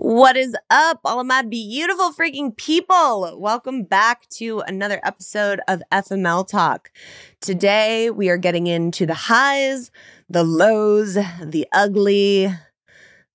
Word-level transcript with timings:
What 0.00 0.36
is 0.36 0.56
up, 0.70 1.00
all 1.04 1.18
of 1.18 1.26
my 1.26 1.42
beautiful 1.42 2.12
freaking 2.12 2.56
people? 2.56 3.36
Welcome 3.36 3.82
back 3.82 4.28
to 4.36 4.60
another 4.60 5.00
episode 5.02 5.60
of 5.66 5.82
FML 5.90 6.46
Talk. 6.46 6.92
Today, 7.40 8.08
we 8.08 8.28
are 8.28 8.36
getting 8.36 8.68
into 8.68 9.06
the 9.06 9.14
highs, 9.14 9.90
the 10.30 10.44
lows, 10.44 11.14
the 11.14 11.66
ugly, 11.72 12.48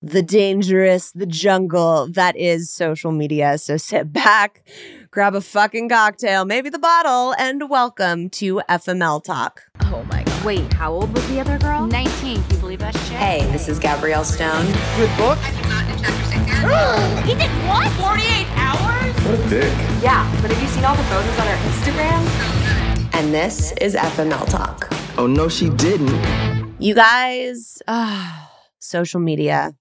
the 0.00 0.22
dangerous, 0.22 1.12
the 1.12 1.26
jungle 1.26 2.08
that 2.12 2.34
is 2.34 2.70
social 2.70 3.12
media. 3.12 3.58
So 3.58 3.76
sit 3.76 4.10
back, 4.10 4.66
grab 5.10 5.34
a 5.34 5.42
fucking 5.42 5.90
cocktail, 5.90 6.46
maybe 6.46 6.70
the 6.70 6.78
bottle, 6.78 7.34
and 7.38 7.68
welcome 7.68 8.30
to 8.30 8.62
FML 8.70 9.22
Talk. 9.22 9.64
Oh 9.82 10.02
my 10.04 10.22
god. 10.22 10.44
Wait, 10.46 10.72
how 10.72 10.94
old 10.94 11.12
was 11.14 11.28
the 11.28 11.40
other 11.40 11.58
girl? 11.58 11.86
19. 11.86 12.42
Can 12.42 12.50
you 12.50 12.56
believe 12.56 12.78
that 12.78 12.94
shit? 12.94 13.12
Hey, 13.12 13.42
this 13.52 13.68
is 13.68 13.78
Gabrielle 13.78 14.24
Stone. 14.24 14.64
Good 14.96 15.14
book. 15.18 15.38
He 17.24 17.34
did 17.34 17.50
what? 17.68 17.90
48 17.92 18.46
hours? 18.56 19.14
What 19.24 19.38
a 19.38 19.48
dick. 19.48 19.72
Yeah, 20.02 20.30
but 20.40 20.50
have 20.50 20.62
you 20.62 20.68
seen 20.68 20.84
all 20.84 20.96
the 20.96 21.02
photos 21.04 21.38
on 21.38 21.46
her 21.46 21.58
Instagram? 21.68 23.14
And 23.14 23.34
this 23.34 23.72
is 23.80 23.94
FML 23.94 24.48
Talk. 24.48 24.88
Oh 25.18 25.26
no, 25.26 25.48
she 25.48 25.68
didn't. 25.70 26.74
You 26.78 26.94
guys, 26.94 27.82
ah, 27.86 28.50
social 28.78 29.20
media. 29.20 29.74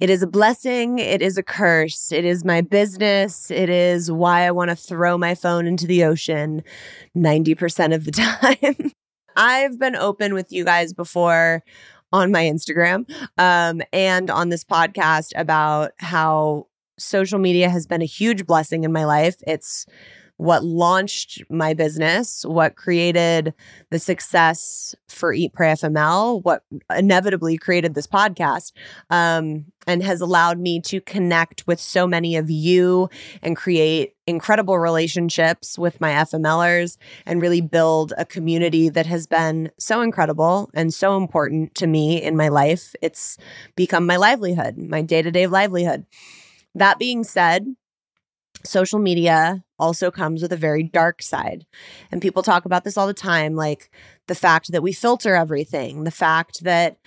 It 0.00 0.10
is 0.10 0.22
a 0.22 0.26
blessing. 0.26 0.98
It 0.98 1.22
is 1.22 1.36
a 1.38 1.42
curse. 1.42 2.10
It 2.12 2.24
is 2.24 2.44
my 2.44 2.60
business. 2.60 3.50
It 3.50 3.68
is 3.68 4.10
why 4.10 4.46
I 4.46 4.50
want 4.50 4.70
to 4.70 4.76
throw 4.76 5.18
my 5.18 5.34
phone 5.34 5.66
into 5.66 5.86
the 5.86 6.04
ocean 6.04 6.62
90% 7.16 7.94
of 7.94 8.04
the 8.04 8.10
time. 8.76 8.92
I've 9.36 9.78
been 9.78 9.96
open 9.96 10.34
with 10.34 10.52
you 10.52 10.64
guys 10.64 10.92
before 10.92 11.62
on 12.12 12.30
my 12.30 12.44
Instagram 12.44 13.10
um, 13.38 13.82
and 13.92 14.30
on 14.30 14.48
this 14.48 14.64
podcast 14.64 15.32
about 15.36 15.92
how 15.98 16.66
social 16.98 17.38
media 17.38 17.68
has 17.68 17.86
been 17.86 18.02
a 18.02 18.06
huge 18.06 18.46
blessing 18.46 18.84
in 18.84 18.92
my 18.92 19.04
life. 19.04 19.36
It's 19.46 19.86
what 20.42 20.64
launched 20.64 21.40
my 21.48 21.72
business, 21.72 22.44
what 22.44 22.74
created 22.74 23.54
the 23.90 23.98
success 24.00 24.92
for 25.08 25.32
Eat 25.32 25.52
Pray 25.52 25.68
FML, 25.68 26.42
what 26.42 26.64
inevitably 26.92 27.56
created 27.56 27.94
this 27.94 28.08
podcast, 28.08 28.72
um, 29.08 29.66
and 29.86 30.02
has 30.02 30.20
allowed 30.20 30.58
me 30.58 30.80
to 30.80 31.00
connect 31.00 31.64
with 31.68 31.78
so 31.78 32.08
many 32.08 32.34
of 32.34 32.50
you 32.50 33.08
and 33.40 33.56
create 33.56 34.16
incredible 34.26 34.80
relationships 34.80 35.78
with 35.78 36.00
my 36.00 36.10
FMLers 36.10 36.96
and 37.24 37.40
really 37.40 37.60
build 37.60 38.12
a 38.18 38.24
community 38.24 38.88
that 38.88 39.06
has 39.06 39.28
been 39.28 39.70
so 39.78 40.00
incredible 40.00 40.70
and 40.74 40.92
so 40.92 41.16
important 41.16 41.72
to 41.76 41.86
me 41.86 42.20
in 42.20 42.36
my 42.36 42.48
life. 42.48 42.96
It's 43.00 43.38
become 43.76 44.06
my 44.06 44.16
livelihood, 44.16 44.76
my 44.76 45.02
day 45.02 45.22
to 45.22 45.30
day 45.30 45.46
livelihood. 45.46 46.04
That 46.74 46.98
being 46.98 47.22
said, 47.22 47.76
social 48.64 48.98
media 48.98 49.64
also 49.78 50.10
comes 50.10 50.42
with 50.42 50.52
a 50.52 50.56
very 50.56 50.82
dark 50.82 51.22
side. 51.22 51.66
And 52.10 52.22
people 52.22 52.42
talk 52.42 52.64
about 52.64 52.84
this 52.84 52.96
all 52.96 53.06
the 53.06 53.14
time 53.14 53.54
like 53.54 53.90
the 54.28 54.34
fact 54.34 54.72
that 54.72 54.82
we 54.82 54.92
filter 54.92 55.34
everything, 55.34 56.04
the 56.04 56.10
fact 56.10 56.62
that, 56.64 56.98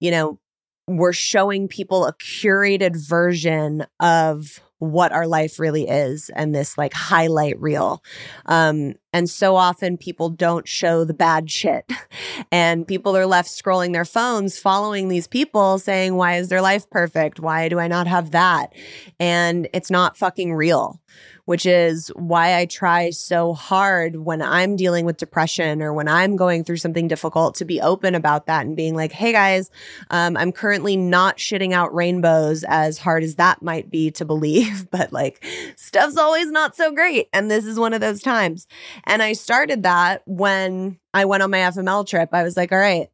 you 0.00 0.10
know, 0.10 0.38
we're 0.86 1.12
showing 1.12 1.68
people 1.68 2.06
a 2.06 2.12
curated 2.14 2.96
version 2.96 3.86
of 4.00 4.60
what 4.92 5.12
our 5.12 5.26
life 5.26 5.58
really 5.58 5.88
is 5.88 6.30
and 6.34 6.54
this 6.54 6.76
like 6.78 6.92
highlight 6.92 7.60
reel. 7.60 8.02
Um, 8.46 8.94
and 9.12 9.30
so 9.30 9.56
often 9.56 9.96
people 9.96 10.28
don't 10.28 10.66
show 10.66 11.04
the 11.04 11.14
bad 11.14 11.50
shit. 11.50 11.90
And 12.50 12.86
people 12.86 13.16
are 13.16 13.26
left 13.26 13.48
scrolling 13.48 13.92
their 13.92 14.04
phones, 14.04 14.58
following 14.58 15.08
these 15.08 15.26
people 15.26 15.78
saying, 15.78 16.14
Why 16.14 16.36
is 16.36 16.48
their 16.48 16.60
life 16.60 16.88
perfect? 16.88 17.40
Why 17.40 17.68
do 17.68 17.78
I 17.78 17.88
not 17.88 18.06
have 18.06 18.30
that? 18.32 18.72
And 19.18 19.68
it's 19.72 19.90
not 19.90 20.16
fucking 20.16 20.54
real 20.54 21.00
which 21.44 21.66
is 21.66 22.08
why 22.16 22.56
I 22.56 22.66
try 22.66 23.10
so 23.10 23.52
hard 23.52 24.16
when 24.16 24.40
I'm 24.40 24.76
dealing 24.76 25.04
with 25.04 25.18
depression 25.18 25.82
or 25.82 25.92
when 25.92 26.08
I'm 26.08 26.36
going 26.36 26.64
through 26.64 26.78
something 26.78 27.06
difficult 27.06 27.54
to 27.56 27.64
be 27.64 27.80
open 27.80 28.14
about 28.14 28.46
that 28.46 28.64
and 28.64 28.76
being 28.76 28.94
like, 28.94 29.12
hey 29.12 29.32
guys, 29.32 29.70
um, 30.10 30.36
I'm 30.36 30.52
currently 30.52 30.96
not 30.96 31.36
shitting 31.36 31.72
out 31.72 31.94
rainbows 31.94 32.64
as 32.64 32.98
hard 32.98 33.22
as 33.22 33.34
that 33.34 33.62
might 33.62 33.90
be 33.90 34.10
to 34.12 34.24
believe, 34.24 34.88
but 34.92 35.12
like 35.12 35.44
stuff's 35.76 36.16
always 36.16 36.50
not 36.50 36.76
so 36.76 36.92
great. 36.92 37.28
And 37.32 37.50
this 37.50 37.66
is 37.66 37.78
one 37.78 37.92
of 37.92 38.00
those 38.00 38.22
times. 38.22 38.66
And 39.04 39.22
I 39.22 39.34
started 39.34 39.82
that 39.82 40.22
when 40.26 40.98
I 41.12 41.26
went 41.26 41.42
on 41.42 41.50
my 41.50 41.58
FML 41.58 42.06
trip. 42.06 42.30
I 42.32 42.42
was 42.42 42.56
like, 42.56 42.72
all 42.72 42.78
right, 42.78 43.08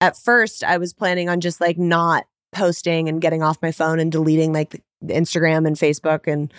at 0.00 0.16
first 0.16 0.64
I 0.64 0.78
was 0.78 0.92
planning 0.92 1.28
on 1.28 1.40
just 1.40 1.60
like 1.60 1.78
not 1.78 2.26
posting 2.52 3.08
and 3.08 3.20
getting 3.20 3.42
off 3.42 3.62
my 3.62 3.72
phone 3.72 4.00
and 4.00 4.10
deleting 4.10 4.52
like 4.52 4.82
Instagram 5.04 5.66
and 5.66 5.76
Facebook 5.76 6.30
and 6.30 6.52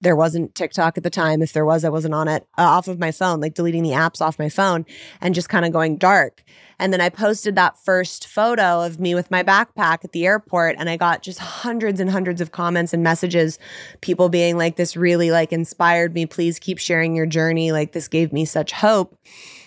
there 0.00 0.16
wasn't 0.16 0.54
TikTok 0.54 0.96
at 0.96 1.02
the 1.02 1.10
time. 1.10 1.42
If 1.42 1.52
there 1.52 1.64
was, 1.64 1.84
I 1.84 1.88
wasn't 1.88 2.14
on 2.14 2.28
it 2.28 2.46
uh, 2.56 2.62
off 2.62 2.88
of 2.88 2.98
my 2.98 3.10
phone, 3.10 3.40
like 3.40 3.54
deleting 3.54 3.82
the 3.82 3.90
apps 3.90 4.20
off 4.20 4.38
my 4.38 4.48
phone 4.48 4.86
and 5.20 5.34
just 5.34 5.48
kind 5.48 5.64
of 5.64 5.72
going 5.72 5.96
dark. 5.96 6.42
And 6.78 6.92
then 6.92 7.00
I 7.00 7.08
posted 7.08 7.56
that 7.56 7.76
first 7.78 8.28
photo 8.28 8.82
of 8.82 9.00
me 9.00 9.14
with 9.14 9.30
my 9.30 9.42
backpack 9.42 10.04
at 10.04 10.12
the 10.12 10.26
airport 10.26 10.76
and 10.78 10.88
I 10.88 10.96
got 10.96 11.22
just 11.22 11.40
hundreds 11.40 11.98
and 11.98 12.08
hundreds 12.08 12.40
of 12.40 12.52
comments 12.52 12.92
and 12.92 13.02
messages, 13.02 13.58
people 14.00 14.28
being 14.28 14.56
like, 14.56 14.76
this 14.76 14.96
really 14.96 15.32
like 15.32 15.52
inspired 15.52 16.14
me. 16.14 16.26
Please 16.26 16.60
keep 16.60 16.78
sharing 16.78 17.16
your 17.16 17.26
journey. 17.26 17.72
Like 17.72 17.92
this 17.92 18.06
gave 18.06 18.32
me 18.32 18.44
such 18.44 18.70
hope. 18.70 19.16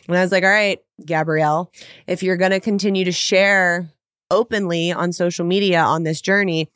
And 0.08 0.18
I 0.18 0.22
was 0.22 0.32
like, 0.32 0.44
all 0.44 0.50
right, 0.50 0.80
Gabrielle, 1.06 1.72
if 2.08 2.24
you're 2.24 2.38
going 2.38 2.52
to 2.52 2.60
continue 2.60 3.06
to 3.06 3.12
share 3.12 3.90
openly 4.30 4.92
on 4.92 5.12
social 5.12 5.46
media 5.46 5.82
on 5.82 6.04
this 6.04 6.22
journey, 6.22 6.70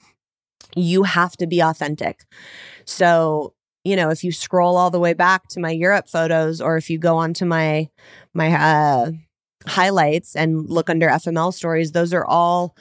you 0.75 1.03
have 1.03 1.38
to 1.38 1.47
be 1.47 1.62
authentic. 1.62 2.25
So, 2.86 3.53
you 3.84 3.96
know, 3.96 4.09
if 4.09 4.24
you 4.24 4.31
scroll 4.31 4.78
all 4.78 4.91
the 4.91 5.00
way 5.00 5.13
back 5.13 5.47
to 5.50 5.59
my 5.59 5.72
Europe 5.72 6.08
photos 6.09 6.62
or 6.62 6.78
if 6.78 6.90
you 6.90 6.97
go 7.00 7.18
onto 7.18 7.46
my 7.46 7.90
my 8.34 8.52
uh 8.53 9.12
highlights 9.68 10.36
and 10.36 10.69
look 10.69 10.90
under 10.90 11.09
FML 11.09 11.52
stories, 11.52 11.91
those 11.91 12.13
are 12.13 12.25
all 12.25 12.75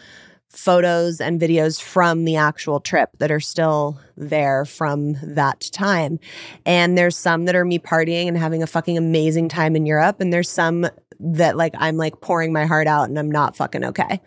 photos 0.54 1.20
and 1.20 1.40
videos 1.40 1.80
from 1.80 2.24
the 2.24 2.36
actual 2.36 2.80
trip 2.80 3.10
that 3.18 3.30
are 3.30 3.40
still 3.40 3.98
there 4.16 4.64
from 4.64 5.16
that 5.22 5.68
time. 5.72 6.18
And 6.64 6.96
there's 6.96 7.16
some 7.16 7.44
that 7.46 7.54
are 7.54 7.64
me 7.64 7.78
partying 7.78 8.28
and 8.28 8.38
having 8.38 8.62
a 8.62 8.66
fucking 8.66 8.96
amazing 8.96 9.48
time 9.48 9.76
in 9.76 9.86
Europe. 9.86 10.20
And 10.20 10.32
there's 10.32 10.48
some 10.48 10.86
that 11.20 11.56
like 11.56 11.74
I'm 11.78 11.96
like 11.96 12.20
pouring 12.20 12.52
my 12.52 12.66
heart 12.66 12.86
out 12.86 13.08
and 13.08 13.18
I'm 13.18 13.30
not 13.30 13.56
fucking 13.56 13.84
okay. 13.84 14.20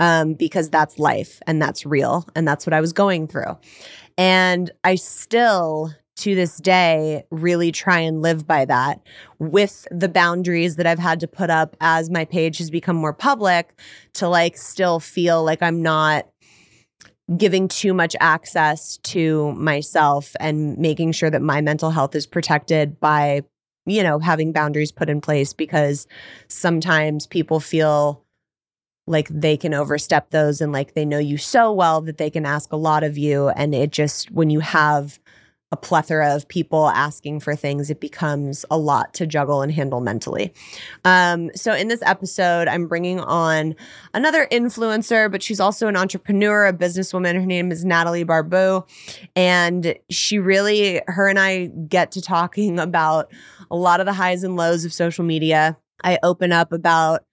Um, 0.00 0.34
because 0.34 0.70
that's 0.70 0.98
life 0.98 1.40
and 1.46 1.60
that's 1.60 1.86
real. 1.86 2.26
And 2.34 2.46
that's 2.46 2.66
what 2.66 2.72
I 2.72 2.80
was 2.80 2.92
going 2.92 3.28
through. 3.28 3.58
And 4.18 4.70
I 4.84 4.94
still 4.94 5.92
to 6.16 6.34
this 6.34 6.56
day 6.56 7.24
really 7.30 7.70
try 7.70 8.00
and 8.00 8.22
live 8.22 8.46
by 8.46 8.64
that. 8.64 9.00
With 9.38 9.86
the 9.90 10.08
boundaries 10.08 10.76
that 10.76 10.86
I've 10.86 10.98
had 10.98 11.20
to 11.20 11.28
put 11.28 11.50
up 11.50 11.76
as 11.80 12.10
my 12.10 12.24
page 12.24 12.58
has 12.58 12.70
become 12.70 12.96
more 12.96 13.12
public 13.12 13.78
to 14.14 14.28
like 14.28 14.56
still 14.56 14.98
feel 14.98 15.44
like 15.44 15.62
I'm 15.62 15.82
not 15.82 16.26
giving 17.36 17.68
too 17.68 17.92
much 17.92 18.14
access 18.20 18.98
to 18.98 19.52
myself 19.52 20.34
and 20.38 20.78
making 20.78 21.12
sure 21.12 21.30
that 21.30 21.42
my 21.42 21.60
mental 21.60 21.90
health 21.90 22.14
is 22.14 22.26
protected 22.26 23.00
by 23.00 23.42
you 23.84 24.02
know 24.02 24.20
having 24.20 24.52
boundaries 24.52 24.92
put 24.92 25.10
in 25.10 25.20
place 25.20 25.52
because 25.52 26.06
sometimes 26.48 27.26
people 27.26 27.58
feel 27.58 28.24
like 29.06 29.28
they 29.28 29.56
can 29.56 29.72
overstep 29.72 30.30
those 30.30 30.60
and 30.60 30.72
like 30.72 30.94
they 30.94 31.04
know 31.04 31.18
you 31.18 31.38
so 31.38 31.72
well 31.72 32.00
that 32.00 32.18
they 32.18 32.30
can 32.30 32.44
ask 32.44 32.72
a 32.72 32.76
lot 32.76 33.04
of 33.04 33.16
you. 33.16 33.48
And 33.50 33.74
it 33.74 33.90
just 33.90 34.30
when 34.32 34.50
you 34.50 34.60
have 34.60 35.20
a 35.72 35.76
plethora 35.76 36.34
of 36.34 36.46
people 36.46 36.88
asking 36.88 37.40
for 37.40 37.56
things 37.56 37.90
it 37.90 38.00
becomes 38.00 38.64
a 38.70 38.78
lot 38.78 39.12
to 39.14 39.26
juggle 39.26 39.62
and 39.62 39.72
handle 39.72 40.00
mentally 40.00 40.52
um, 41.04 41.50
so 41.54 41.72
in 41.72 41.88
this 41.88 42.02
episode 42.02 42.68
i'm 42.68 42.86
bringing 42.86 43.18
on 43.20 43.74
another 44.14 44.46
influencer 44.52 45.30
but 45.30 45.42
she's 45.42 45.60
also 45.60 45.88
an 45.88 45.96
entrepreneur 45.96 46.66
a 46.66 46.72
businesswoman 46.72 47.34
her 47.34 47.46
name 47.46 47.72
is 47.72 47.84
natalie 47.84 48.24
barbu 48.24 48.86
and 49.34 49.96
she 50.08 50.38
really 50.38 51.00
her 51.08 51.28
and 51.28 51.38
i 51.38 51.66
get 51.88 52.12
to 52.12 52.20
talking 52.20 52.78
about 52.78 53.30
a 53.70 53.76
lot 53.76 53.98
of 53.98 54.06
the 54.06 54.12
highs 54.12 54.44
and 54.44 54.56
lows 54.56 54.84
of 54.84 54.92
social 54.92 55.24
media 55.24 55.76
i 56.04 56.18
open 56.22 56.52
up 56.52 56.72
about 56.72 57.24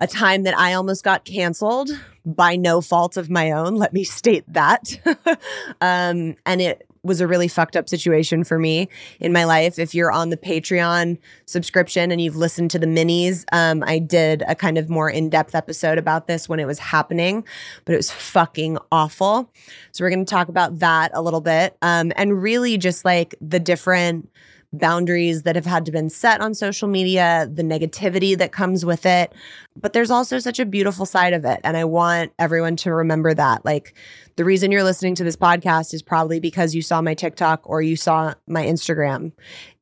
a 0.00 0.06
time 0.06 0.44
that 0.44 0.56
I 0.58 0.72
almost 0.72 1.04
got 1.04 1.24
canceled 1.24 1.90
by 2.24 2.56
no 2.56 2.80
fault 2.80 3.16
of 3.16 3.28
my 3.28 3.52
own. 3.52 3.76
Let 3.76 3.92
me 3.92 4.02
state 4.02 4.44
that. 4.48 4.98
um, 5.80 6.36
and 6.46 6.60
it 6.60 6.89
was 7.02 7.20
a 7.20 7.26
really 7.26 7.48
fucked 7.48 7.76
up 7.76 7.88
situation 7.88 8.44
for 8.44 8.58
me 8.58 8.88
in 9.20 9.32
my 9.32 9.44
life. 9.44 9.78
If 9.78 9.94
you're 9.94 10.12
on 10.12 10.30
the 10.30 10.36
Patreon 10.36 11.18
subscription 11.46 12.10
and 12.10 12.20
you've 12.20 12.36
listened 12.36 12.70
to 12.72 12.78
the 12.78 12.86
minis, 12.86 13.44
um, 13.52 13.82
I 13.86 13.98
did 13.98 14.42
a 14.46 14.54
kind 14.54 14.76
of 14.76 14.90
more 14.90 15.08
in 15.08 15.30
depth 15.30 15.54
episode 15.54 15.98
about 15.98 16.26
this 16.26 16.48
when 16.48 16.60
it 16.60 16.66
was 16.66 16.78
happening, 16.78 17.44
but 17.84 17.94
it 17.94 17.96
was 17.96 18.10
fucking 18.10 18.78
awful. 18.92 19.50
So 19.92 20.04
we're 20.04 20.10
going 20.10 20.24
to 20.24 20.30
talk 20.30 20.48
about 20.48 20.80
that 20.80 21.10
a 21.14 21.22
little 21.22 21.40
bit 21.40 21.76
um, 21.80 22.12
and 22.16 22.42
really 22.42 22.76
just 22.76 23.04
like 23.04 23.34
the 23.40 23.60
different 23.60 24.28
boundaries 24.72 25.42
that 25.42 25.56
have 25.56 25.66
had 25.66 25.84
to 25.86 25.92
been 25.92 26.08
set 26.08 26.40
on 26.40 26.54
social 26.54 26.88
media, 26.88 27.48
the 27.52 27.62
negativity 27.62 28.38
that 28.38 28.52
comes 28.52 28.84
with 28.84 29.04
it. 29.04 29.32
But 29.76 29.92
there's 29.92 30.10
also 30.10 30.38
such 30.38 30.58
a 30.58 30.66
beautiful 30.66 31.06
side 31.06 31.32
of 31.32 31.44
it. 31.44 31.60
And 31.64 31.76
I 31.76 31.84
want 31.84 32.32
everyone 32.38 32.76
to 32.76 32.92
remember 32.92 33.34
that. 33.34 33.64
Like 33.64 33.94
the 34.36 34.44
reason 34.44 34.70
you're 34.70 34.84
listening 34.84 35.16
to 35.16 35.24
this 35.24 35.36
podcast 35.36 35.92
is 35.92 36.02
probably 36.02 36.38
because 36.38 36.74
you 36.74 36.82
saw 36.82 37.00
my 37.02 37.14
TikTok 37.14 37.62
or 37.64 37.82
you 37.82 37.96
saw 37.96 38.34
my 38.46 38.64
Instagram. 38.64 39.32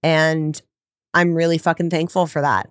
And 0.02 0.60
I'm 1.12 1.34
really 1.34 1.58
fucking 1.58 1.90
thankful 1.90 2.26
for 2.26 2.40
that. 2.40 2.70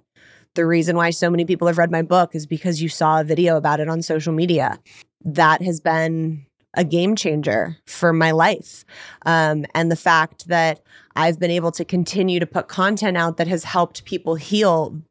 The 0.56 0.66
reason 0.66 0.96
why 0.96 1.12
so 1.12 1.30
many 1.30 1.46
people 1.46 1.68
have 1.68 1.78
read 1.78 1.92
my 1.92 2.02
book 2.02 2.34
is 2.34 2.48
because 2.48 2.82
you 2.82 2.90
saw 2.90 3.22
a 3.22 3.24
video 3.24 3.58
about 3.58 3.80
it 3.80 3.90
on 3.90 4.02
social 4.02 4.34
media. 4.34 4.80
That 5.24 5.62
has 5.62 5.80
been 5.80 6.47
a 6.78 6.84
game 6.84 7.16
changer 7.16 7.76
for 7.86 8.14
my 8.14 8.32
life. 8.32 8.86
Um, 9.26 9.66
and 9.74 9.92
the 9.92 9.98
fact 9.98 10.48
that 10.48 10.82
I've 11.16 11.40
been 11.40 11.52
able 11.52 11.72
to 11.72 11.84
continue 11.84 12.40
to 12.40 12.46
put 12.46 12.68
content 12.68 13.18
out 13.18 13.38
that 13.38 13.48
has 13.48 13.64
helped 13.64 14.06
people 14.06 14.36
heal 14.36 15.02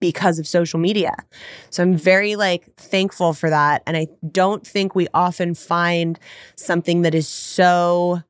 because 0.00 0.38
of 0.38 0.46
social 0.46 0.78
media. 0.78 1.14
So 1.70 1.82
I'm 1.82 1.96
very 1.96 2.36
like 2.36 2.74
thankful 2.76 3.32
for 3.32 3.48
that. 3.48 3.82
And 3.86 3.96
I 3.96 4.08
don't 4.30 4.66
think 4.66 4.94
we 4.94 5.06
often 5.14 5.54
find 5.54 6.18
something 6.56 7.02
that 7.02 7.14
is 7.14 7.28
so 7.28 8.20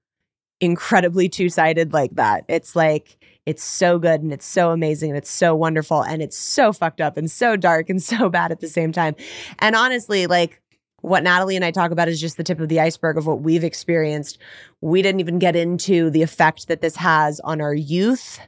incredibly 0.61 1.29
two 1.29 1.49
sided 1.49 1.93
like 1.93 2.15
that. 2.15 2.45
It's 2.49 2.77
like, 2.77 3.17
it's 3.47 3.63
so 3.63 3.99
good 3.99 4.23
and 4.23 4.33
it's 4.33 4.47
so 4.47 4.71
amazing 4.71 5.11
and 5.11 5.19
it's 5.19 5.31
so 5.31 5.55
wonderful 5.55 6.03
and 6.03 6.23
it's 6.23 6.39
so 6.39 6.73
fucked 6.73 7.01
up 7.01 7.17
and 7.17 7.31
so 7.31 7.57
dark 7.57 7.91
and 7.91 8.03
so 8.13 8.29
bad 8.29 8.53
at 8.53 8.61
the 8.61 8.69
same 8.69 8.93
time. 8.93 9.17
And 9.59 9.75
honestly, 9.75 10.27
like 10.27 10.61
what 11.05 11.23
Natalie 11.23 11.55
and 11.55 11.65
I 11.67 11.71
talk 11.71 11.91
about 11.91 12.09
is 12.09 12.19
just 12.19 12.39
the 12.39 12.43
tip 12.43 12.61
of 12.61 12.71
the 12.71 12.81
iceberg 12.81 13.19
of 13.19 13.27
what 13.27 13.43
we've 13.43 13.63
experienced. 13.63 14.39
We 14.81 15.03
didn't 15.03 15.21
even 15.21 15.39
get 15.39 15.55
into 15.55 16.09
the 16.09 16.23
effect 16.23 16.69
that 16.69 16.81
this 16.81 16.97
has 16.97 17.41
on 17.41 17.61
our 17.61 17.75
youth 17.75 18.41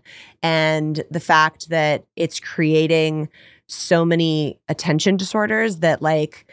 and 0.43 1.05
the 1.11 1.20
fact 1.20 1.69
that 1.69 2.06
it's 2.17 2.41
creating 2.41 3.29
so 3.67 4.06
many 4.06 4.58
attention 4.70 5.19
disorders 5.19 5.81
that 5.81 6.00
like 6.00 6.47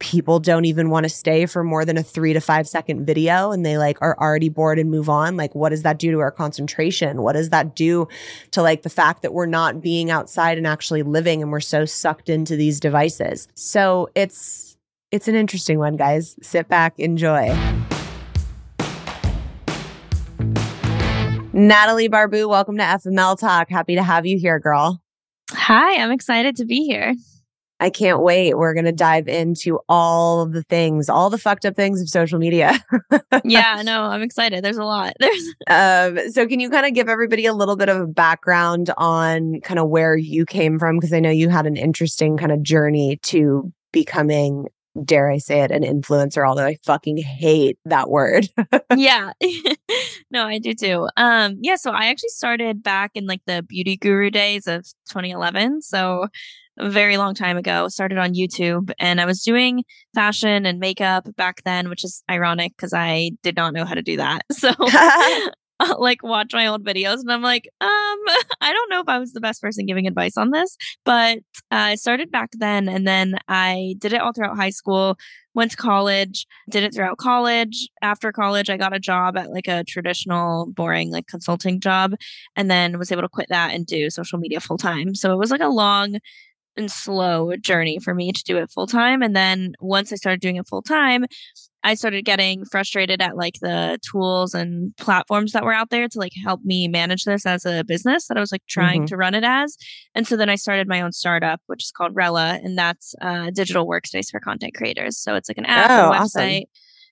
people 0.00 0.40
don't 0.40 0.64
even 0.64 0.90
want 0.90 1.04
to 1.04 1.08
stay 1.08 1.46
for 1.46 1.62
more 1.62 1.84
than 1.84 1.96
a 1.96 2.02
three 2.02 2.32
to 2.32 2.40
five 2.40 2.66
second 2.66 3.06
video 3.06 3.52
and 3.52 3.64
they 3.64 3.78
like 3.78 3.96
are 4.00 4.18
already 4.18 4.48
bored 4.48 4.80
and 4.80 4.90
move 4.90 5.08
on. 5.08 5.36
Like 5.36 5.54
what 5.54 5.68
does 5.68 5.82
that 5.82 6.00
do 6.00 6.10
to 6.10 6.18
our 6.18 6.32
concentration? 6.32 7.22
What 7.22 7.34
does 7.34 7.50
that 7.50 7.76
do 7.76 8.08
to 8.50 8.60
like 8.60 8.82
the 8.82 8.90
fact 8.90 9.22
that 9.22 9.34
we're 9.34 9.46
not 9.46 9.80
being 9.80 10.10
outside 10.10 10.58
and 10.58 10.66
actually 10.66 11.04
living 11.04 11.42
and 11.42 11.52
we're 11.52 11.60
so 11.60 11.84
sucked 11.84 12.28
into 12.28 12.56
these 12.56 12.80
devices? 12.80 13.46
So 13.54 14.08
it's 14.16 14.69
it's 15.10 15.26
an 15.26 15.34
interesting 15.34 15.78
one, 15.78 15.96
guys. 15.96 16.36
Sit 16.42 16.68
back, 16.68 16.98
enjoy. 16.98 17.48
Natalie 21.52 22.08
Barbu, 22.08 22.48
welcome 22.48 22.76
to 22.76 22.84
FML 22.84 23.38
Talk. 23.38 23.68
Happy 23.68 23.96
to 23.96 24.02
have 24.02 24.24
you 24.24 24.38
here, 24.38 24.60
girl. 24.60 25.02
Hi, 25.50 26.00
I'm 26.00 26.12
excited 26.12 26.56
to 26.56 26.64
be 26.64 26.84
here. 26.84 27.14
I 27.80 27.90
can't 27.90 28.20
wait. 28.20 28.56
We're 28.56 28.74
going 28.74 28.84
to 28.84 28.92
dive 28.92 29.26
into 29.26 29.80
all 29.88 30.46
the 30.46 30.62
things, 30.62 31.08
all 31.08 31.30
the 31.30 31.38
fucked 31.38 31.64
up 31.64 31.74
things 31.74 32.00
of 32.00 32.08
social 32.08 32.38
media. 32.38 32.78
yeah, 33.44 33.82
no, 33.82 34.02
I'm 34.02 34.22
excited. 34.22 34.62
There's 34.62 34.76
a 34.76 34.84
lot. 34.84 35.14
There's 35.20 35.54
um 35.66 36.30
so 36.30 36.46
can 36.46 36.60
you 36.60 36.70
kind 36.70 36.86
of 36.86 36.92
give 36.92 37.08
everybody 37.08 37.46
a 37.46 37.54
little 37.54 37.76
bit 37.76 37.88
of 37.88 38.00
a 38.00 38.06
background 38.06 38.90
on 38.98 39.60
kind 39.62 39.80
of 39.80 39.88
where 39.88 40.14
you 40.14 40.44
came 40.44 40.78
from 40.78 40.98
because 40.98 41.12
I 41.12 41.20
know 41.20 41.30
you 41.30 41.48
had 41.48 41.66
an 41.66 41.76
interesting 41.76 42.36
kind 42.36 42.52
of 42.52 42.62
journey 42.62 43.18
to 43.24 43.72
becoming 43.92 44.68
dare 45.04 45.30
I 45.30 45.38
say 45.38 45.60
it, 45.60 45.70
an 45.70 45.82
influencer, 45.82 46.46
although 46.46 46.66
I 46.66 46.76
fucking 46.84 47.18
hate 47.18 47.78
that 47.84 48.10
word. 48.10 48.48
yeah. 48.96 49.32
no, 50.30 50.46
I 50.46 50.58
do 50.58 50.74
too. 50.74 51.08
Um, 51.16 51.58
yeah, 51.60 51.76
so 51.76 51.90
I 51.90 52.06
actually 52.06 52.30
started 52.30 52.82
back 52.82 53.12
in 53.14 53.26
like 53.26 53.42
the 53.46 53.62
beauty 53.62 53.96
guru 53.96 54.30
days 54.30 54.66
of 54.66 54.84
2011. 55.08 55.82
So 55.82 56.26
a 56.78 56.90
very 56.90 57.16
long 57.16 57.34
time 57.34 57.56
ago, 57.56 57.88
started 57.88 58.18
on 58.18 58.34
YouTube 58.34 58.90
and 58.98 59.20
I 59.20 59.26
was 59.26 59.42
doing 59.42 59.84
fashion 60.14 60.66
and 60.66 60.78
makeup 60.78 61.28
back 61.36 61.62
then, 61.64 61.88
which 61.88 62.04
is 62.04 62.22
ironic 62.30 62.72
because 62.76 62.94
I 62.94 63.32
did 63.42 63.56
not 63.56 63.74
know 63.74 63.84
how 63.84 63.94
to 63.94 64.02
do 64.02 64.16
that. 64.16 64.42
So 64.52 64.72
like 65.98 66.22
watch 66.22 66.52
my 66.52 66.66
old 66.66 66.84
videos 66.84 67.20
and 67.20 67.32
I'm 67.32 67.42
like, 67.42 67.68
um, 67.80 67.88
I 68.60 68.72
don't 68.72 68.90
know 68.90 69.00
if 69.00 69.08
I 69.08 69.18
was 69.18 69.32
the 69.32 69.40
best 69.40 69.62
person 69.62 69.86
giving 69.86 70.06
advice 70.06 70.36
on 70.36 70.50
this, 70.50 70.76
but 71.04 71.38
uh, 71.70 71.92
I 71.92 71.94
started 71.94 72.30
back 72.30 72.50
then 72.58 72.88
and 72.88 73.06
then 73.06 73.36
I 73.48 73.94
did 73.98 74.12
it 74.12 74.20
all 74.20 74.32
throughout 74.32 74.56
high 74.56 74.70
school, 74.70 75.16
went 75.54 75.72
to 75.72 75.76
college, 75.76 76.46
did 76.68 76.82
it 76.84 76.94
throughout 76.94 77.18
college. 77.18 77.88
After 78.02 78.32
college, 78.32 78.70
I 78.70 78.76
got 78.76 78.94
a 78.94 79.00
job 79.00 79.36
at 79.36 79.50
like 79.50 79.68
a 79.68 79.84
traditional, 79.84 80.66
boring, 80.66 81.10
like 81.10 81.26
consulting 81.26 81.80
job, 81.80 82.14
and 82.56 82.70
then 82.70 82.98
was 82.98 83.10
able 83.10 83.22
to 83.22 83.28
quit 83.28 83.48
that 83.48 83.74
and 83.74 83.86
do 83.86 84.10
social 84.10 84.38
media 84.38 84.60
full 84.60 84.78
time. 84.78 85.14
So 85.14 85.32
it 85.32 85.38
was 85.38 85.50
like 85.50 85.60
a 85.60 85.68
long 85.68 86.18
and 86.80 86.90
slow 86.90 87.54
journey 87.56 88.00
for 88.00 88.14
me 88.14 88.32
to 88.32 88.42
do 88.42 88.56
it 88.56 88.70
full 88.70 88.88
time. 88.88 89.22
And 89.22 89.36
then 89.36 89.74
once 89.80 90.12
I 90.12 90.16
started 90.16 90.40
doing 90.40 90.56
it 90.56 90.66
full 90.66 90.82
time, 90.82 91.26
I 91.82 91.94
started 91.94 92.24
getting 92.24 92.64
frustrated 92.64 93.22
at 93.22 93.36
like 93.36 93.54
the 93.60 93.98
tools 94.10 94.52
and 94.54 94.94
platforms 94.96 95.52
that 95.52 95.64
were 95.64 95.72
out 95.72 95.90
there 95.90 96.08
to 96.08 96.18
like 96.18 96.32
help 96.42 96.62
me 96.64 96.88
manage 96.88 97.24
this 97.24 97.46
as 97.46 97.64
a 97.64 97.84
business 97.84 98.26
that 98.26 98.36
I 98.36 98.40
was 98.40 98.52
like 98.52 98.66
trying 98.68 99.00
mm-hmm. 99.00 99.06
to 99.06 99.16
run 99.16 99.34
it 99.34 99.44
as. 99.44 99.76
And 100.14 100.26
so 100.26 100.36
then 100.36 100.50
I 100.50 100.56
started 100.56 100.88
my 100.88 101.00
own 101.00 101.12
startup, 101.12 101.60
which 101.66 101.84
is 101.84 101.92
called 101.92 102.14
Rella, 102.14 102.58
and 102.62 102.76
that's 102.76 103.14
a 103.20 103.50
digital 103.50 103.86
workspace 103.86 104.30
for 104.30 104.40
content 104.40 104.74
creators. 104.74 105.16
So 105.16 105.34
it's 105.36 105.48
like 105.48 105.58
an 105.58 105.66
app, 105.66 105.90
oh, 105.90 106.10
a 106.10 106.14
website. 106.14 106.62
Awesome. 106.62 106.64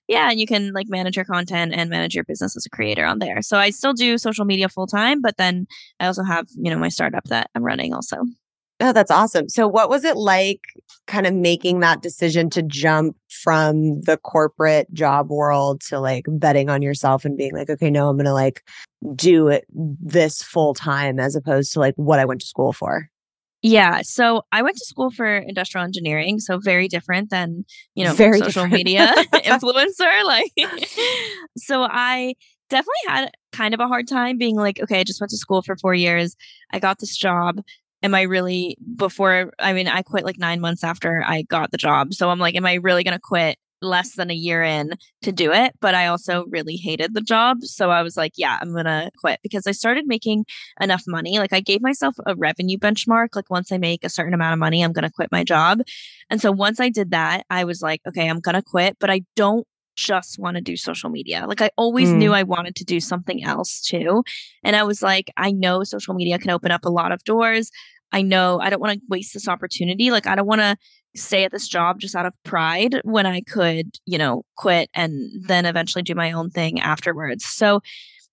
Yeah, 0.07 0.31
and 0.31 0.39
you 0.39 0.47
can 0.47 0.73
like 0.73 0.87
manage 0.89 1.15
your 1.15 1.25
content 1.25 1.71
and 1.75 1.87
manage 1.87 2.15
your 2.15 2.23
business 2.23 2.57
as 2.57 2.65
a 2.65 2.69
creator 2.69 3.05
on 3.05 3.19
there. 3.19 3.43
So 3.43 3.57
I 3.57 3.69
still 3.69 3.93
do 3.93 4.17
social 4.17 4.43
media 4.43 4.67
full 4.67 4.87
time, 4.87 5.21
but 5.21 5.37
then 5.37 5.67
I 5.99 6.07
also 6.07 6.23
have, 6.23 6.47
you 6.55 6.71
know, 6.71 6.79
my 6.79 6.89
startup 6.89 7.25
that 7.25 7.51
I'm 7.53 7.63
running 7.63 7.93
also. 7.93 8.17
Oh, 8.81 8.93
that's 8.93 9.11
awesome. 9.11 9.49
So, 9.49 9.67
what 9.67 9.89
was 9.89 10.05
it 10.05 10.15
like 10.15 10.61
kind 11.05 11.27
of 11.27 11.33
making 11.33 11.81
that 11.81 12.01
decision 12.01 12.49
to 12.51 12.61
jump 12.61 13.17
from 13.29 14.01
the 14.01 14.17
corporate 14.17 14.91
job 14.93 15.29
world 15.29 15.81
to 15.81 15.99
like 15.99 16.25
betting 16.27 16.69
on 16.69 16.81
yourself 16.81 17.25
and 17.25 17.37
being 17.37 17.53
like, 17.53 17.69
okay, 17.69 17.89
no, 17.89 18.07
I'm 18.07 18.15
going 18.15 18.25
to 18.25 18.33
like 18.33 18.63
do 19.15 19.49
it 19.49 19.65
this 19.69 20.41
full 20.41 20.73
time 20.73 21.19
as 21.19 21.35
opposed 21.35 21.73
to 21.73 21.79
like 21.79 21.95
what 21.95 22.19
I 22.19 22.25
went 22.25 22.41
to 22.41 22.47
school 22.47 22.71
for? 22.71 23.09
Yeah. 23.61 24.01
So 24.03 24.43
I 24.53 24.61
went 24.61 24.77
to 24.77 24.85
school 24.85 25.11
for 25.11 25.37
industrial 25.37 25.83
engineering. 25.83 26.39
So 26.39 26.59
very 26.59 26.87
different 26.87 27.29
than, 27.29 27.65
you 27.95 28.05
know, 28.05 28.13
very 28.13 28.39
social 28.39 28.63
different. 28.63 28.73
media 28.73 29.13
influencer. 29.33 30.23
Like, 30.23 30.53
so 31.57 31.83
I 31.83 32.35
definitely 32.69 32.93
had 33.07 33.31
kind 33.51 33.73
of 33.73 33.81
a 33.81 33.87
hard 33.87 34.07
time 34.07 34.37
being 34.37 34.55
like, 34.55 34.79
okay, 34.81 35.01
I 35.01 35.03
just 35.03 35.19
went 35.19 35.31
to 35.31 35.37
school 35.37 35.61
for 35.61 35.75
four 35.75 35.93
years. 35.93 36.37
I 36.71 36.79
got 36.79 36.99
this 36.99 37.17
job 37.17 37.61
am 38.03 38.15
I 38.15 38.23
really 38.23 38.77
before 38.95 39.51
I 39.59 39.73
mean 39.73 39.87
I 39.87 40.01
quit 40.01 40.25
like 40.25 40.37
9 40.37 40.61
months 40.61 40.83
after 40.83 41.23
I 41.25 41.43
got 41.43 41.71
the 41.71 41.77
job. 41.77 42.13
So 42.13 42.29
I'm 42.29 42.39
like 42.39 42.55
am 42.55 42.65
I 42.65 42.75
really 42.75 43.03
going 43.03 43.15
to 43.15 43.21
quit 43.21 43.57
less 43.81 44.15
than 44.15 44.29
a 44.29 44.35
year 44.35 44.63
in 44.63 44.93
to 45.21 45.31
do 45.31 45.51
it, 45.51 45.73
but 45.79 45.95
I 45.95 46.07
also 46.07 46.45
really 46.49 46.75
hated 46.75 47.13
the 47.13 47.21
job. 47.21 47.63
So 47.63 47.89
I 47.89 48.01
was 48.01 48.17
like, 48.17 48.33
yeah, 48.35 48.57
I'm 48.61 48.73
going 48.73 48.85
to 48.85 49.11
quit 49.17 49.39
because 49.43 49.67
I 49.67 49.71
started 49.71 50.05
making 50.07 50.45
enough 50.81 51.03
money. 51.07 51.39
Like 51.39 51.53
I 51.53 51.59
gave 51.59 51.81
myself 51.81 52.15
a 52.25 52.35
revenue 52.35 52.77
benchmark. 52.77 53.35
Like 53.35 53.49
once 53.49 53.71
I 53.71 53.77
make 53.77 54.03
a 54.03 54.09
certain 54.09 54.33
amount 54.33 54.53
of 54.53 54.59
money, 54.59 54.83
I'm 54.83 54.93
going 54.93 55.07
to 55.07 55.11
quit 55.11 55.31
my 55.31 55.43
job. 55.43 55.81
And 56.29 56.41
so 56.41 56.51
once 56.51 56.79
I 56.79 56.89
did 56.89 57.11
that, 57.11 57.45
I 57.49 57.63
was 57.63 57.81
like, 57.81 58.01
okay, 58.07 58.29
I'm 58.29 58.39
going 58.39 58.55
to 58.55 58.61
quit, 58.61 58.97
but 58.99 59.09
I 59.09 59.21
don't 59.35 59.67
just 59.99 60.39
want 60.39 60.55
to 60.55 60.61
do 60.61 60.77
social 60.77 61.09
media. 61.09 61.45
Like 61.47 61.61
I 61.61 61.69
always 61.77 62.09
mm. 62.09 62.17
knew 62.17 62.33
I 62.33 62.43
wanted 62.43 62.75
to 62.77 62.85
do 62.85 62.99
something 62.99 63.43
else 63.43 63.81
too. 63.81 64.23
And 64.63 64.75
I 64.75 64.83
was 64.83 65.01
like, 65.01 65.31
I 65.35 65.51
know 65.51 65.83
social 65.83 66.13
media 66.13 66.39
can 66.39 66.51
open 66.51 66.71
up 66.71 66.85
a 66.85 66.89
lot 66.89 67.11
of 67.11 67.23
doors. 67.23 67.69
I 68.11 68.21
know 68.21 68.59
I 68.59 68.69
don't 68.69 68.81
want 68.81 68.93
to 68.93 69.05
waste 69.09 69.33
this 69.33 69.47
opportunity. 69.47 70.09
Like 70.09 70.25
I 70.25 70.35
don't 70.35 70.47
want 70.47 70.61
to 70.61 70.77
stay 71.15 71.43
at 71.43 71.51
this 71.51 71.67
job 71.67 71.99
just 71.99 72.15
out 72.15 72.25
of 72.25 72.33
pride 72.43 73.01
when 73.03 73.25
I 73.25 73.41
could, 73.41 73.97
you 74.05 74.17
know, 74.17 74.43
quit 74.55 74.89
and 74.93 75.29
then 75.47 75.65
eventually 75.65 76.03
do 76.03 76.15
my 76.15 76.31
own 76.31 76.49
thing 76.49 76.79
afterwards. 76.79 77.45
So 77.45 77.81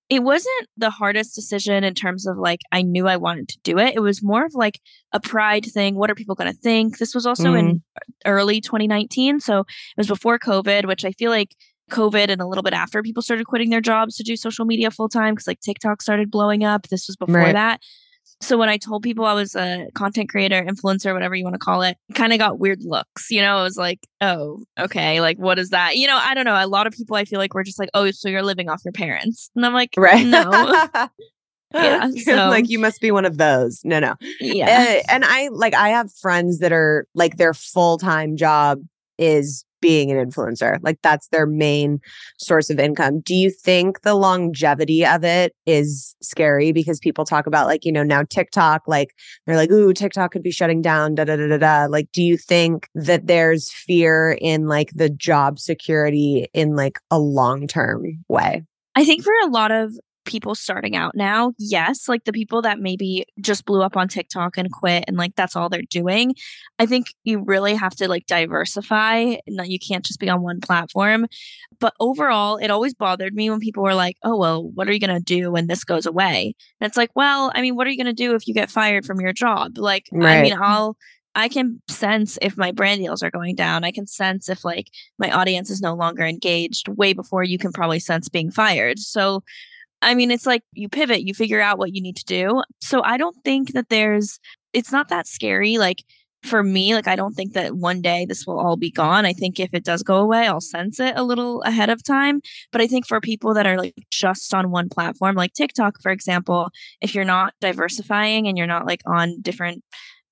it 0.09 0.23
wasn't 0.23 0.69
the 0.77 0.91
hardest 0.91 1.35
decision 1.35 1.83
in 1.83 1.95
terms 1.95 2.27
of 2.27 2.39
like 2.39 2.61
I 2.71 2.83
knew 2.83 3.09
I 3.09 3.17
wanted 3.17 3.49
to 3.49 3.59
do 3.65 3.79
it. 3.79 3.95
It 3.97 4.01
was 4.01 4.23
more 4.23 4.45
of 4.45 4.55
like 4.55 4.81
a 5.13 5.19
pride 5.19 5.67
thing. 5.67 5.97
What 5.97 6.11
are 6.11 6.15
people 6.15 6.37
going 6.37 6.53
to 6.53 6.59
think? 6.59 6.99
This 6.99 7.15
was 7.15 7.27
also 7.27 7.55
mm. 7.55 7.59
in 7.59 7.83
early 8.25 8.61
2019. 8.61 9.41
So 9.41 9.61
it 9.61 9.67
was 9.97 10.07
before 10.07 10.39
COVID, 10.39 10.87
which 10.87 11.05
I 11.05 11.11
feel 11.13 11.31
like 11.31 11.57
COVID 11.91 12.31
and 12.31 12.41
a 12.41 12.47
little 12.47 12.63
bit 12.63 12.73
after 12.73 13.03
people 13.03 13.23
started 13.23 13.47
quitting 13.47 13.71
their 13.71 13.81
jobs 13.81 14.17
to 14.17 14.23
do 14.23 14.37
social 14.37 14.65
media 14.65 14.91
full 14.91 15.09
time 15.09 15.35
because 15.35 15.47
like 15.47 15.61
TikTok 15.61 16.03
started 16.03 16.31
blowing 16.31 16.65
up. 16.65 16.89
This 16.89 17.09
was 17.09 17.17
before 17.17 17.35
right. 17.37 17.55
that. 17.55 17.81
So 18.41 18.59
when 18.59 18.69
I 18.69 18.77
told 18.77 19.03
people 19.03 19.25
I 19.25 19.33
was 19.33 19.57
a 19.57 19.89
content 19.95 20.29
creator, 20.29 20.63
influencer, 20.63 21.13
whatever 21.15 21.35
you 21.35 21.43
want 21.43 21.55
to 21.55 21.59
call 21.59 21.83
it, 21.83 21.97
kind 22.15 22.33
of 22.33 22.39
got 22.39 22.59
weird 22.59 22.85
looks. 22.85 23.31
You 23.31 23.41
know, 23.41 23.57
I 23.57 23.63
was 23.63 23.79
like, 23.79 24.07
oh, 24.21 24.63
okay, 24.79 25.21
like 25.21 25.39
what 25.39 25.59
is 25.59 25.71
that? 25.71 25.97
You 25.97 26.07
know, 26.07 26.19
I 26.21 26.35
don't 26.35 26.45
know. 26.45 26.55
A 26.55 26.67
lot 26.67 26.87
of 26.87 26.93
people 26.93 27.17
I 27.17 27.25
feel 27.25 27.39
like 27.39 27.55
were 27.55 27.65
just 27.65 27.79
like, 27.79 27.89
oh, 27.95 28.11
so 28.11 28.29
you're 28.29 28.43
living 28.43 28.69
off 28.69 28.83
your 28.85 28.93
parents. 28.93 29.51
And 29.57 29.65
I'm 29.65 29.73
like, 29.73 29.95
right. 29.97 30.27
No. 30.27 30.51
yeah. 31.75 32.11
So. 32.25 32.49
like 32.49 32.69
you 32.69 32.79
must 32.79 33.01
be 33.01 33.11
one 33.11 33.25
of 33.25 33.39
those. 33.39 33.81
No, 33.85 34.01
no. 34.01 34.15
Yeah. 34.41 34.67
Uh, 35.01 35.13
and 35.13 35.25
I 35.25 35.49
like 35.49 35.75
I 35.75 35.89
have 35.89 36.13
friends 36.13 36.59
that 36.61 36.73
are 36.73 37.07
like 37.15 37.39
their 37.39 37.55
full-time 37.55 38.37
job 38.37 38.81
is 39.19 39.65
being 39.87 40.11
an 40.11 40.19
influencer. 40.19 40.79
Like 40.83 40.99
that's 41.01 41.29
their 41.29 41.47
main 41.47 42.01
source 42.39 42.71
of 42.71 42.81
income. 42.81 43.21
Do 43.21 43.37
you 43.37 43.53
think 43.53 44.03
the 44.03 44.15
longevity 44.15 45.07
of 45.07 45.23
it 45.23 45.55
is 45.65 46.17
scary 46.21 46.73
because 46.73 46.99
people 46.99 47.25
talk 47.25 47.47
about 47.47 47.69
like, 47.69 47.85
you 47.85 47.93
know, 47.93 48.03
now 48.03 48.25
TikTok, 48.25 48.83
like 48.89 49.15
they're 49.47 49.55
like, 49.55 49.71
ooh, 49.71 49.93
TikTok 49.93 50.33
could 50.33 50.43
be 50.43 50.51
shutting 50.51 50.83
down, 50.83 51.15
da 51.15 51.23
da 51.23 51.37
da 51.37 51.47
da 51.47 51.59
da. 51.59 51.87
Like, 51.89 52.09
do 52.13 52.21
you 52.21 52.37
think 52.37 52.89
that 52.97 53.29
there's 53.29 53.71
fear 53.71 54.37
in 54.41 54.67
like 54.67 54.91
the 54.93 55.09
job 55.09 55.61
security 55.61 56.49
in 56.53 56.75
like 56.75 56.99
a 57.13 57.21
long 57.21 57.69
term 57.69 58.25
way? 58.29 58.65
I 58.97 59.05
think 59.05 59.23
for 59.23 59.35
a 59.45 59.51
lot 59.51 59.71
of 59.71 59.93
people 60.27 60.55
starting 60.55 60.95
out 60.97 61.15
now, 61.15 61.53
yes, 61.59 62.09
like 62.09 62.25
the 62.25 62.33
people 62.33 62.61
that 62.63 62.79
maybe 62.79 63.25
just 63.41 63.65
blew 63.65 63.83
up 63.83 63.97
on 63.97 64.09
TikTok 64.09 64.59
and 64.59 64.71
quit 64.71 65.05
and 65.07 65.17
like 65.17 65.35
that's 65.37 65.57
all 65.57 65.69
they're 65.69 65.83
doing. 65.89 66.35
I 66.79 66.87
think 66.87 67.07
you 67.25 67.43
really 67.43 67.75
have 67.75 67.95
to 67.97 68.09
like 68.09 68.27
diversify 68.27 69.37
and 69.47 69.67
you 69.67 69.79
can't 69.79 70.05
just 70.05 70.21
be 70.21 70.29
on 70.29 70.43
one 70.43 70.61
platform. 70.61 71.27
But 71.79 71.95
overall, 72.01 72.57
it 72.57 72.71
always 72.71 72.95
bothered 72.95 73.35
me 73.35 73.51
when 73.51 73.61
people 73.61 73.83
were 73.83 73.95
like, 73.95 74.17
oh, 74.23 74.37
well, 74.37 74.63
what 74.63 74.89
are 74.89 74.93
you 74.93 75.01
going 75.01 75.17
to 75.17 75.23
do 75.23 75.51
when 75.51 75.67
this 75.67 75.85
goes 75.85 76.07
away? 76.07 76.55
And 76.81 76.89
it's 76.89 76.97
like, 76.97 77.11
well, 77.15 77.53
I 77.55 77.63
mean, 77.63 77.77
what 77.77 77.87
are 77.87 77.91
you 77.91 78.03
going 78.03 78.07
to 78.07 78.13
do 78.13 78.35
if 78.35 78.49
you 78.49 78.55
get 78.55 78.71
fired 78.71 79.05
from 79.05 79.21
your 79.21 79.33
job? 79.33 79.79
Like, 79.79 80.09
right. 80.13 80.39
I 80.39 80.43
mean, 80.43 80.57
I'll. 80.61 80.97
I 81.39 81.49
can 81.51 81.83
sense 81.87 82.39
if 82.41 82.57
my 82.57 82.73
brand 82.73 83.03
deals 83.03 83.23
are 83.23 83.31
going 83.31 83.57
down. 83.57 83.85
I 83.85 83.91
can 83.91 84.07
sense 84.07 84.49
if 84.49 84.65
like 84.65 84.87
my 85.19 85.31
audience 85.31 85.69
is 85.69 85.83
no 85.83 85.95
longer 85.95 86.25
engaged 86.25 86.89
way 86.89 87.13
before 87.13 87.45
you 87.45 87.59
can 87.59 87.73
probably 87.73 87.99
sense 87.99 88.31
being 88.31 88.51
fired. 88.51 88.99
So 88.99 89.43
I 90.07 90.15
mean, 90.15 90.31
it's 90.31 90.47
like 90.47 90.63
you 90.73 90.89
pivot, 90.89 91.23
you 91.23 91.35
figure 91.35 91.61
out 91.61 91.79
what 91.79 91.93
you 91.93 92.01
need 92.01 92.17
to 92.17 92.25
do. 92.25 92.63
So 92.81 93.03
I 93.03 93.17
don't 93.17 93.37
think 93.45 93.73
that 93.73 93.89
there's, 93.89 94.39
it's 94.73 94.93
not 94.93 95.09
that 95.09 95.27
scary. 95.27 95.79
Like 95.79 96.05
for 96.45 96.63
me, 96.63 96.95
like 96.95 97.09
I 97.09 97.17
don't 97.17 97.35
think 97.35 97.55
that 97.55 97.75
one 97.75 98.01
day 98.03 98.25
this 98.25 98.47
will 98.47 98.61
all 98.61 98.77
be 98.77 98.93
gone. 98.93 99.27
I 99.27 99.33
think 99.33 99.59
if 99.59 99.71
it 99.73 99.85
does 99.85 100.05
go 100.05 100.19
away, 100.19 100.47
I'll 100.47 100.61
sense 100.61 101.01
it 101.01 101.15
a 101.17 101.25
little 101.25 101.61
ahead 101.63 101.91
of 101.91 102.05
time. 102.05 102.41
But 102.71 102.81
I 102.81 102.87
think 102.87 103.05
for 103.05 103.21
people 103.21 103.53
that 103.55 103.67
are 103.67 103.77
like 103.77 103.97
just 104.13 104.55
on 104.55 104.71
one 104.71 104.89
platform, 104.89 105.35
like 105.35 105.55
TikTok, 105.55 106.01
for 106.01 106.13
example, 106.13 106.71
if 107.01 107.13
you're 107.13 107.25
not 107.25 107.55
diversifying 107.61 108.47
and 108.47 108.57
you're 108.57 108.69
not 108.69 108.87
like 108.87 109.01
on 109.07 109.41
different 109.43 109.83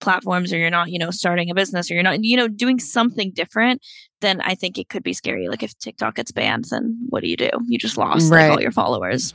platforms 0.01 0.53
or 0.53 0.59
you're 0.59 0.71
not, 0.71 0.91
you 0.91 0.99
know, 1.01 1.11
starting 1.11 1.51
a 1.51 1.55
business 1.55 1.91
or 1.91 1.95
you're 1.95 2.03
not, 2.05 2.23
you 2.23 2.37
know, 2.37 2.47
doing 2.47 2.79
something 2.79 3.33
different, 3.35 3.83
then 4.25 4.41
I 4.41 4.55
think 4.55 4.79
it 4.79 4.89
could 4.89 5.03
be 5.03 5.13
scary. 5.13 5.49
Like 5.49 5.63
if 5.63 5.79
TikTok 5.79 6.17
gets 6.17 6.33
banned, 6.33 6.67
then 6.71 6.99
what 7.09 7.23
do 7.23 7.29
you 7.29 7.37
do? 7.37 7.51
You 7.67 7.79
just 7.79 7.97
lost 7.97 8.31
right. 8.31 8.49
like 8.49 8.53
all 8.53 8.61
your 8.63 8.73
followers. 8.73 9.35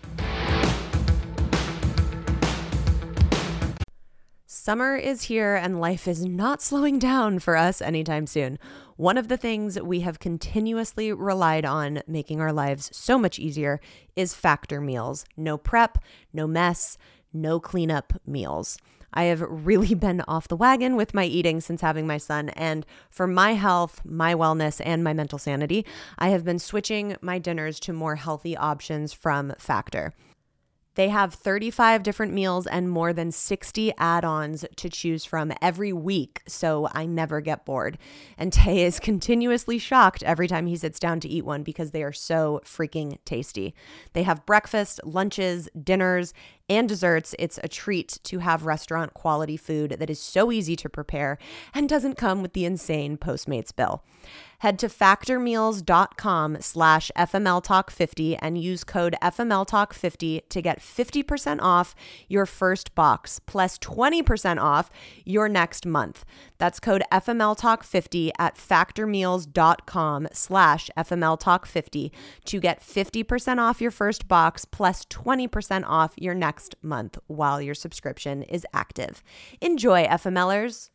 Summer 4.46 4.96
is 4.96 5.24
here 5.24 5.56
and 5.56 5.80
life 5.80 6.08
is 6.08 6.26
not 6.26 6.62
slowing 6.62 7.00
down 7.00 7.40
for 7.40 7.56
us 7.56 7.82
anytime 7.82 8.28
soon. 8.28 8.60
One 8.98 9.18
of 9.18 9.28
the 9.28 9.38
things 9.38 9.82
we 9.82 10.02
have 10.02 10.20
continuously 10.20 11.14
relied 11.14 11.66
on 11.66 12.04
making 12.06 12.42
our 12.42 12.52
lives 12.52 12.90
so 12.94 13.18
much 13.18 13.40
easier 13.40 13.80
is 14.16 14.36
factor 14.36 14.82
meals. 14.82 15.26
No 15.38 15.58
prep, 15.58 15.98
no 16.34 16.46
mess, 16.46 16.98
no 17.34 17.60
cleanup 17.60 18.14
meals. 18.28 18.78
I 19.14 19.24
have 19.26 19.42
really 19.42 19.94
been 19.96 20.22
off 20.28 20.48
the 20.48 20.56
wagon 20.56 20.96
with 20.96 21.14
my 21.14 21.26
eating 21.26 21.62
since 21.62 21.82
having 21.82 22.08
my 22.08 22.18
son. 22.18 22.50
And 22.50 22.86
for 23.10 23.28
my 23.28 23.54
health, 23.54 24.02
my 24.04 24.34
wellness, 24.34 24.82
and 24.84 25.04
my 25.04 25.14
mental 25.14 25.40
sanity, 25.40 25.86
I 26.18 26.30
have 26.30 26.44
been 26.44 26.60
switching 26.60 27.16
my 27.22 27.40
dinners 27.40 27.80
to 27.82 27.94
more 27.94 28.16
healthy 28.16 28.56
options 28.56 29.14
from 29.14 29.54
Factor. 29.58 30.14
They 31.00 31.08
have 31.08 31.34
35 31.34 32.04
different 32.04 32.34
meals 32.34 32.68
and 32.68 32.90
more 32.90 33.14
than 33.14 33.32
60 33.32 33.94
add 33.98 34.26
ons 34.26 34.66
to 34.76 34.90
choose 34.90 35.24
from 35.24 35.54
every 35.62 35.94
week, 35.94 36.42
so 36.46 36.90
I 36.92 37.06
never 37.06 37.40
get 37.40 37.66
bored. 37.66 37.98
And 38.38 38.52
Tay 38.60 38.84
is 38.84 39.00
continuously 39.00 39.78
shocked 39.78 40.24
every 40.24 40.50
time 40.50 40.68
he 40.68 40.76
sits 40.76 41.00
down 41.00 41.22
to 41.22 41.30
eat 41.30 41.46
one 41.46 41.64
because 41.64 41.92
they 41.92 42.04
are 42.04 42.12
so 42.12 42.60
freaking 42.66 43.18
tasty. 43.24 43.74
They 44.12 44.24
have 44.24 44.46
breakfast, 44.46 45.00
lunches, 45.06 45.70
dinners, 45.82 46.34
and 46.70 46.88
desserts. 46.88 47.36
It's 47.40 47.60
a 47.64 47.68
treat 47.68 48.20
to 48.24 48.40
have 48.40 48.66
restaurant 48.66 49.14
quality 49.14 49.58
food 49.58 49.98
that 50.00 50.10
is 50.10 50.20
so 50.20 50.52
easy 50.52 50.76
to 50.78 50.90
prepare 50.90 51.38
and 51.74 51.90
doesn't 51.90 52.16
come 52.16 52.42
with 52.42 52.54
the 52.54 52.66
insane 52.66 53.18
Postmates 53.18 53.76
bill. 53.76 54.04
Head 54.60 54.78
to 54.80 54.90
factormeals.com 54.90 56.58
slash 56.60 57.12
FMLTalk50 57.18 58.38
and 58.42 58.58
use 58.58 58.84
code 58.84 59.16
FMLTalk50 59.22 60.50
to 60.50 60.62
get 60.62 60.82
50% 60.82 61.60
off 61.62 61.96
your 62.28 62.46
first 62.46 62.94
box 62.94 63.40
plus 63.40 63.78
20% 63.80 64.60
off 64.62 64.90
your 65.24 65.48
next 65.48 65.86
month. 65.86 66.26
That's 66.58 66.82
code 66.82 67.04
FMLTalk50 67.10 68.32
at 68.38 68.56
factormeals.com 68.56 70.28
slash 70.34 70.90
FMLTalk50 70.98 72.12
to 72.44 72.60
get 72.60 72.82
50% 72.82 73.58
off 73.60 73.80
your 73.80 73.92
first 73.92 74.28
box 74.28 74.66
plus 74.66 75.06
20% 75.06 75.86
off 75.88 76.14
your 76.18 76.36
next 76.36 76.59
month 76.82 77.18
while 77.28 77.62
your 77.62 77.76
subscription 77.76 78.44
is 78.44 78.66
active. 78.74 79.24
Enjoy, 79.62 80.06
FMLers. 80.06 80.90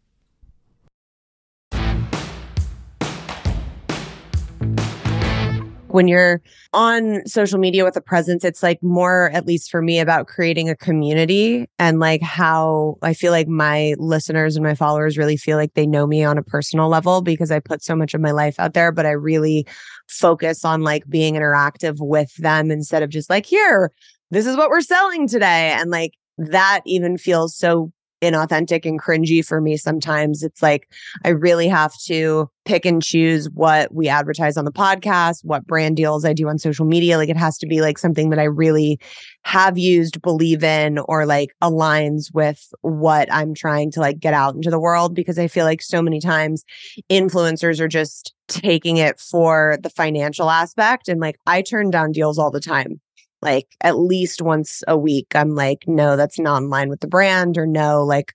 when 5.94 6.08
you're 6.08 6.42
on 6.72 7.24
social 7.24 7.56
media 7.56 7.84
with 7.84 7.96
a 7.96 8.00
presence, 8.00 8.44
it's 8.44 8.64
like 8.64 8.82
more, 8.82 9.30
at 9.32 9.46
least 9.46 9.70
for 9.70 9.80
me, 9.80 10.00
about 10.00 10.26
creating 10.26 10.68
a 10.68 10.74
community 10.74 11.68
and 11.78 12.00
like 12.00 12.20
how 12.20 12.98
I 13.00 13.14
feel 13.14 13.30
like 13.30 13.46
my 13.46 13.94
listeners 13.98 14.56
and 14.56 14.64
my 14.64 14.74
followers 14.74 15.16
really 15.16 15.36
feel 15.36 15.56
like 15.56 15.74
they 15.74 15.86
know 15.86 16.04
me 16.04 16.24
on 16.24 16.36
a 16.36 16.42
personal 16.42 16.88
level 16.88 17.22
because 17.22 17.52
I 17.52 17.60
put 17.60 17.80
so 17.80 17.94
much 17.94 18.12
of 18.12 18.20
my 18.20 18.32
life 18.32 18.58
out 18.58 18.74
there, 18.74 18.90
but 18.90 19.06
I 19.06 19.12
really 19.12 19.68
focus 20.08 20.64
on 20.64 20.82
like 20.82 21.08
being 21.08 21.34
interactive 21.34 21.98
with 22.00 22.34
them 22.38 22.72
instead 22.72 23.04
of 23.04 23.10
just 23.10 23.30
like, 23.30 23.46
here, 23.46 23.92
this 24.30 24.46
is 24.46 24.56
what 24.56 24.70
we're 24.70 24.80
selling 24.80 25.28
today. 25.28 25.72
And 25.78 25.90
like 25.90 26.12
that 26.38 26.80
even 26.86 27.18
feels 27.18 27.56
so 27.56 27.92
inauthentic 28.24 28.86
and 28.86 29.00
cringy 29.00 29.44
for 29.44 29.60
me 29.60 29.76
sometimes. 29.76 30.42
It's 30.42 30.62
like 30.62 30.88
I 31.24 31.30
really 31.30 31.68
have 31.68 31.92
to 32.06 32.48
pick 32.64 32.86
and 32.86 33.02
choose 33.02 33.50
what 33.50 33.94
we 33.94 34.08
advertise 34.08 34.56
on 34.56 34.64
the 34.64 34.72
podcast, 34.72 35.44
what 35.44 35.66
brand 35.66 35.96
deals 35.96 36.24
I 36.24 36.32
do 36.32 36.48
on 36.48 36.58
social 36.58 36.86
media. 36.86 37.18
Like 37.18 37.28
it 37.28 37.36
has 37.36 37.58
to 37.58 37.66
be 37.66 37.82
like 37.82 37.98
something 37.98 38.30
that 38.30 38.38
I 38.38 38.44
really 38.44 38.98
have 39.44 39.76
used, 39.76 40.22
believe 40.22 40.64
in, 40.64 40.98
or 41.00 41.26
like 41.26 41.50
aligns 41.62 42.32
with 42.32 42.72
what 42.80 43.30
I'm 43.32 43.54
trying 43.54 43.90
to 43.92 44.00
like 44.00 44.18
get 44.18 44.34
out 44.34 44.54
into 44.54 44.70
the 44.70 44.80
world 44.80 45.14
because 45.14 45.38
I 45.38 45.48
feel 45.48 45.66
like 45.66 45.82
so 45.82 46.00
many 46.00 46.20
times 46.20 46.64
influencers 47.10 47.80
are 47.80 47.88
just 47.88 48.32
taking 48.48 48.96
it 48.96 49.20
for 49.20 49.78
the 49.82 49.90
financial 49.90 50.50
aspect. 50.50 51.08
And 51.08 51.20
like 51.20 51.36
I 51.46 51.60
turn 51.60 51.90
down 51.90 52.12
deals 52.12 52.38
all 52.38 52.50
the 52.50 52.60
time 52.60 53.00
like 53.44 53.68
at 53.82 53.98
least 53.98 54.42
once 54.42 54.82
a 54.88 54.98
week 54.98 55.26
i'm 55.34 55.54
like 55.54 55.84
no 55.86 56.16
that's 56.16 56.38
not 56.38 56.62
in 56.62 56.70
line 56.70 56.88
with 56.88 57.00
the 57.00 57.06
brand 57.06 57.56
or 57.56 57.66
no 57.66 58.02
like 58.02 58.32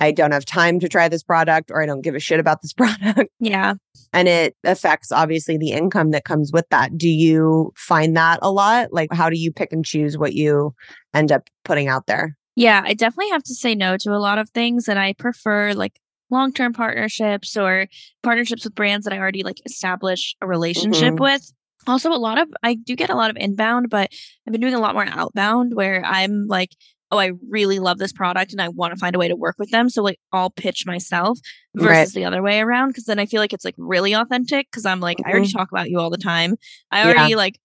i 0.00 0.12
don't 0.12 0.32
have 0.32 0.44
time 0.44 0.78
to 0.78 0.88
try 0.88 1.08
this 1.08 1.22
product 1.22 1.70
or 1.72 1.82
i 1.82 1.86
don't 1.86 2.02
give 2.02 2.14
a 2.14 2.20
shit 2.20 2.38
about 2.38 2.62
this 2.62 2.72
product. 2.80 3.30
Yeah. 3.40 3.74
And 4.12 4.28
it 4.28 4.56
affects 4.64 5.12
obviously 5.12 5.56
the 5.56 5.70
income 5.70 6.10
that 6.10 6.24
comes 6.24 6.50
with 6.52 6.68
that. 6.70 6.98
Do 6.98 7.08
you 7.08 7.72
find 7.76 8.16
that 8.16 8.40
a 8.42 8.50
lot? 8.50 8.92
Like 8.92 9.12
how 9.12 9.30
do 9.30 9.38
you 9.38 9.52
pick 9.52 9.72
and 9.72 9.84
choose 9.84 10.18
what 10.18 10.34
you 10.34 10.74
end 11.14 11.30
up 11.30 11.48
putting 11.64 11.88
out 11.88 12.06
there? 12.06 12.36
Yeah 12.56 12.82
i 12.84 12.94
definitely 12.94 13.30
have 13.30 13.44
to 13.44 13.54
say 13.54 13.74
no 13.74 13.96
to 13.98 14.10
a 14.10 14.18
lot 14.18 14.38
of 14.38 14.50
things 14.50 14.88
and 14.88 14.98
i 14.98 15.12
prefer 15.14 15.72
like 15.72 15.98
long-term 16.30 16.72
partnerships 16.72 17.56
or 17.56 17.86
partnerships 18.22 18.64
with 18.64 18.74
brands 18.74 19.04
that 19.04 19.12
i 19.12 19.18
already 19.18 19.42
like 19.42 19.60
establish 19.64 20.36
a 20.40 20.46
relationship 20.46 21.14
mm-hmm. 21.14 21.22
with 21.22 21.52
also 21.86 22.12
a 22.12 22.14
lot 22.14 22.38
of 22.38 22.48
i 22.62 22.74
do 22.74 22.94
get 22.96 23.10
a 23.10 23.14
lot 23.14 23.30
of 23.30 23.36
inbound 23.36 23.88
but 23.90 24.10
i've 24.46 24.52
been 24.52 24.60
doing 24.60 24.74
a 24.74 24.80
lot 24.80 24.94
more 24.94 25.06
outbound 25.06 25.74
where 25.74 26.04
i'm 26.04 26.46
like 26.46 26.74
oh 27.10 27.18
i 27.18 27.32
really 27.48 27.78
love 27.78 27.98
this 27.98 28.12
product 28.12 28.52
and 28.52 28.60
i 28.60 28.68
want 28.68 28.92
to 28.92 28.98
find 28.98 29.14
a 29.14 29.18
way 29.18 29.28
to 29.28 29.36
work 29.36 29.56
with 29.58 29.70
them 29.70 29.88
so 29.88 30.02
like 30.02 30.18
i'll 30.32 30.50
pitch 30.50 30.84
myself 30.86 31.38
versus 31.74 31.90
right. 31.90 32.08
the 32.14 32.24
other 32.24 32.42
way 32.42 32.60
around 32.60 32.88
because 32.88 33.04
then 33.04 33.18
i 33.18 33.26
feel 33.26 33.40
like 33.40 33.52
it's 33.52 33.64
like 33.64 33.74
really 33.78 34.12
authentic 34.12 34.66
because 34.70 34.86
i'm 34.86 35.00
like 35.00 35.18
mm-hmm. 35.18 35.28
i 35.28 35.32
already 35.32 35.48
mm-hmm. 35.48 35.58
talk 35.58 35.70
about 35.70 35.90
you 35.90 35.98
all 35.98 36.10
the 36.10 36.18
time 36.18 36.56
i 36.90 37.04
already 37.04 37.30
yeah. 37.30 37.36
like 37.36 37.58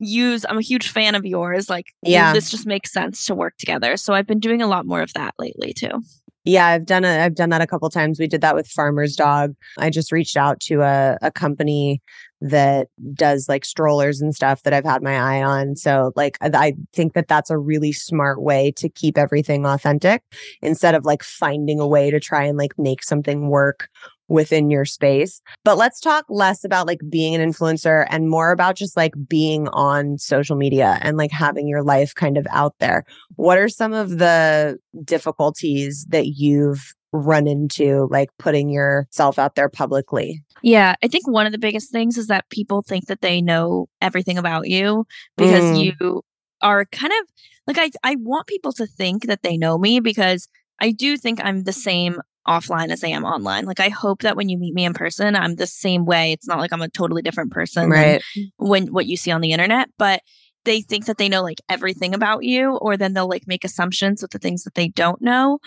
use 0.00 0.46
i'm 0.48 0.58
a 0.58 0.62
huge 0.62 0.88
fan 0.88 1.14
of 1.14 1.26
yours 1.26 1.68
like 1.68 1.86
yeah 2.02 2.32
this 2.32 2.50
just 2.50 2.66
makes 2.66 2.92
sense 2.92 3.26
to 3.26 3.34
work 3.34 3.56
together 3.58 3.96
so 3.96 4.14
i've 4.14 4.28
been 4.28 4.38
doing 4.38 4.62
a 4.62 4.66
lot 4.66 4.86
more 4.86 5.02
of 5.02 5.12
that 5.14 5.34
lately 5.38 5.72
too 5.72 6.00
yeah, 6.48 6.66
I've 6.66 6.86
done 6.86 7.04
it. 7.04 7.22
I've 7.22 7.34
done 7.34 7.50
that 7.50 7.60
a 7.60 7.66
couple 7.66 7.90
times. 7.90 8.18
We 8.18 8.26
did 8.26 8.40
that 8.40 8.54
with 8.54 8.66
Farmer's 8.66 9.14
Dog. 9.14 9.54
I 9.76 9.90
just 9.90 10.10
reached 10.10 10.34
out 10.34 10.60
to 10.60 10.80
a, 10.80 11.18
a 11.20 11.30
company 11.30 12.00
that 12.40 12.88
does 13.14 13.48
like 13.48 13.64
strollers 13.64 14.20
and 14.20 14.34
stuff 14.34 14.62
that 14.62 14.72
I've 14.72 14.84
had 14.84 15.02
my 15.02 15.16
eye 15.16 15.42
on. 15.42 15.76
So 15.76 16.12
like 16.14 16.38
I 16.40 16.74
think 16.92 17.14
that 17.14 17.28
that's 17.28 17.50
a 17.50 17.58
really 17.58 17.92
smart 17.92 18.42
way 18.42 18.72
to 18.76 18.88
keep 18.88 19.18
everything 19.18 19.66
authentic 19.66 20.22
instead 20.62 20.94
of 20.94 21.04
like 21.04 21.22
finding 21.22 21.80
a 21.80 21.86
way 21.86 22.10
to 22.10 22.20
try 22.20 22.44
and 22.44 22.56
like 22.56 22.78
make 22.78 23.02
something 23.02 23.48
work 23.48 23.88
within 24.28 24.70
your 24.70 24.84
space. 24.84 25.40
But 25.64 25.78
let's 25.78 26.00
talk 26.00 26.26
less 26.28 26.62
about 26.62 26.86
like 26.86 27.00
being 27.08 27.34
an 27.34 27.40
influencer 27.40 28.06
and 28.10 28.28
more 28.28 28.52
about 28.52 28.76
just 28.76 28.96
like 28.96 29.14
being 29.26 29.68
on 29.68 30.18
social 30.18 30.54
media 30.54 30.98
and 31.00 31.16
like 31.16 31.32
having 31.32 31.66
your 31.66 31.82
life 31.82 32.14
kind 32.14 32.36
of 32.36 32.46
out 32.50 32.74
there. 32.78 33.04
What 33.36 33.58
are 33.58 33.70
some 33.70 33.94
of 33.94 34.18
the 34.18 34.78
difficulties 35.02 36.06
that 36.10 36.26
you've 36.26 36.94
run 37.12 37.46
into 37.46 38.08
like 38.10 38.30
putting 38.38 38.68
yourself 38.68 39.38
out 39.38 39.54
there 39.54 39.68
publicly? 39.68 40.42
Yeah, 40.62 40.94
I 41.02 41.08
think 41.08 41.28
one 41.28 41.46
of 41.46 41.52
the 41.52 41.58
biggest 41.58 41.90
things 41.90 42.18
is 42.18 42.26
that 42.26 42.48
people 42.50 42.82
think 42.82 43.06
that 43.06 43.20
they 43.20 43.40
know 43.40 43.88
everything 44.00 44.38
about 44.38 44.68
you 44.68 45.06
because 45.36 45.64
mm. 45.64 45.84
you 46.00 46.22
are 46.60 46.84
kind 46.86 47.12
of 47.12 47.28
like 47.66 47.78
I 47.78 47.90
I 48.02 48.16
want 48.20 48.46
people 48.46 48.72
to 48.74 48.86
think 48.86 49.26
that 49.26 49.42
they 49.42 49.56
know 49.56 49.78
me 49.78 50.00
because 50.00 50.48
I 50.80 50.92
do 50.92 51.16
think 51.16 51.40
I'm 51.42 51.64
the 51.64 51.72
same 51.72 52.20
offline 52.46 52.88
as 52.90 53.04
I 53.04 53.08
am 53.08 53.24
online. 53.24 53.66
Like 53.66 53.80
I 53.80 53.90
hope 53.90 54.22
that 54.22 54.36
when 54.36 54.48
you 54.48 54.58
meet 54.58 54.74
me 54.74 54.84
in 54.84 54.94
person, 54.94 55.36
I'm 55.36 55.56
the 55.56 55.66
same 55.66 56.06
way. 56.06 56.32
It's 56.32 56.48
not 56.48 56.58
like 56.58 56.72
I'm 56.72 56.82
a 56.82 56.88
totally 56.88 57.22
different 57.22 57.52
person 57.52 57.90
right. 57.90 58.22
when 58.56 58.88
what 58.88 59.06
you 59.06 59.16
see 59.16 59.30
on 59.30 59.42
the 59.42 59.52
internet, 59.52 59.90
but 59.98 60.22
they 60.64 60.80
think 60.80 61.06
that 61.06 61.18
they 61.18 61.28
know 61.28 61.42
like 61.42 61.60
everything 61.68 62.14
about 62.14 62.44
you 62.44 62.76
or 62.76 62.96
then 62.96 63.12
they'll 63.12 63.28
like 63.28 63.46
make 63.46 63.64
assumptions 63.64 64.22
with 64.22 64.32
the 64.32 64.38
things 64.38 64.64
that 64.64 64.74
they 64.74 64.88
don't 64.88 65.22
know 65.22 65.58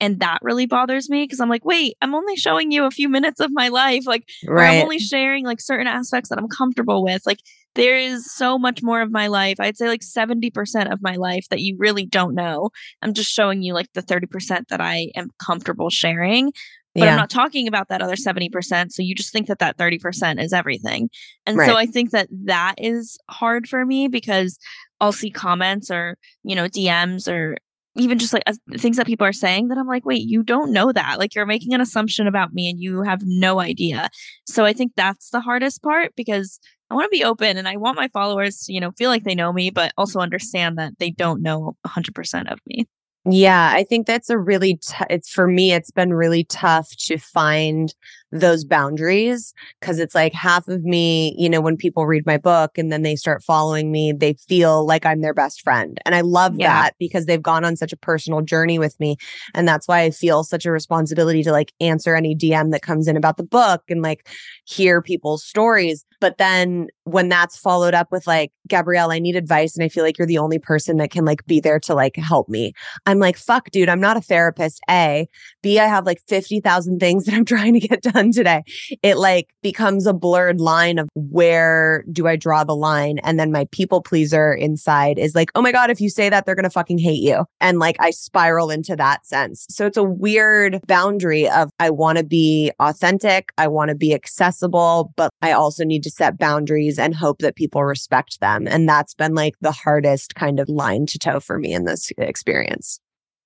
and 0.00 0.20
that 0.20 0.38
really 0.42 0.66
bothers 0.66 1.08
me 1.08 1.24
because 1.24 1.40
I'm 1.40 1.48
like, 1.48 1.64
wait, 1.64 1.96
I'm 2.02 2.14
only 2.14 2.36
showing 2.36 2.70
you 2.70 2.84
a 2.84 2.90
few 2.90 3.08
minutes 3.08 3.40
of 3.40 3.50
my 3.52 3.68
life. 3.68 4.06
Like, 4.06 4.28
right. 4.46 4.76
I'm 4.76 4.82
only 4.82 4.98
sharing 4.98 5.44
like 5.44 5.60
certain 5.60 5.86
aspects 5.86 6.28
that 6.28 6.38
I'm 6.38 6.48
comfortable 6.48 7.02
with. 7.02 7.22
Like, 7.24 7.40
there 7.76 7.98
is 7.98 8.32
so 8.32 8.58
much 8.58 8.82
more 8.82 9.00
of 9.02 9.12
my 9.12 9.26
life. 9.26 9.56
I'd 9.60 9.76
say 9.76 9.86
like 9.86 10.00
70% 10.00 10.92
of 10.92 11.02
my 11.02 11.16
life 11.16 11.46
that 11.50 11.60
you 11.60 11.76
really 11.78 12.06
don't 12.06 12.34
know. 12.34 12.70
I'm 13.02 13.14
just 13.14 13.30
showing 13.30 13.62
you 13.62 13.74
like 13.74 13.92
the 13.92 14.02
30% 14.02 14.68
that 14.68 14.80
I 14.80 15.10
am 15.14 15.28
comfortable 15.38 15.90
sharing. 15.90 16.52
But 16.94 17.04
yeah. 17.04 17.10
I'm 17.10 17.18
not 17.18 17.28
talking 17.28 17.68
about 17.68 17.90
that 17.90 18.00
other 18.00 18.16
70%. 18.16 18.90
So 18.90 19.02
you 19.02 19.14
just 19.14 19.30
think 19.30 19.48
that 19.48 19.58
that 19.58 19.76
30% 19.76 20.42
is 20.42 20.54
everything. 20.54 21.10
And 21.44 21.58
right. 21.58 21.68
so 21.68 21.76
I 21.76 21.84
think 21.84 22.12
that 22.12 22.28
that 22.46 22.76
is 22.78 23.18
hard 23.28 23.68
for 23.68 23.84
me 23.84 24.08
because 24.08 24.58
I'll 24.98 25.12
see 25.12 25.30
comments 25.30 25.90
or, 25.90 26.16
you 26.42 26.56
know, 26.56 26.68
DMs 26.68 27.30
or 27.30 27.58
even 27.96 28.18
just 28.18 28.32
like 28.32 28.42
uh, 28.46 28.54
things 28.76 28.96
that 28.96 29.06
people 29.06 29.26
are 29.26 29.32
saying 29.32 29.68
that 29.68 29.78
I'm 29.78 29.86
like, 29.86 30.04
wait, 30.04 30.22
you 30.22 30.42
don't 30.42 30.72
know 30.72 30.92
that. 30.92 31.18
Like 31.18 31.34
you're 31.34 31.46
making 31.46 31.74
an 31.74 31.80
assumption 31.80 32.26
about 32.26 32.52
me 32.52 32.68
and 32.68 32.80
you 32.80 33.02
have 33.02 33.22
no 33.24 33.60
idea. 33.60 34.08
So 34.46 34.64
I 34.64 34.72
think 34.72 34.92
that's 34.96 35.30
the 35.30 35.40
hardest 35.40 35.82
part 35.82 36.14
because 36.16 36.60
I 36.90 36.94
want 36.94 37.06
to 37.06 37.16
be 37.16 37.24
open 37.24 37.56
and 37.56 37.66
I 37.66 37.76
want 37.76 37.96
my 37.96 38.08
followers 38.08 38.60
to, 38.62 38.72
you 38.72 38.80
know, 38.80 38.92
feel 38.92 39.10
like 39.10 39.24
they 39.24 39.34
know 39.34 39.52
me, 39.52 39.70
but 39.70 39.92
also 39.96 40.20
understand 40.20 40.78
that 40.78 40.98
they 40.98 41.10
don't 41.10 41.42
know 41.42 41.76
100% 41.86 42.52
of 42.52 42.60
me. 42.66 42.86
Yeah, 43.28 43.72
I 43.74 43.82
think 43.82 44.06
that's 44.06 44.30
a 44.30 44.38
really, 44.38 44.76
t- 44.76 45.04
it's 45.10 45.28
for 45.28 45.48
me, 45.48 45.72
it's 45.72 45.90
been 45.90 46.14
really 46.14 46.44
tough 46.44 46.88
to 47.06 47.18
find 47.18 47.92
those 48.32 48.64
boundaries 48.64 49.54
because 49.80 49.98
it's 49.98 50.14
like 50.14 50.32
half 50.32 50.66
of 50.68 50.82
me, 50.82 51.34
you 51.38 51.48
know, 51.48 51.60
when 51.60 51.76
people 51.76 52.06
read 52.06 52.26
my 52.26 52.36
book 52.36 52.76
and 52.76 52.90
then 52.90 53.02
they 53.02 53.14
start 53.14 53.42
following 53.42 53.92
me, 53.92 54.12
they 54.12 54.34
feel 54.34 54.84
like 54.84 55.06
I'm 55.06 55.20
their 55.20 55.34
best 55.34 55.62
friend. 55.62 55.98
And 56.04 56.14
I 56.14 56.22
love 56.22 56.54
yeah. 56.58 56.82
that 56.82 56.94
because 56.98 57.26
they've 57.26 57.42
gone 57.42 57.64
on 57.64 57.76
such 57.76 57.92
a 57.92 57.96
personal 57.96 58.42
journey 58.42 58.78
with 58.78 58.98
me. 58.98 59.16
And 59.54 59.66
that's 59.66 59.86
why 59.86 60.00
I 60.00 60.10
feel 60.10 60.42
such 60.44 60.66
a 60.66 60.72
responsibility 60.72 61.42
to 61.44 61.52
like 61.52 61.72
answer 61.80 62.16
any 62.16 62.34
DM 62.34 62.72
that 62.72 62.82
comes 62.82 63.06
in 63.06 63.16
about 63.16 63.36
the 63.36 63.44
book 63.44 63.82
and 63.88 64.02
like 64.02 64.28
hear 64.64 65.00
people's 65.00 65.44
stories. 65.44 66.04
But 66.20 66.38
then 66.38 66.88
when 67.04 67.28
that's 67.28 67.56
followed 67.56 67.94
up 67.94 68.10
with 68.10 68.26
like, 68.26 68.50
Gabrielle, 68.66 69.12
I 69.12 69.20
need 69.20 69.36
advice 69.36 69.76
and 69.76 69.84
I 69.84 69.88
feel 69.88 70.02
like 70.02 70.18
you're 70.18 70.26
the 70.26 70.38
only 70.38 70.58
person 70.58 70.96
that 70.96 71.10
can 71.10 71.24
like 71.24 71.44
be 71.46 71.60
there 71.60 71.78
to 71.80 71.94
like 71.94 72.16
help 72.16 72.48
me. 72.48 72.72
I'm 73.04 73.18
like, 73.18 73.36
fuck, 73.36 73.70
dude, 73.70 73.88
I'm 73.88 74.00
not 74.00 74.16
a 74.16 74.20
therapist. 74.20 74.80
A. 74.90 75.28
B, 75.62 75.78
I 75.78 75.86
have 75.86 76.06
like 76.06 76.20
50,000 76.26 76.98
things 76.98 77.26
that 77.26 77.34
I'm 77.34 77.44
trying 77.56 77.74
to 77.74 77.80
get 77.80 78.02
done 78.02 78.15
today. 78.32 78.62
It 79.02 79.16
like 79.16 79.48
becomes 79.62 80.06
a 80.06 80.12
blurred 80.12 80.60
line 80.60 80.98
of 80.98 81.08
where 81.14 82.04
do 82.10 82.26
I 82.26 82.36
draw 82.36 82.64
the 82.64 82.76
line? 82.76 83.18
And 83.20 83.38
then 83.38 83.52
my 83.52 83.66
people 83.72 84.02
pleaser 84.02 84.52
inside 84.52 85.18
is 85.18 85.34
like, 85.34 85.50
oh 85.54 85.62
my 85.62 85.72
God, 85.72 85.90
if 85.90 86.00
you 86.00 86.10
say 86.10 86.28
that, 86.28 86.46
they're 86.46 86.54
going 86.54 86.64
to 86.64 86.70
fucking 86.70 86.98
hate 86.98 87.22
you. 87.22 87.44
And 87.60 87.78
like 87.78 87.96
I 88.00 88.10
spiral 88.10 88.70
into 88.70 88.96
that 88.96 89.26
sense. 89.26 89.66
So 89.70 89.86
it's 89.86 89.96
a 89.96 90.04
weird 90.04 90.80
boundary 90.86 91.48
of 91.48 91.70
I 91.78 91.90
want 91.90 92.18
to 92.18 92.24
be 92.24 92.72
authentic. 92.80 93.52
I 93.58 93.68
want 93.68 93.90
to 93.90 93.94
be 93.94 94.14
accessible, 94.14 95.12
but 95.16 95.30
I 95.42 95.52
also 95.52 95.84
need 95.84 96.02
to 96.04 96.10
set 96.10 96.38
boundaries 96.38 96.98
and 96.98 97.14
hope 97.14 97.38
that 97.38 97.56
people 97.56 97.84
respect 97.84 98.40
them. 98.40 98.66
And 98.66 98.88
that's 98.88 99.14
been 99.14 99.34
like 99.34 99.54
the 99.60 99.72
hardest 99.72 100.34
kind 100.34 100.60
of 100.60 100.68
line 100.68 101.06
to 101.06 101.18
toe 101.18 101.40
for 101.40 101.58
me 101.58 101.72
in 101.72 101.84
this 101.84 102.10
experience. 102.18 103.00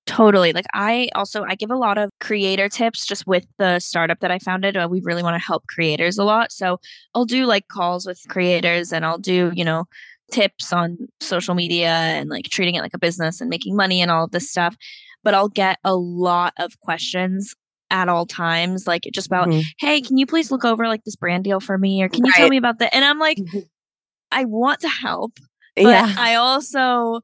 Totally. 0.07 0.51
Like 0.51 0.65
I 0.73 1.09
also 1.15 1.43
I 1.43 1.55
give 1.55 1.71
a 1.71 1.75
lot 1.75 1.97
of 1.97 2.09
creator 2.19 2.67
tips 2.67 3.05
just 3.05 3.27
with 3.27 3.45
the 3.57 3.79
startup 3.79 4.19
that 4.21 4.31
I 4.31 4.39
founded. 4.39 4.75
Uh, 4.75 4.87
we 4.89 4.99
really 5.01 5.23
want 5.23 5.35
to 5.35 5.45
help 5.45 5.67
creators 5.67 6.17
a 6.17 6.23
lot. 6.23 6.51
So 6.51 6.79
I'll 7.13 7.25
do 7.25 7.45
like 7.45 7.67
calls 7.67 8.05
with 8.05 8.19
creators 8.27 8.91
and 8.91 9.05
I'll 9.05 9.19
do, 9.19 9.51
you 9.53 9.63
know, 9.63 9.85
tips 10.31 10.73
on 10.73 10.97
social 11.19 11.53
media 11.53 11.89
and 11.89 12.29
like 12.29 12.45
treating 12.45 12.75
it 12.75 12.81
like 12.81 12.93
a 12.93 12.99
business 12.99 13.41
and 13.41 13.49
making 13.49 13.75
money 13.75 14.01
and 14.01 14.09
all 14.09 14.23
of 14.23 14.31
this 14.31 14.49
stuff. 14.49 14.75
But 15.23 15.35
I'll 15.35 15.49
get 15.49 15.77
a 15.83 15.95
lot 15.95 16.53
of 16.57 16.79
questions 16.79 17.55
at 17.91 18.09
all 18.09 18.25
times, 18.25 18.87
like 18.87 19.07
just 19.13 19.27
about, 19.27 19.49
mm-hmm. 19.49 19.61
hey, 19.77 20.01
can 20.01 20.17
you 20.17 20.25
please 20.25 20.49
look 20.49 20.65
over 20.65 20.87
like 20.87 21.03
this 21.03 21.15
brand 21.15 21.43
deal 21.43 21.59
for 21.59 21.77
me? 21.77 22.01
Or 22.01 22.09
can 22.09 22.25
you 22.25 22.31
right. 22.31 22.37
tell 22.37 22.49
me 22.49 22.57
about 22.57 22.79
that? 22.79 22.95
And 22.95 23.05
I'm 23.05 23.19
like, 23.19 23.37
mm-hmm. 23.37 23.59
I 24.31 24.45
want 24.45 24.79
to 24.79 24.89
help. 24.89 25.33
But 25.75 25.83
yeah. 25.83 26.15
I 26.17 26.35
also 26.35 27.21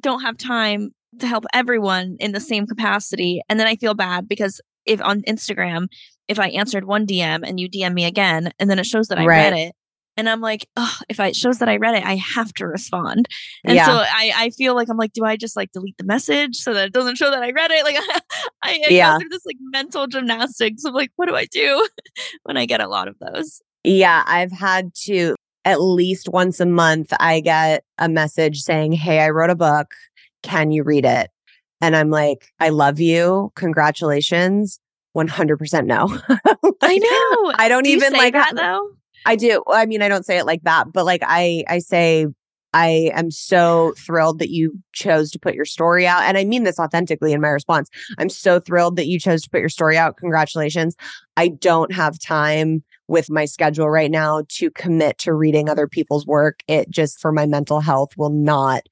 don't 0.00 0.20
have 0.20 0.36
time 0.36 0.90
to 1.18 1.26
help 1.26 1.44
everyone 1.52 2.16
in 2.20 2.32
the 2.32 2.40
same 2.40 2.66
capacity. 2.66 3.42
And 3.48 3.58
then 3.58 3.66
I 3.66 3.76
feel 3.76 3.94
bad 3.94 4.28
because 4.28 4.60
if 4.86 5.00
on 5.02 5.22
Instagram, 5.22 5.88
if 6.28 6.38
I 6.38 6.48
answered 6.48 6.84
one 6.84 7.06
DM 7.06 7.42
and 7.46 7.58
you 7.58 7.68
DM 7.68 7.94
me 7.94 8.04
again, 8.04 8.52
and 8.58 8.70
then 8.70 8.78
it 8.78 8.86
shows 8.86 9.08
that 9.08 9.18
I 9.18 9.26
right. 9.26 9.52
read 9.52 9.68
it, 9.68 9.72
and 10.18 10.28
I'm 10.28 10.40
like, 10.40 10.66
oh, 10.76 10.98
if 11.08 11.20
I, 11.20 11.28
it 11.28 11.36
shows 11.36 11.58
that 11.58 11.68
I 11.68 11.76
read 11.76 11.94
it, 11.94 12.04
I 12.04 12.16
have 12.16 12.52
to 12.54 12.66
respond. 12.66 13.28
And 13.64 13.76
yeah. 13.76 13.86
so 13.86 13.92
I, 13.92 14.32
I 14.34 14.50
feel 14.50 14.74
like 14.74 14.88
I'm 14.88 14.96
like, 14.96 15.12
do 15.12 15.24
I 15.24 15.36
just 15.36 15.56
like 15.56 15.70
delete 15.70 15.96
the 15.96 16.04
message 16.04 16.56
so 16.56 16.74
that 16.74 16.86
it 16.86 16.92
doesn't 16.92 17.16
show 17.16 17.30
that 17.30 17.42
I 17.42 17.52
read 17.52 17.70
it? 17.70 17.78
Like 17.84 17.96
I, 18.62 18.72
I 18.72 18.86
yeah. 18.90 19.12
go 19.12 19.20
through 19.20 19.28
this 19.28 19.46
like 19.46 19.56
mental 19.60 20.08
gymnastics 20.08 20.84
of 20.84 20.92
like, 20.92 21.10
what 21.16 21.28
do 21.28 21.36
I 21.36 21.46
do 21.46 21.88
when 22.42 22.56
I 22.56 22.66
get 22.66 22.80
a 22.80 22.88
lot 22.88 23.06
of 23.06 23.16
those? 23.20 23.62
Yeah, 23.84 24.24
I've 24.26 24.50
had 24.50 24.92
to 25.04 25.36
at 25.64 25.80
least 25.80 26.28
once 26.30 26.60
a 26.60 26.66
month, 26.66 27.12
I 27.20 27.40
get 27.40 27.84
a 27.98 28.08
message 28.08 28.60
saying, 28.60 28.92
Hey, 28.92 29.20
I 29.20 29.30
wrote 29.30 29.50
a 29.50 29.54
book 29.54 29.94
can 30.48 30.70
you 30.70 30.82
read 30.82 31.04
it? 31.04 31.30
And 31.80 31.94
I'm 31.94 32.10
like, 32.10 32.48
I 32.58 32.70
love 32.70 32.98
you. 32.98 33.52
Congratulations. 33.54 34.80
100% 35.16 35.86
no. 35.86 36.06
like, 36.28 36.74
I 36.82 36.98
know. 36.98 37.52
I 37.56 37.68
don't 37.68 37.84
do 37.84 37.90
even 37.90 38.12
like 38.14 38.32
that 38.32 38.52
though. 38.54 38.90
I 39.26 39.36
do. 39.36 39.62
I 39.68 39.86
mean, 39.86 40.00
I 40.00 40.08
don't 40.08 40.24
say 40.24 40.38
it 40.38 40.46
like 40.46 40.62
that, 40.62 40.92
but 40.92 41.04
like 41.04 41.22
I 41.24 41.64
I 41.68 41.80
say 41.80 42.26
I 42.72 43.10
am 43.14 43.30
so 43.30 43.94
thrilled 43.98 44.38
that 44.38 44.50
you 44.50 44.78
chose 44.92 45.30
to 45.32 45.38
put 45.38 45.54
your 45.54 45.64
story 45.64 46.06
out. 46.06 46.22
And 46.22 46.38
I 46.38 46.44
mean 46.44 46.64
this 46.64 46.78
authentically 46.78 47.32
in 47.32 47.40
my 47.40 47.48
response. 47.48 47.90
I'm 48.18 48.28
so 48.28 48.60
thrilled 48.60 48.96
that 48.96 49.06
you 49.06 49.18
chose 49.18 49.42
to 49.42 49.50
put 49.50 49.60
your 49.60 49.68
story 49.68 49.96
out. 49.96 50.16
Congratulations. 50.16 50.94
I 51.36 51.48
don't 51.48 51.92
have 51.92 52.18
time 52.18 52.82
with 53.08 53.30
my 53.30 53.46
schedule 53.46 53.90
right 53.90 54.10
now 54.10 54.44
to 54.48 54.70
commit 54.70 55.18
to 55.18 55.32
reading 55.32 55.68
other 55.68 55.88
people's 55.88 56.26
work. 56.26 56.60
It 56.68 56.90
just 56.90 57.20
for 57.20 57.32
my 57.32 57.46
mental 57.46 57.80
health 57.80 58.10
will 58.16 58.30
not 58.30 58.82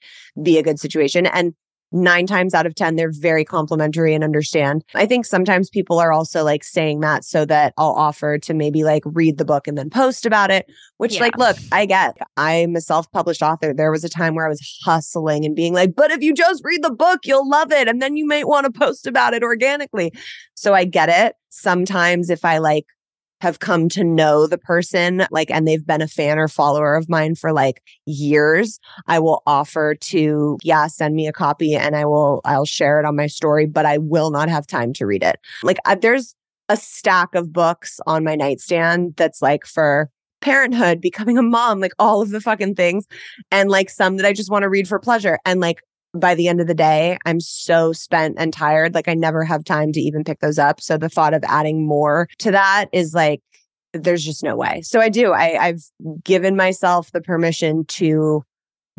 be 0.42 0.58
a 0.58 0.62
good 0.62 0.80
situation. 0.80 1.26
And 1.26 1.54
nine 1.92 2.26
times 2.26 2.54
out 2.54 2.66
of 2.66 2.74
10, 2.74 2.96
they're 2.96 3.12
very 3.12 3.44
complimentary 3.44 4.14
and 4.14 4.24
understand. 4.24 4.84
I 4.94 5.06
think 5.06 5.24
sometimes 5.24 5.70
people 5.70 5.98
are 5.98 6.12
also 6.12 6.42
like 6.42 6.64
saying 6.64 7.00
that 7.00 7.24
so 7.24 7.44
that 7.44 7.74
I'll 7.78 7.92
offer 7.92 8.38
to 8.38 8.54
maybe 8.54 8.84
like 8.84 9.02
read 9.06 9.38
the 9.38 9.44
book 9.44 9.68
and 9.68 9.78
then 9.78 9.90
post 9.90 10.26
about 10.26 10.50
it, 10.50 10.66
which, 10.96 11.14
yeah. 11.14 11.20
like, 11.20 11.38
look, 11.38 11.56
I 11.72 11.86
get. 11.86 12.16
I'm 12.36 12.74
a 12.76 12.80
self 12.80 13.10
published 13.12 13.42
author. 13.42 13.72
There 13.72 13.92
was 13.92 14.04
a 14.04 14.08
time 14.08 14.34
where 14.34 14.46
I 14.46 14.50
was 14.50 14.80
hustling 14.84 15.44
and 15.44 15.54
being 15.54 15.74
like, 15.74 15.94
but 15.94 16.10
if 16.10 16.22
you 16.22 16.34
just 16.34 16.62
read 16.64 16.82
the 16.82 16.90
book, 16.90 17.20
you'll 17.24 17.48
love 17.48 17.70
it. 17.70 17.88
And 17.88 18.02
then 18.02 18.16
you 18.16 18.26
might 18.26 18.48
want 18.48 18.64
to 18.64 18.78
post 18.78 19.06
about 19.06 19.34
it 19.34 19.42
organically. 19.42 20.12
So 20.54 20.74
I 20.74 20.84
get 20.84 21.08
it. 21.08 21.36
Sometimes 21.50 22.30
if 22.30 22.44
I 22.44 22.58
like 22.58 22.86
have 23.40 23.58
come 23.58 23.88
to 23.90 24.02
know 24.02 24.46
the 24.46 24.58
person, 24.58 25.26
like, 25.30 25.50
and 25.50 25.68
they've 25.68 25.86
been 25.86 26.00
a 26.00 26.08
fan 26.08 26.38
or 26.38 26.48
follower 26.48 26.94
of 26.94 27.08
mine 27.08 27.34
for 27.34 27.52
like 27.52 27.82
years, 28.06 28.78
I 29.06 29.18
will 29.18 29.42
offer 29.46 29.94
to, 29.94 30.58
yeah, 30.62 30.86
send 30.86 31.14
me 31.14 31.26
a 31.26 31.32
copy 31.32 31.74
and 31.74 31.94
I 31.94 32.06
will, 32.06 32.40
I'll 32.44 32.64
share 32.64 32.98
it 32.98 33.04
on 33.04 33.16
my 33.16 33.26
story, 33.26 33.66
but 33.66 33.84
I 33.84 33.98
will 33.98 34.30
not 34.30 34.48
have 34.48 34.66
time 34.66 34.92
to 34.94 35.06
read 35.06 35.22
it. 35.22 35.36
Like, 35.62 35.78
I, 35.84 35.96
there's 35.96 36.34
a 36.68 36.76
stack 36.76 37.34
of 37.34 37.52
books 37.52 38.00
on 38.06 38.24
my 38.24 38.34
nightstand 38.34 39.14
that's 39.16 39.42
like 39.42 39.66
for 39.66 40.10
parenthood, 40.40 41.00
becoming 41.00 41.38
a 41.38 41.42
mom, 41.42 41.80
like 41.80 41.92
all 41.98 42.22
of 42.22 42.30
the 42.30 42.40
fucking 42.40 42.74
things, 42.74 43.06
and 43.50 43.68
like 43.70 43.90
some 43.90 44.16
that 44.16 44.26
I 44.26 44.32
just 44.32 44.50
want 44.50 44.62
to 44.62 44.68
read 44.68 44.88
for 44.88 44.98
pleasure. 44.98 45.38
And 45.44 45.60
like, 45.60 45.80
by 46.20 46.34
the 46.34 46.48
end 46.48 46.60
of 46.60 46.66
the 46.66 46.74
day, 46.74 47.18
I'm 47.24 47.40
so 47.40 47.92
spent 47.92 48.36
and 48.38 48.52
tired. 48.52 48.94
Like 48.94 49.08
I 49.08 49.14
never 49.14 49.44
have 49.44 49.64
time 49.64 49.92
to 49.92 50.00
even 50.00 50.24
pick 50.24 50.40
those 50.40 50.58
up. 50.58 50.80
So 50.80 50.96
the 50.96 51.08
thought 51.08 51.34
of 51.34 51.44
adding 51.46 51.86
more 51.86 52.28
to 52.38 52.50
that 52.50 52.86
is 52.92 53.14
like, 53.14 53.42
there's 53.92 54.24
just 54.24 54.42
no 54.42 54.56
way. 54.56 54.82
So 54.82 55.00
I 55.00 55.08
do. 55.08 55.32
I, 55.32 55.66
I've 55.66 55.82
given 56.22 56.56
myself 56.56 57.12
the 57.12 57.20
permission 57.20 57.84
to 57.86 58.42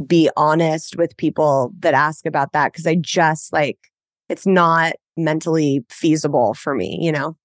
be 0.06 0.30
honest 0.38 0.96
with 0.98 1.18
people 1.18 1.72
that 1.80 1.94
ask 1.94 2.26
about 2.26 2.54
that 2.54 2.72
because 2.72 2.88
I 2.88 2.96
just 2.96 3.52
like, 3.52 3.78
it's 4.30 4.46
not 4.46 4.94
mentally 5.16 5.84
feasible 5.90 6.54
for 6.54 6.76
me, 6.76 6.98
you 7.02 7.12
know? 7.12 7.36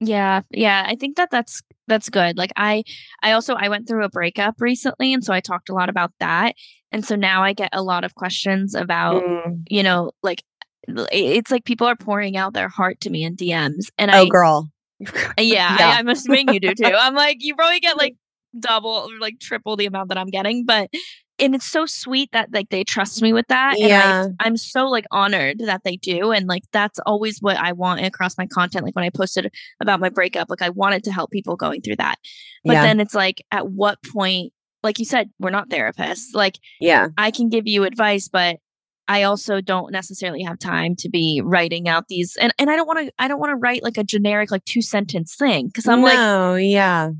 Yeah, 0.00 0.42
yeah, 0.50 0.84
I 0.86 0.94
think 0.94 1.16
that 1.16 1.30
that's 1.30 1.60
that's 1.88 2.08
good. 2.08 2.38
Like 2.38 2.52
I 2.56 2.84
I 3.22 3.32
also 3.32 3.54
I 3.54 3.68
went 3.68 3.88
through 3.88 4.04
a 4.04 4.08
breakup 4.08 4.60
recently 4.60 5.12
and 5.12 5.24
so 5.24 5.32
I 5.32 5.40
talked 5.40 5.70
a 5.70 5.74
lot 5.74 5.88
about 5.88 6.12
that. 6.20 6.54
And 6.92 7.04
so 7.04 7.16
now 7.16 7.42
I 7.42 7.52
get 7.52 7.70
a 7.72 7.82
lot 7.82 8.04
of 8.04 8.14
questions 8.14 8.74
about, 8.74 9.22
mm. 9.22 9.62
you 9.68 9.82
know, 9.82 10.12
like 10.22 10.42
it's 10.86 11.50
like 11.50 11.64
people 11.64 11.86
are 11.86 11.96
pouring 11.96 12.36
out 12.36 12.54
their 12.54 12.68
heart 12.68 13.00
to 13.02 13.10
me 13.10 13.24
in 13.24 13.36
DMs. 13.36 13.90
And 13.98 14.10
oh, 14.10 14.22
I, 14.22 14.28
girl. 14.28 14.70
yeah, 14.98 15.06
yeah. 15.38 15.76
I, 15.80 15.98
I'm 15.98 16.08
assuming 16.08 16.52
you 16.52 16.60
do 16.60 16.74
too. 16.74 16.84
I'm 16.98 17.14
like, 17.14 17.38
you 17.40 17.54
probably 17.54 17.80
get 17.80 17.96
like 17.96 18.16
double 18.58 18.90
or 18.90 19.18
like 19.18 19.38
triple 19.40 19.76
the 19.76 19.86
amount 19.86 20.08
that 20.08 20.18
I'm 20.18 20.28
getting, 20.28 20.64
but 20.64 20.88
and 21.38 21.54
it's 21.54 21.66
so 21.66 21.86
sweet 21.86 22.30
that 22.32 22.52
like 22.52 22.68
they 22.70 22.84
trust 22.84 23.22
me 23.22 23.32
with 23.32 23.46
that. 23.48 23.78
Yeah. 23.78 24.24
And 24.24 24.36
I, 24.40 24.46
I'm 24.46 24.56
so 24.56 24.86
like 24.88 25.04
honored 25.10 25.60
that 25.60 25.82
they 25.84 25.96
do. 25.96 26.32
And 26.32 26.46
like 26.46 26.64
that's 26.72 26.98
always 27.06 27.40
what 27.40 27.56
I 27.56 27.72
want 27.72 28.04
across 28.04 28.36
my 28.36 28.46
content. 28.46 28.84
Like 28.84 28.96
when 28.96 29.04
I 29.04 29.10
posted 29.10 29.52
about 29.80 30.00
my 30.00 30.08
breakup, 30.08 30.50
like 30.50 30.62
I 30.62 30.70
wanted 30.70 31.04
to 31.04 31.12
help 31.12 31.30
people 31.30 31.56
going 31.56 31.80
through 31.80 31.96
that. 31.96 32.16
But 32.64 32.74
Yeah. 32.74 32.82
then 32.82 33.00
it's 33.00 33.14
like 33.14 33.42
at 33.52 33.68
what 33.68 33.98
point, 34.02 34.52
like 34.82 34.98
you 34.98 35.04
said, 35.04 35.30
we're 35.38 35.50
not 35.50 35.68
therapists. 35.68 36.34
Like 36.34 36.58
Yeah. 36.80 37.08
I 37.16 37.30
can 37.30 37.48
give 37.48 37.66
you 37.66 37.84
advice, 37.84 38.28
but 38.28 38.58
I 39.10 39.22
also 39.22 39.60
don't 39.62 39.90
necessarily 39.90 40.42
have 40.42 40.58
time 40.58 40.94
to 40.96 41.08
be 41.08 41.40
writing 41.42 41.88
out 41.88 42.08
these 42.08 42.36
and, 42.40 42.52
and 42.58 42.70
I 42.70 42.76
don't 42.76 42.86
want 42.86 43.06
to 43.06 43.12
I 43.18 43.26
don't 43.28 43.40
want 43.40 43.50
to 43.50 43.56
write 43.56 43.82
like 43.82 43.96
a 43.98 44.04
generic 44.04 44.50
like 44.50 44.64
two 44.64 44.82
sentence 44.82 45.34
thing 45.34 45.68
because 45.68 45.86
I'm 45.88 46.02
like 46.02 46.18
Oh, 46.18 46.56
yeah. 46.56 47.10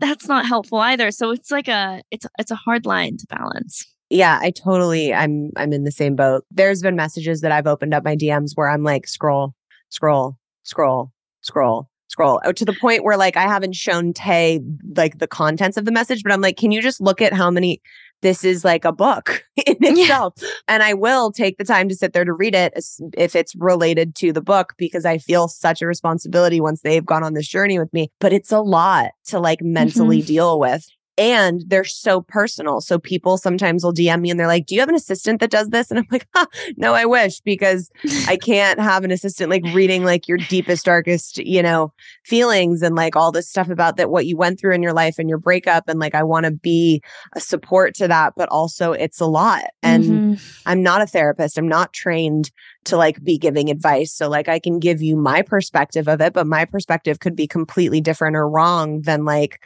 that's 0.00 0.26
not 0.28 0.46
helpful 0.46 0.78
either. 0.78 1.10
So 1.12 1.30
it's 1.30 1.50
like 1.50 1.68
a 1.68 2.02
it's 2.10 2.26
it's 2.38 2.50
a 2.50 2.56
hard 2.56 2.86
line 2.86 3.16
to 3.18 3.26
balance. 3.28 3.86
Yeah, 4.10 4.38
I 4.40 4.50
totally 4.50 5.12
I'm 5.14 5.50
I'm 5.56 5.72
in 5.72 5.84
the 5.84 5.92
same 5.92 6.16
boat. 6.16 6.44
There's 6.50 6.82
been 6.82 6.96
messages 6.96 7.40
that 7.42 7.52
I've 7.52 7.66
opened 7.66 7.94
up 7.94 8.04
my 8.04 8.16
DMs 8.16 8.52
where 8.54 8.68
I'm 8.68 8.82
like 8.82 9.06
scroll, 9.06 9.54
scroll, 9.90 10.38
scroll, 10.64 11.12
scroll, 11.42 11.88
scroll. 12.08 12.40
Oh, 12.44 12.52
to 12.52 12.64
the 12.64 12.72
point 12.74 13.04
where 13.04 13.16
like 13.16 13.36
I 13.36 13.42
haven't 13.42 13.74
shown 13.74 14.12
Tay 14.12 14.60
like 14.96 15.18
the 15.18 15.26
contents 15.26 15.76
of 15.76 15.84
the 15.84 15.92
message, 15.92 16.22
but 16.22 16.32
I'm 16.32 16.40
like, 16.40 16.56
can 16.56 16.70
you 16.70 16.82
just 16.82 17.00
look 17.00 17.20
at 17.22 17.32
how 17.32 17.50
many 17.50 17.80
this 18.22 18.44
is 18.44 18.64
like 18.64 18.84
a 18.84 18.92
book 18.92 19.44
in 19.66 19.76
Yeah. 19.80 20.02
itself. 20.02 20.34
And 20.66 20.82
I 20.82 20.94
will 20.94 21.32
take 21.32 21.58
the 21.58 21.64
time 21.64 21.88
to 21.88 21.94
sit 21.94 22.12
there 22.12 22.24
to 22.24 22.32
read 22.32 22.54
it 22.54 22.72
if 23.16 23.36
it's 23.36 23.54
related 23.56 24.14
to 24.16 24.32
the 24.32 24.40
book 24.40 24.74
because 24.76 25.04
I 25.04 25.18
feel 25.18 25.48
such 25.48 25.82
a 25.82 25.86
responsibility 25.86 26.60
once 26.60 26.82
they've 26.82 27.04
gone 27.04 27.22
on 27.22 27.34
this 27.34 27.48
journey 27.48 27.78
with 27.78 27.92
me. 27.92 28.10
But 28.20 28.32
it's 28.32 28.52
a 28.52 28.60
lot 28.60 29.12
to 29.26 29.38
like 29.38 29.62
mentally 29.62 30.18
mm-hmm. 30.18 30.26
deal 30.26 30.58
with. 30.58 30.86
And 31.18 31.64
they're 31.66 31.84
so 31.84 32.22
personal. 32.22 32.80
So 32.80 32.98
people 32.98 33.36
sometimes 33.38 33.84
will 33.84 33.92
DM 33.92 34.20
me 34.22 34.30
and 34.30 34.38
they're 34.38 34.46
like, 34.46 34.66
Do 34.66 34.74
you 34.74 34.80
have 34.80 34.88
an 34.88 34.94
assistant 34.94 35.40
that 35.40 35.50
does 35.50 35.68
this? 35.70 35.90
And 35.90 35.98
I'm 35.98 36.06
like, 36.10 36.26
huh, 36.34 36.46
No, 36.76 36.94
I 36.94 37.04
wish 37.06 37.40
because 37.40 37.90
I 38.24 38.36
can't 38.42 38.78
have 38.80 39.04
an 39.04 39.10
assistant 39.10 39.50
like 39.50 39.62
reading 39.66 40.04
like 40.04 40.28
your 40.28 40.38
deepest, 40.38 40.84
darkest, 40.86 41.38
you 41.38 41.62
know, 41.62 41.92
feelings 42.24 42.82
and 42.82 42.94
like 42.94 43.16
all 43.16 43.32
this 43.32 43.48
stuff 43.48 43.68
about 43.68 43.96
that, 43.96 44.10
what 44.10 44.26
you 44.26 44.36
went 44.36 44.60
through 44.60 44.74
in 44.74 44.82
your 44.82 44.92
life 44.94 45.18
and 45.18 45.28
your 45.28 45.38
breakup. 45.38 45.88
And 45.88 45.98
like, 45.98 46.14
I 46.14 46.22
want 46.22 46.46
to 46.46 46.52
be 46.52 47.02
a 47.34 47.40
support 47.40 47.94
to 47.96 48.08
that, 48.08 48.34
but 48.36 48.48
also 48.50 48.92
it's 48.92 49.20
a 49.20 49.26
lot. 49.26 49.64
And 49.82 50.04
Mhm. 50.04 50.40
I'm 50.66 50.82
not 50.82 51.02
a 51.02 51.06
therapist. 51.06 51.58
I'm 51.58 51.68
not 51.68 51.92
trained 51.92 52.50
to 52.84 52.96
like 52.96 53.22
be 53.24 53.38
giving 53.38 53.70
advice. 53.70 54.12
So 54.12 54.28
like 54.28 54.48
I 54.48 54.58
can 54.58 54.78
give 54.78 55.02
you 55.02 55.16
my 55.16 55.42
perspective 55.42 56.08
of 56.08 56.20
it, 56.20 56.32
but 56.32 56.46
my 56.46 56.64
perspective 56.64 57.20
could 57.20 57.34
be 57.34 57.46
completely 57.46 58.00
different 58.00 58.36
or 58.36 58.48
wrong 58.48 59.00
than 59.02 59.24
like 59.24 59.60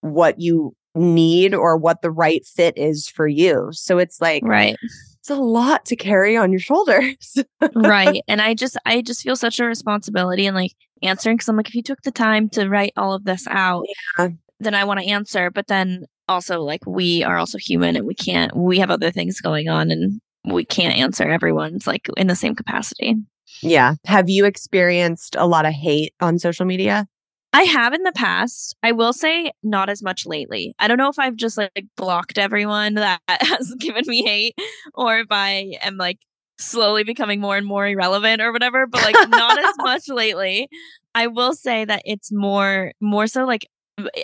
what 0.00 0.40
you 0.40 0.74
need 0.94 1.54
or 1.54 1.76
what 1.76 2.02
the 2.02 2.10
right 2.10 2.44
fit 2.44 2.76
is 2.76 3.08
for 3.08 3.26
you. 3.26 3.68
So 3.72 3.98
it's 3.98 4.20
like 4.20 4.42
right. 4.44 4.76
it's 5.18 5.30
a 5.30 5.36
lot 5.36 5.84
to 5.86 5.96
carry 5.96 6.36
on 6.36 6.50
your 6.50 6.60
shoulders. 6.60 7.38
right 7.74 8.22
and 8.26 8.40
i 8.40 8.54
just 8.54 8.76
i 8.86 9.02
just 9.02 9.22
feel 9.22 9.36
such 9.36 9.60
a 9.60 9.64
responsibility 9.64 10.46
and 10.46 10.56
like 10.56 10.72
answering 11.02 11.36
because 11.36 11.48
i'm 11.48 11.56
like 11.56 11.68
if 11.68 11.74
you 11.74 11.82
took 11.82 12.00
the 12.02 12.10
time 12.10 12.48
to 12.48 12.68
write 12.68 12.92
all 12.96 13.12
of 13.12 13.24
this 13.24 13.46
out 13.48 13.84
Yeah. 14.18 14.28
then 14.58 14.74
i 14.74 14.82
want 14.84 15.00
to 15.00 15.06
answer 15.06 15.50
but 15.50 15.66
then 15.66 16.06
also 16.26 16.62
like 16.62 16.80
we 16.86 17.22
are 17.22 17.36
also 17.36 17.58
human 17.58 17.96
and 17.96 18.06
we 18.06 18.14
can't 18.14 18.56
we 18.56 18.78
have 18.78 18.90
other 18.90 19.10
things 19.10 19.40
going 19.40 19.68
on 19.68 19.90
and 19.90 20.20
we 20.44 20.64
can't 20.64 20.96
answer 20.96 21.28
everyone's 21.28 21.86
like 21.86 22.08
in 22.16 22.26
the 22.26 22.36
same 22.36 22.54
capacity 22.54 23.16
yeah. 23.62 23.94
Have 24.06 24.30
you 24.30 24.44
experienced 24.44 25.36
a 25.36 25.46
lot 25.46 25.66
of 25.66 25.72
hate 25.72 26.14
on 26.20 26.38
social 26.38 26.64
media? 26.64 27.06
I 27.52 27.62
have 27.64 27.92
in 27.94 28.02
the 28.02 28.12
past. 28.12 28.76
I 28.82 28.92
will 28.92 29.12
say 29.12 29.52
not 29.62 29.88
as 29.90 30.02
much 30.02 30.24
lately. 30.26 30.74
I 30.78 30.88
don't 30.88 30.98
know 30.98 31.08
if 31.08 31.18
i've 31.18 31.36
just 31.36 31.58
like 31.58 31.86
blocked 31.96 32.38
everyone 32.38 32.94
that 32.94 33.20
has 33.28 33.74
given 33.78 34.04
me 34.06 34.22
hate 34.24 34.54
or 34.94 35.18
if 35.18 35.26
i 35.30 35.74
am 35.82 35.96
like 35.96 36.18
slowly 36.58 37.04
becoming 37.04 37.40
more 37.40 37.56
and 37.56 37.66
more 37.66 37.86
irrelevant 37.86 38.42
or 38.42 38.52
whatever 38.52 38.86
but 38.86 39.02
like 39.02 39.16
not 39.30 39.58
as 39.58 39.74
much 39.78 40.08
lately. 40.08 40.68
I 41.14 41.26
will 41.26 41.54
say 41.54 41.84
that 41.84 42.02
it's 42.04 42.30
more 42.30 42.92
more 43.00 43.26
so 43.26 43.44
like 43.44 43.66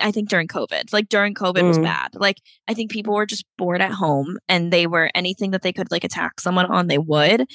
i 0.00 0.10
think 0.12 0.28
during 0.30 0.46
covid 0.48 0.92
like 0.92 1.08
during 1.08 1.34
covid 1.34 1.64
was 1.66 1.78
Mm. 1.78 1.82
bad. 1.84 2.10
Like 2.14 2.36
i 2.68 2.74
think 2.74 2.90
people 2.90 3.14
were 3.14 3.26
just 3.26 3.44
bored 3.58 3.80
at 3.82 3.90
home 3.92 4.38
and 4.48 4.72
they 4.72 4.86
were 4.86 5.10
anything 5.14 5.50
that 5.50 5.62
they 5.62 5.72
could 5.72 5.90
like 5.90 6.04
attack 6.04 6.40
someone 6.40 6.66
on 6.66 6.86
they 6.86 6.98
would. 6.98 7.46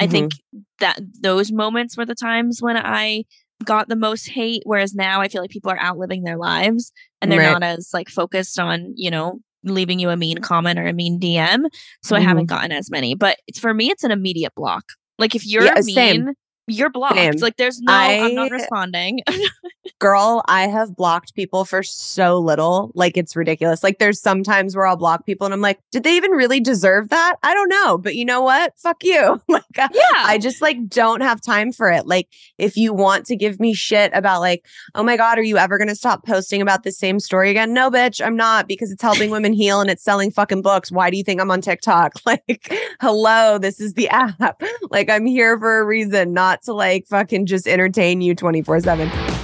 I 0.00 0.06
Mhm. 0.06 0.10
think 0.10 0.32
that 0.80 0.98
those 1.20 1.50
moments 1.52 1.96
were 1.96 2.06
the 2.06 2.14
times 2.14 2.62
when 2.62 2.76
i 2.76 3.24
got 3.64 3.88
the 3.88 3.96
most 3.96 4.28
hate 4.28 4.62
whereas 4.64 4.94
now 4.94 5.20
i 5.20 5.28
feel 5.28 5.40
like 5.40 5.50
people 5.50 5.70
are 5.70 5.80
outliving 5.80 6.22
their 6.22 6.36
lives 6.36 6.92
and 7.20 7.30
they're 7.30 7.40
Right. 7.40 7.52
not 7.52 7.62
as 7.62 7.90
like 7.92 8.08
focused 8.08 8.58
on 8.58 8.92
you 8.96 9.10
know 9.10 9.40
leaving 9.64 9.98
you 9.98 10.10
a 10.10 10.16
mean 10.16 10.38
comment 10.38 10.78
or 10.78 10.86
a 10.86 10.92
mean 10.92 11.18
dm 11.18 11.64
so 12.02 12.14
i 12.14 12.20
haven't 12.20 12.46
mm-hmm. 12.46 12.54
gotten 12.54 12.72
as 12.72 12.90
many 12.90 13.14
but 13.14 13.38
it's 13.46 13.58
for 13.58 13.74
me 13.74 13.90
it's 13.90 14.04
an 14.04 14.12
immediate 14.12 14.54
block 14.54 14.84
like 15.18 15.34
if 15.34 15.44
you're 15.46 15.64
Yeah, 15.64 15.74
mean 15.82 15.94
same. 15.94 16.32
You're 16.68 16.90
blocked 16.90 17.16
Same. 17.16 17.34
like 17.38 17.56
there's 17.56 17.80
no 17.80 17.92
I, 17.92 18.12
am 18.12 18.34
not 18.34 18.50
responding 18.50 19.20
Girl, 19.98 20.44
I 20.46 20.68
have 20.68 20.94
blocked 20.94 21.34
people 21.34 21.64
for 21.64 21.82
so 21.82 22.38
little. 22.38 22.92
Like 22.94 23.16
it's 23.16 23.34
ridiculous. 23.34 23.82
Like 23.82 23.98
there's 23.98 24.20
sometimes 24.20 24.76
where 24.76 24.86
I'll 24.86 24.96
block 24.96 25.26
people 25.26 25.44
and 25.44 25.52
I'm 25.52 25.60
like, 25.60 25.80
did 25.90 26.04
they 26.04 26.16
even 26.16 26.30
really 26.30 26.60
deserve 26.60 27.08
that? 27.08 27.36
I 27.42 27.52
don't 27.52 27.68
know. 27.68 27.98
But 27.98 28.14
you 28.14 28.24
know 28.24 28.40
what? 28.40 28.78
Fuck 28.78 29.02
you. 29.02 29.40
like 29.48 29.64
uh, 29.76 29.88
yeah 29.92 30.02
I 30.14 30.38
just 30.38 30.62
like 30.62 30.88
don't 30.88 31.20
have 31.20 31.40
time 31.40 31.72
for 31.72 31.90
it. 31.90 32.06
Like 32.06 32.28
if 32.58 32.76
you 32.76 32.92
want 32.92 33.26
to 33.26 33.36
give 33.36 33.58
me 33.58 33.74
shit 33.74 34.12
about 34.14 34.40
like, 34.40 34.64
oh 34.94 35.02
my 35.02 35.16
God, 35.16 35.36
are 35.36 35.42
you 35.42 35.58
ever 35.58 35.78
gonna 35.78 35.96
stop 35.96 36.24
posting 36.24 36.62
about 36.62 36.84
the 36.84 36.92
same 36.92 37.18
story 37.18 37.50
again? 37.50 37.72
No, 37.72 37.90
bitch, 37.90 38.24
I'm 38.24 38.36
not 38.36 38.68
because 38.68 38.92
it's 38.92 39.02
helping 39.02 39.30
women 39.30 39.52
heal 39.54 39.80
and 39.80 39.90
it's 39.90 40.04
selling 40.04 40.30
fucking 40.30 40.62
books. 40.62 40.92
Why 40.92 41.10
do 41.10 41.16
you 41.16 41.24
think 41.24 41.40
I'm 41.40 41.50
on 41.50 41.60
TikTok? 41.60 42.12
Like, 42.28 42.70
hello, 43.00 43.56
this 43.56 43.80
is 43.80 43.94
the 43.94 44.10
app. 44.10 44.62
Like 44.90 45.08
I'm 45.08 45.24
here 45.24 45.58
for 45.58 45.80
a 45.80 45.84
reason, 45.84 46.34
not 46.34 46.57
to 46.62 46.72
like 46.72 47.06
fucking 47.06 47.46
just 47.46 47.66
entertain 47.66 48.20
you 48.20 48.34
24-7. 48.34 49.38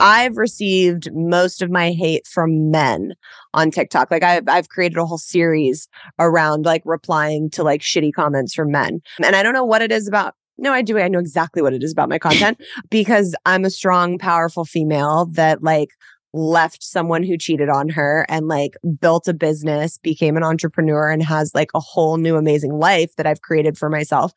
I've 0.00 0.36
received 0.36 1.08
most 1.14 1.62
of 1.62 1.70
my 1.70 1.92
hate 1.92 2.26
from 2.26 2.70
men 2.70 3.14
on 3.54 3.70
TikTok. 3.70 4.10
Like 4.10 4.22
I've 4.22 4.46
I've 4.48 4.68
created 4.68 4.98
a 4.98 5.06
whole 5.06 5.16
series 5.16 5.88
around 6.18 6.66
like 6.66 6.82
replying 6.84 7.48
to 7.50 7.62
like 7.62 7.80
shitty 7.80 8.12
comments 8.12 8.52
from 8.52 8.70
men. 8.70 9.00
And 9.24 9.34
I 9.34 9.42
don't 9.42 9.54
know 9.54 9.64
what 9.64 9.80
it 9.80 9.90
is 9.90 10.06
about 10.06 10.34
no, 10.58 10.72
I 10.72 10.82
do. 10.82 10.98
I 10.98 11.08
know 11.08 11.18
exactly 11.18 11.62
what 11.62 11.72
it 11.72 11.82
is 11.82 11.90
about 11.90 12.08
my 12.08 12.18
content 12.18 12.60
because 12.90 13.34
I'm 13.44 13.64
a 13.64 13.70
strong, 13.70 14.18
powerful 14.18 14.64
female 14.64 15.26
that 15.32 15.62
like 15.62 15.88
left 16.34 16.82
someone 16.82 17.22
who 17.22 17.38
cheated 17.38 17.68
on 17.68 17.88
her 17.88 18.26
and 18.28 18.48
like 18.48 18.76
built 19.00 19.28
a 19.28 19.32
business, 19.32 19.98
became 19.98 20.36
an 20.36 20.42
entrepreneur 20.42 21.08
and 21.08 21.22
has 21.22 21.54
like 21.54 21.70
a 21.74 21.80
whole 21.80 22.16
new 22.16 22.36
amazing 22.36 22.74
life 22.74 23.14
that 23.16 23.26
I've 23.26 23.40
created 23.40 23.78
for 23.78 23.88
myself. 23.88 24.32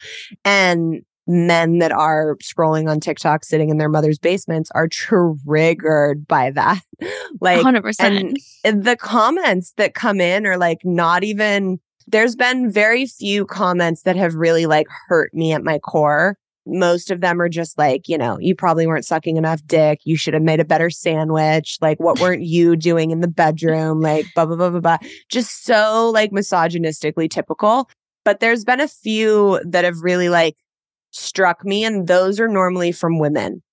And 0.45 1.01
men 1.25 1.79
that 1.79 1.91
are 1.91 2.37
scrolling 2.37 2.89
on 2.89 2.99
TikTok 2.99 3.43
sitting 3.43 3.69
in 3.69 3.77
their 3.77 3.89
mother's 3.89 4.19
basements 4.19 4.71
are 4.75 4.87
triggered 4.87 6.25
by 6.27 6.51
that. 6.51 6.81
like 7.41 7.65
100% 7.65 8.37
and 8.63 8.83
the 8.85 8.95
comments 8.95 9.73
that 9.77 9.93
come 9.93 10.21
in 10.21 10.45
are 10.45 10.57
like 10.57 10.79
not 10.85 11.23
even 11.23 11.79
there's 12.07 12.37
been 12.37 12.71
very 12.71 13.05
few 13.05 13.45
comments 13.45 14.03
that 14.03 14.15
have 14.15 14.35
really 14.35 14.65
like 14.65 14.87
hurt 15.07 15.33
me 15.33 15.51
at 15.51 15.63
my 15.63 15.77
core 15.79 16.37
most 16.67 17.11
of 17.11 17.21
them 17.21 17.41
are 17.41 17.49
just 17.49 17.77
like 17.77 18.07
you 18.07 18.17
know 18.17 18.37
you 18.39 18.55
probably 18.55 18.87
weren't 18.87 19.05
sucking 19.05 19.37
enough 19.37 19.65
dick. 19.65 19.99
You 20.03 20.15
should 20.15 20.33
have 20.33 20.43
made 20.43 20.59
a 20.59 20.65
better 20.65 20.89
sandwich. 20.89 21.77
Like 21.81 21.99
what 21.99 22.19
weren't 22.19 22.43
you 22.43 22.75
doing 22.75 23.11
in 23.11 23.21
the 23.21 23.27
bedroom? 23.27 24.01
Like 24.01 24.25
blah 24.35 24.45
blah 24.45 24.55
blah 24.55 24.69
blah 24.69 24.79
blah. 24.79 24.97
Just 25.29 25.63
so 25.63 26.11
like 26.13 26.31
misogynistically 26.31 27.29
typical. 27.29 27.89
But 28.25 28.39
there's 28.39 28.65
been 28.65 28.81
a 28.81 28.87
few 28.87 29.61
that 29.65 29.85
have 29.85 30.01
really 30.01 30.29
like 30.29 30.55
struck 31.11 31.63
me 31.65 31.83
and 31.83 32.07
those 32.07 32.39
are 32.39 32.47
normally 32.47 32.91
from 32.91 33.19
women. 33.19 33.63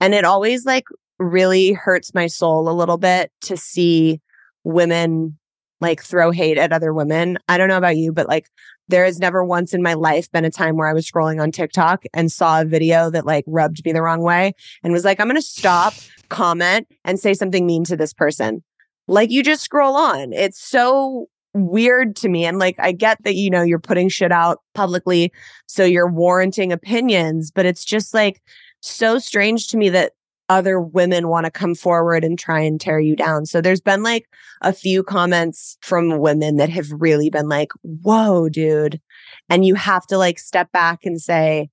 And 0.00 0.14
it 0.14 0.24
always 0.24 0.64
like 0.64 0.84
really 1.18 1.72
hurts 1.72 2.14
my 2.14 2.26
soul 2.26 2.68
a 2.68 2.72
little 2.72 2.98
bit 2.98 3.30
to 3.42 3.56
see 3.56 4.20
women 4.64 5.38
like 5.80 6.02
throw 6.02 6.30
hate 6.30 6.58
at 6.58 6.72
other 6.72 6.92
women. 6.92 7.38
I 7.48 7.58
don't 7.58 7.68
know 7.68 7.76
about 7.76 7.96
you, 7.96 8.12
but 8.12 8.28
like 8.28 8.48
there 8.88 9.04
has 9.04 9.18
never 9.18 9.44
once 9.44 9.72
in 9.72 9.82
my 9.82 9.94
life 9.94 10.30
been 10.30 10.44
a 10.44 10.50
time 10.50 10.76
where 10.76 10.88
I 10.88 10.92
was 10.92 11.10
scrolling 11.10 11.40
on 11.40 11.50
TikTok 11.50 12.04
and 12.12 12.30
saw 12.30 12.60
a 12.60 12.64
video 12.64 13.10
that 13.10 13.26
like 13.26 13.44
rubbed 13.46 13.84
me 13.84 13.92
the 13.92 14.02
wrong 14.02 14.22
way 14.22 14.54
and 14.82 14.92
was 14.92 15.04
like, 15.04 15.20
I'm 15.20 15.26
going 15.26 15.36
to 15.36 15.42
stop, 15.42 15.94
comment, 16.28 16.86
and 17.04 17.18
say 17.18 17.34
something 17.34 17.66
mean 17.66 17.84
to 17.84 17.96
this 17.96 18.12
person. 18.12 18.62
Like 19.08 19.30
you 19.30 19.42
just 19.42 19.62
scroll 19.62 19.96
on. 19.96 20.32
It's 20.32 20.60
so 20.60 21.28
weird 21.54 22.16
to 22.16 22.28
me. 22.28 22.44
And 22.44 22.58
like, 22.58 22.76
I 22.78 22.92
get 22.92 23.22
that, 23.24 23.34
you 23.34 23.50
know, 23.50 23.62
you're 23.62 23.78
putting 23.78 24.08
shit 24.08 24.32
out 24.32 24.60
publicly. 24.74 25.32
So 25.66 25.84
you're 25.84 26.10
warranting 26.10 26.72
opinions, 26.72 27.50
but 27.50 27.66
it's 27.66 27.84
just 27.84 28.12
like 28.12 28.42
so 28.80 29.18
strange 29.18 29.68
to 29.68 29.76
me 29.76 29.88
that 29.90 30.12
other 30.48 30.80
women 30.80 31.28
want 31.28 31.44
to 31.46 31.50
come 31.50 31.74
forward 31.74 32.24
and 32.24 32.38
try 32.38 32.60
and 32.60 32.80
tear 32.80 33.00
you 33.00 33.16
down. 33.16 33.46
So 33.46 33.60
there's 33.60 33.80
been 33.80 34.02
like 34.02 34.26
a 34.60 34.72
few 34.72 35.02
comments 35.02 35.78
from 35.80 36.18
women 36.18 36.56
that 36.56 36.70
have 36.70 36.90
really 36.92 37.30
been 37.30 37.48
like, 37.48 37.70
whoa, 37.82 38.48
dude. 38.48 39.00
And 39.48 39.64
you 39.64 39.74
have 39.74 40.06
to 40.08 40.18
like 40.18 40.38
step 40.38 40.70
back 40.72 41.04
and 41.04 41.20
say, 41.20 41.70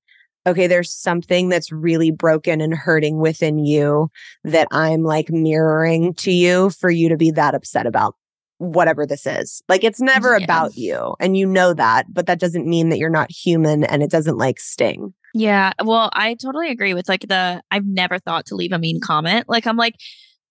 okay, 0.47 0.67
there's 0.67 0.91
something 0.91 1.49
that's 1.49 1.71
really 1.71 2.11
broken 2.11 2.61
and 2.61 2.73
hurting 2.73 3.19
within 3.19 3.59
you 3.59 4.09
that 4.43 4.67
I'm 4.71 5.03
like 5.03 5.29
mirroring 5.29 6.13
to 6.15 6.31
you 6.31 6.71
for 6.71 6.89
you 6.89 7.09
to 7.09 7.17
be 7.17 7.31
that 7.31 7.53
upset 7.53 7.85
about 7.85 8.15
whatever 8.57 9.05
this 9.05 9.25
is. 9.25 9.61
Like 9.67 9.83
it's 9.83 9.99
never 9.99 10.37
yeah. 10.37 10.43
about 10.43 10.77
you 10.77 11.15
and 11.19 11.35
you 11.35 11.45
know 11.45 11.73
that, 11.73 12.05
but 12.09 12.27
that 12.27 12.39
doesn't 12.39 12.67
mean 12.67 12.89
that 12.89 12.99
you're 12.99 13.09
not 13.09 13.31
human 13.31 13.83
and 13.83 14.01
it 14.01 14.11
doesn't 14.11 14.37
like 14.37 14.59
sting. 14.59 15.13
Yeah, 15.33 15.73
well, 15.83 16.09
I 16.13 16.35
totally 16.35 16.69
agree 16.69 16.93
with 16.93 17.07
like 17.07 17.21
the 17.21 17.61
I've 17.71 17.85
never 17.85 18.19
thought 18.19 18.45
to 18.47 18.55
leave 18.55 18.71
a 18.71 18.79
mean 18.79 18.99
comment. 18.99 19.45
Like 19.47 19.65
I'm 19.65 19.77
like 19.77 19.95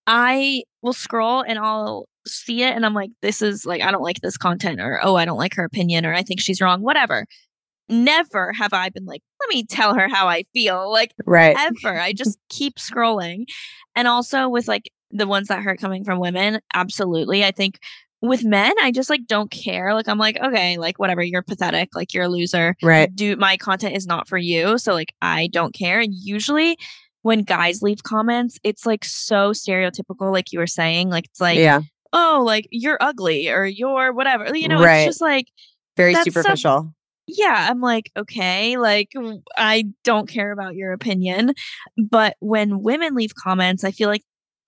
I 0.06 0.62
will 0.82 0.92
scroll 0.92 1.42
and 1.42 1.58
I'll 1.58 2.06
see 2.26 2.62
it 2.62 2.74
and 2.74 2.84
I'm 2.84 2.94
like 2.94 3.10
this 3.22 3.42
is 3.42 3.64
like 3.64 3.82
I 3.82 3.90
don't 3.90 4.02
like 4.02 4.20
this 4.20 4.36
content 4.36 4.80
or 4.80 5.00
oh 5.02 5.16
I 5.16 5.24
don't 5.24 5.38
like 5.38 5.54
her 5.54 5.64
opinion 5.64 6.06
or 6.06 6.14
I 6.14 6.22
think 6.22 6.40
she's 6.40 6.60
wrong, 6.60 6.82
whatever. 6.82 7.26
Never 7.88 8.52
have 8.52 8.72
I 8.72 8.88
been 8.88 9.04
like 9.04 9.22
let 9.40 9.54
me 9.54 9.64
tell 9.64 9.94
her 9.94 10.08
how 10.08 10.28
I 10.28 10.44
feel. 10.52 10.90
Like 10.90 11.12
right. 11.26 11.56
ever. 11.58 11.98
I 11.98 12.12
just 12.12 12.38
keep 12.48 12.76
scrolling. 12.76 13.44
And 13.94 14.08
also 14.08 14.48
with 14.48 14.68
like 14.68 14.90
the 15.10 15.26
ones 15.26 15.48
that 15.48 15.62
hurt 15.62 15.80
coming 15.80 16.04
from 16.04 16.20
women, 16.20 16.60
absolutely. 16.72 17.44
I 17.44 17.50
think 17.50 17.78
with 18.22 18.44
men, 18.44 18.72
I 18.82 18.90
just 18.92 19.08
like 19.08 19.26
don't 19.26 19.50
care. 19.50 19.94
Like 19.94 20.08
I'm 20.08 20.18
like, 20.18 20.38
okay, 20.40 20.76
like 20.76 20.98
whatever, 20.98 21.22
you're 21.22 21.42
pathetic, 21.42 21.94
like 21.94 22.12
you're 22.12 22.24
a 22.24 22.28
loser. 22.28 22.76
Right. 22.82 23.14
Do 23.14 23.36
my 23.36 23.56
content 23.56 23.96
is 23.96 24.06
not 24.06 24.28
for 24.28 24.38
you. 24.38 24.78
So 24.78 24.92
like 24.92 25.14
I 25.22 25.48
don't 25.48 25.74
care. 25.74 26.00
And 26.00 26.12
usually 26.14 26.76
when 27.22 27.42
guys 27.42 27.82
leave 27.82 28.02
comments, 28.02 28.58
it's 28.62 28.86
like 28.86 29.04
so 29.04 29.52
stereotypical, 29.52 30.32
like 30.32 30.52
you 30.52 30.58
were 30.58 30.66
saying. 30.66 31.10
Like 31.10 31.26
it's 31.26 31.40
like, 31.40 31.58
yeah. 31.58 31.80
oh, 32.12 32.42
like 32.44 32.66
you're 32.70 32.98
ugly 33.00 33.48
or 33.48 33.64
you're 33.64 34.12
whatever. 34.12 34.54
You 34.56 34.68
know, 34.68 34.82
right. 34.82 35.00
it's 35.00 35.08
just 35.08 35.20
like 35.20 35.46
very 35.96 36.14
superficial. 36.14 36.92
yeah, 37.26 37.68
I'm 37.70 37.80
like, 37.80 38.10
okay, 38.16 38.76
like 38.76 39.12
I 39.56 39.84
don't 40.04 40.28
care 40.28 40.52
about 40.52 40.74
your 40.74 40.92
opinion. 40.92 41.54
But 41.96 42.36
when 42.40 42.82
women 42.82 43.14
leave 43.14 43.34
comments, 43.34 43.84
I 43.84 43.92
feel 43.92 44.08
like 44.08 44.24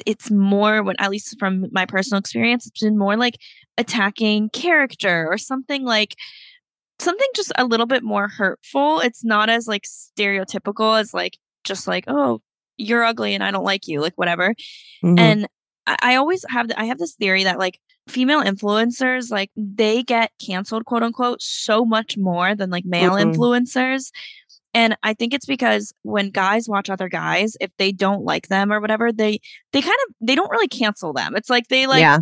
it's 0.06 0.30
more 0.30 0.82
when 0.82 0.96
at 0.98 1.10
least 1.10 1.38
from 1.38 1.66
my 1.72 1.86
personal 1.86 2.18
experience 2.18 2.66
it's 2.66 2.80
been 2.80 2.98
more 2.98 3.16
like 3.16 3.36
attacking 3.78 4.48
character 4.50 5.26
or 5.30 5.38
something 5.38 5.84
like 5.84 6.14
something 6.98 7.28
just 7.34 7.52
a 7.56 7.64
little 7.64 7.86
bit 7.86 8.02
more 8.02 8.28
hurtful 8.28 9.00
it's 9.00 9.24
not 9.24 9.48
as 9.48 9.66
like 9.66 9.84
stereotypical 9.84 10.98
as 10.98 11.12
like 11.12 11.36
just 11.64 11.86
like 11.86 12.04
oh 12.06 12.40
you're 12.76 13.04
ugly 13.04 13.34
and 13.34 13.42
i 13.42 13.50
don't 13.50 13.64
like 13.64 13.88
you 13.88 14.00
like 14.00 14.14
whatever 14.16 14.54
mm-hmm. 15.04 15.18
and 15.18 15.46
I, 15.86 15.96
I 16.02 16.14
always 16.16 16.44
have 16.48 16.68
the, 16.68 16.78
i 16.78 16.84
have 16.84 16.98
this 16.98 17.14
theory 17.14 17.44
that 17.44 17.58
like 17.58 17.78
female 18.08 18.42
influencers 18.42 19.30
like 19.30 19.50
they 19.56 20.02
get 20.02 20.32
canceled 20.44 20.84
quote 20.84 21.02
unquote 21.02 21.40
so 21.40 21.84
much 21.84 22.16
more 22.18 22.54
than 22.54 22.70
like 22.70 22.84
male 22.84 23.12
mm-hmm. 23.12 23.30
influencers 23.30 24.10
and 24.74 24.96
I 25.02 25.14
think 25.14 25.34
it's 25.34 25.46
because 25.46 25.92
when 26.02 26.30
guys 26.30 26.68
watch 26.68 26.88
other 26.88 27.08
guys, 27.08 27.56
if 27.60 27.70
they 27.78 27.92
don't 27.92 28.24
like 28.24 28.48
them 28.48 28.72
or 28.72 28.80
whatever, 28.80 29.12
they 29.12 29.40
they 29.72 29.82
kind 29.82 29.96
of 30.08 30.14
they 30.20 30.34
don't 30.34 30.50
really 30.50 30.68
cancel 30.68 31.12
them. 31.12 31.36
It's 31.36 31.50
like 31.50 31.68
they 31.68 31.86
like 31.86 32.00
yeah. 32.00 32.18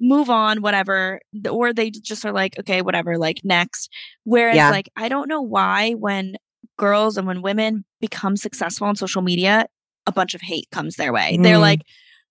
move 0.00 0.28
on, 0.28 0.62
whatever, 0.62 1.20
or 1.48 1.72
they 1.72 1.90
just 1.90 2.24
are 2.24 2.32
like, 2.32 2.58
okay, 2.58 2.82
whatever, 2.82 3.18
like 3.18 3.40
next. 3.44 3.90
Whereas 4.24 4.56
yeah. 4.56 4.70
like 4.70 4.88
I 4.96 5.08
don't 5.08 5.28
know 5.28 5.42
why 5.42 5.92
when 5.92 6.36
girls 6.76 7.16
and 7.16 7.26
when 7.26 7.42
women 7.42 7.84
become 8.00 8.36
successful 8.36 8.88
on 8.88 8.96
social 8.96 9.22
media, 9.22 9.66
a 10.06 10.12
bunch 10.12 10.34
of 10.34 10.40
hate 10.40 10.68
comes 10.72 10.96
their 10.96 11.12
way. 11.12 11.36
Mm. 11.38 11.44
They're 11.44 11.58
like, 11.58 11.82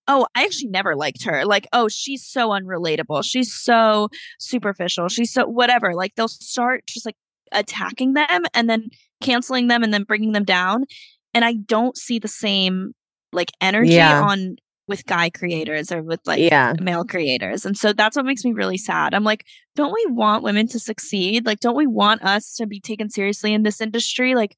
oh, 0.08 0.28
I 0.36 0.44
actually 0.44 0.70
never 0.70 0.96
liked 0.96 1.24
her. 1.24 1.46
Like, 1.46 1.68
oh, 1.72 1.88
she's 1.88 2.26
so 2.26 2.50
unrelatable. 2.50 3.24
She's 3.24 3.54
so 3.54 4.10
superficial. 4.40 5.08
She's 5.08 5.32
so 5.32 5.48
whatever. 5.48 5.94
Like 5.94 6.16
they'll 6.16 6.28
start 6.28 6.86
just 6.88 7.06
like 7.06 7.16
attacking 7.52 8.14
them 8.14 8.46
and 8.54 8.70
then 8.70 8.90
canceling 9.22 9.68
them 9.68 9.84
and 9.84 9.94
then 9.94 10.04
bringing 10.04 10.32
them 10.32 10.44
down. 10.44 10.86
And 11.34 11.46
I 11.46 11.54
don't 11.54 11.98
see 11.98 12.20
the 12.20 12.28
same 12.28 12.94
like 13.32 13.52
energy 13.62 13.94
yeah. 13.94 14.22
on 14.22 14.58
with 14.88 15.06
guy 15.06 15.30
creators 15.30 15.92
or 15.92 16.02
with 16.02 16.20
like 16.26 16.40
yeah. 16.40 16.74
male 16.82 17.06
creators. 17.06 17.66
And 17.66 17.78
so 17.78 17.94
that's 17.94 18.18
what 18.18 18.26
makes 18.26 18.44
me 18.44 18.52
really 18.52 18.78
sad. 18.78 19.14
I'm 19.14 19.24
like, 19.24 19.46
don't 19.76 19.94
we 19.94 20.14
want 20.14 20.44
women 20.44 20.68
to 20.68 20.80
succeed? 20.80 21.46
Like, 21.46 21.60
don't 21.60 21.78
we 21.78 21.88
want 21.88 22.24
us 22.24 22.56
to 22.56 22.68
be 22.68 22.80
taken 22.80 23.10
seriously 23.10 23.54
in 23.54 23.64
this 23.64 23.80
industry? 23.80 24.36
Like, 24.36 24.58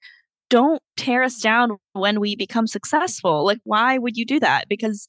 don't 0.50 0.82
tear 0.98 1.24
us 1.24 1.40
down 1.40 1.78
when 1.94 2.20
we 2.20 2.36
become 2.36 2.68
successful. 2.68 3.46
Like, 3.46 3.60
why 3.64 3.98
would 3.98 4.18
you 4.18 4.26
do 4.26 4.40
that? 4.40 4.68
Because 4.68 5.08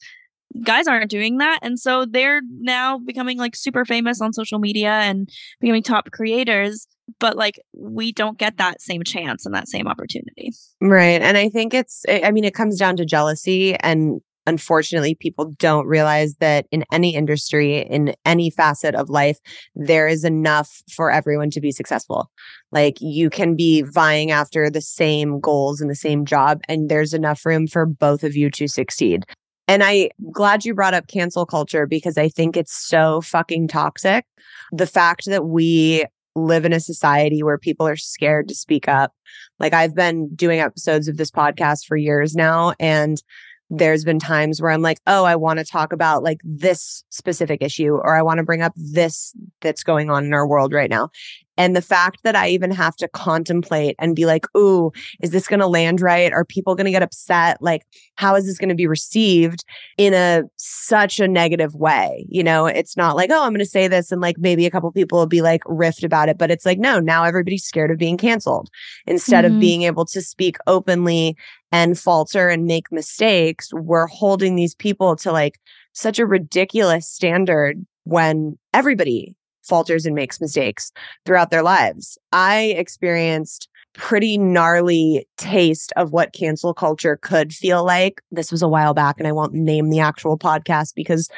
guys 0.63 0.87
aren't 0.87 1.11
doing 1.11 1.39
that. 1.39 1.59
And 1.63 1.79
so 1.79 2.05
they're 2.05 2.43
now 2.61 2.99
becoming 2.99 3.39
like 3.39 3.57
super 3.57 3.85
famous 3.85 4.21
on 4.21 4.33
social 4.33 4.59
media 4.59 4.93
and 4.93 5.29
becoming 5.61 5.83
top 5.83 6.11
creators. 6.13 6.87
But 7.19 7.37
like 7.37 7.61
we 7.75 8.13
don't 8.13 8.39
get 8.39 8.57
that 8.59 8.81
same 8.81 9.03
chance 9.03 9.45
and 9.45 9.55
that 9.55 9.69
same 9.69 9.87
opportunity. 9.87 10.53
Right. 10.81 11.21
And 11.21 11.37
I 11.37 11.49
think 11.49 11.75
it's, 11.75 12.05
I 12.09 12.31
mean, 12.31 12.45
it 12.45 12.55
comes 12.55 12.79
down 12.79 12.97
to 12.97 13.05
jealousy. 13.05 13.75
And 13.77 14.21
unfortunately, 14.47 15.15
people 15.15 15.53
don't 15.59 15.87
realize 15.87 16.37
that 16.37 16.67
in 16.71 16.85
any 16.93 17.15
industry, 17.15 17.79
in 17.79 18.15
any 18.25 18.51
facet 18.51 18.95
of 18.95 19.11
life, 19.11 19.39
there 19.75 20.07
is 20.07 20.25
enough 20.25 20.83
for 20.95 21.11
everyone 21.11 21.51
to 21.51 21.61
be 21.61 21.73
successful. 21.73 22.31
Like 22.71 22.97
you 23.01 23.31
can 23.31 23.57
be 23.57 23.83
vying 23.83 24.31
after 24.31 24.71
the 24.71 24.83
same 24.83 25.41
goals 25.41 25.81
and 25.81 25.91
the 25.91 25.95
same 25.95 26.25
job, 26.25 26.61
and 26.69 26.89
there's 26.89 27.15
enough 27.15 27.45
room 27.45 27.67
for 27.67 27.87
both 27.87 28.23
of 28.23 28.37
you 28.37 28.51
to 28.51 28.69
succeed. 28.69 29.25
And 29.67 29.83
I'm 29.83 30.09
glad 30.33 30.65
you 30.65 30.75
brought 30.75 30.95
up 30.95 31.09
cancel 31.09 31.47
culture 31.47 31.87
because 31.87 32.19
I 32.19 32.29
think 32.29 32.57
it's 32.57 32.75
so 32.75 33.21
fucking 33.23 33.69
toxic. 33.69 34.27
The 34.73 34.87
fact 34.87 35.27
that 35.27 35.47
we 35.47 36.05
live 36.35 36.65
in 36.65 36.73
a 36.73 36.81
society 36.81 37.43
where 37.43 37.59
people 37.59 37.87
are 37.87 37.97
scared 37.97 38.49
to 38.49 38.55
speak 38.55 38.89
up. 38.89 39.13
Like 39.61 39.73
I've 39.73 39.95
been 39.95 40.35
doing 40.35 40.61
episodes 40.61 41.09
of 41.09 41.17
this 41.17 41.31
podcast 41.31 41.87
for 41.87 41.97
years 41.97 42.35
now 42.35 42.75
and 42.81 43.23
there's 43.71 44.05
been 44.05 44.19
times 44.19 44.61
where 44.61 44.71
I'm 44.71 44.83
like, 44.83 44.99
oh, 45.07 45.25
I 45.25 45.37
want 45.37 45.59
to 45.59 45.65
talk 45.65 45.93
about 45.93 46.23
like 46.23 46.41
this 46.45 47.03
specific 47.09 47.63
issue, 47.63 47.95
or 47.95 48.15
I 48.15 48.23
want 48.23 48.39
to 48.39 48.45
bring 48.45 48.63
up 48.63 48.73
this 48.77 49.33
that's 49.61 49.83
going 49.83 50.11
on 50.11 50.25
in 50.25 50.35
our 50.35 50.47
world 50.47 50.73
right 50.73 50.91
now. 50.91 51.11
And 51.57 51.77
the 51.77 51.83
fact 51.83 52.23
that 52.25 52.35
I 52.37 52.49
even 52.49 52.71
have 52.71 52.97
to 52.97 53.09
contemplate 53.09 53.95
and 53.99 54.17
be 54.17 54.27
like, 54.27 54.47
ooh, 54.57 54.91
is 55.21 55.31
this 55.31 55.47
going 55.47 55.61
to 55.61 55.67
land 55.67 56.01
right? 56.01 56.33
Are 56.33 56.45
people 56.45 56.75
going 56.75 56.87
to 56.87 56.91
get 56.91 57.03
upset? 57.03 57.59
Like, 57.61 57.83
how 58.17 58.35
is 58.35 58.47
this 58.47 58.59
going 58.59 58.69
to 58.69 58.75
be 58.75 58.87
received 58.87 59.65
in 59.97 60.15
a 60.15 60.43
such 60.57 61.21
a 61.21 61.29
negative 61.29 61.75
way? 61.75 62.27
You 62.29 62.43
know, 62.43 62.67
it's 62.67 62.97
not 62.97 63.17
like, 63.17 63.31
oh, 63.31 63.43
I'm 63.43 63.53
going 63.53 63.59
to 63.61 63.67
say 63.67 63.89
this 63.89 64.11
and 64.11 64.21
like 64.21 64.37
maybe 64.39 64.67
a 64.67 64.71
couple 64.71 64.91
people 64.93 65.19
will 65.19 65.27
be 65.27 65.43
like 65.43 65.63
riffed 65.65 66.05
about 66.05 66.29
it, 66.29 66.39
but 66.39 66.51
it's 66.51 66.67
like, 66.67 66.79
no, 66.79 66.99
now 67.01 67.25
everybody's 67.25 67.65
scared 67.65 67.91
of 67.91 67.99
being 67.99 68.17
canceled 68.17 68.69
instead 69.07 69.45
mm-hmm. 69.45 69.55
of 69.55 69.61
being 69.61 69.83
able 69.83 70.05
to 70.07 70.21
speak 70.21 70.57
openly 70.67 71.37
and 71.71 71.99
falter 71.99 72.49
and 72.49 72.67
make 72.67 72.91
mistakes. 72.91 73.73
We're 73.73 74.07
holding 74.07 74.57
these 74.57 74.75
people 74.75 75.17
to 75.17 75.33
like 75.33 75.61
such 75.93 76.19
a 76.19 76.27
ridiculous 76.27 77.09
standard 77.09 77.85
when 78.05 78.59
everybody 78.73 79.37
falters 79.65 80.07
and 80.07 80.15
makes 80.15 80.41
mistakes 80.41 80.93
throughout 81.25 81.51
their 81.51 81.63
lives. 81.63 82.19
I 82.33 82.75
experienced 82.77 83.69
pretty 83.95 84.37
gnarly 84.37 85.27
taste 85.37 85.93
of 85.97 86.13
what 86.13 86.33
cancel 86.33 86.75
culture 86.75 87.17
could 87.23 87.53
feel 87.53 87.85
like. 87.85 88.21
This 88.31 88.51
was 88.51 88.61
a 88.61 88.69
while 88.69 88.93
back 88.93 89.17
and 89.19 89.27
I 89.27 89.33
won't 89.33 89.55
name 89.55 89.89
the 89.89 90.01
actual 90.01 90.37
podcast 90.37 90.95
because 90.95 91.29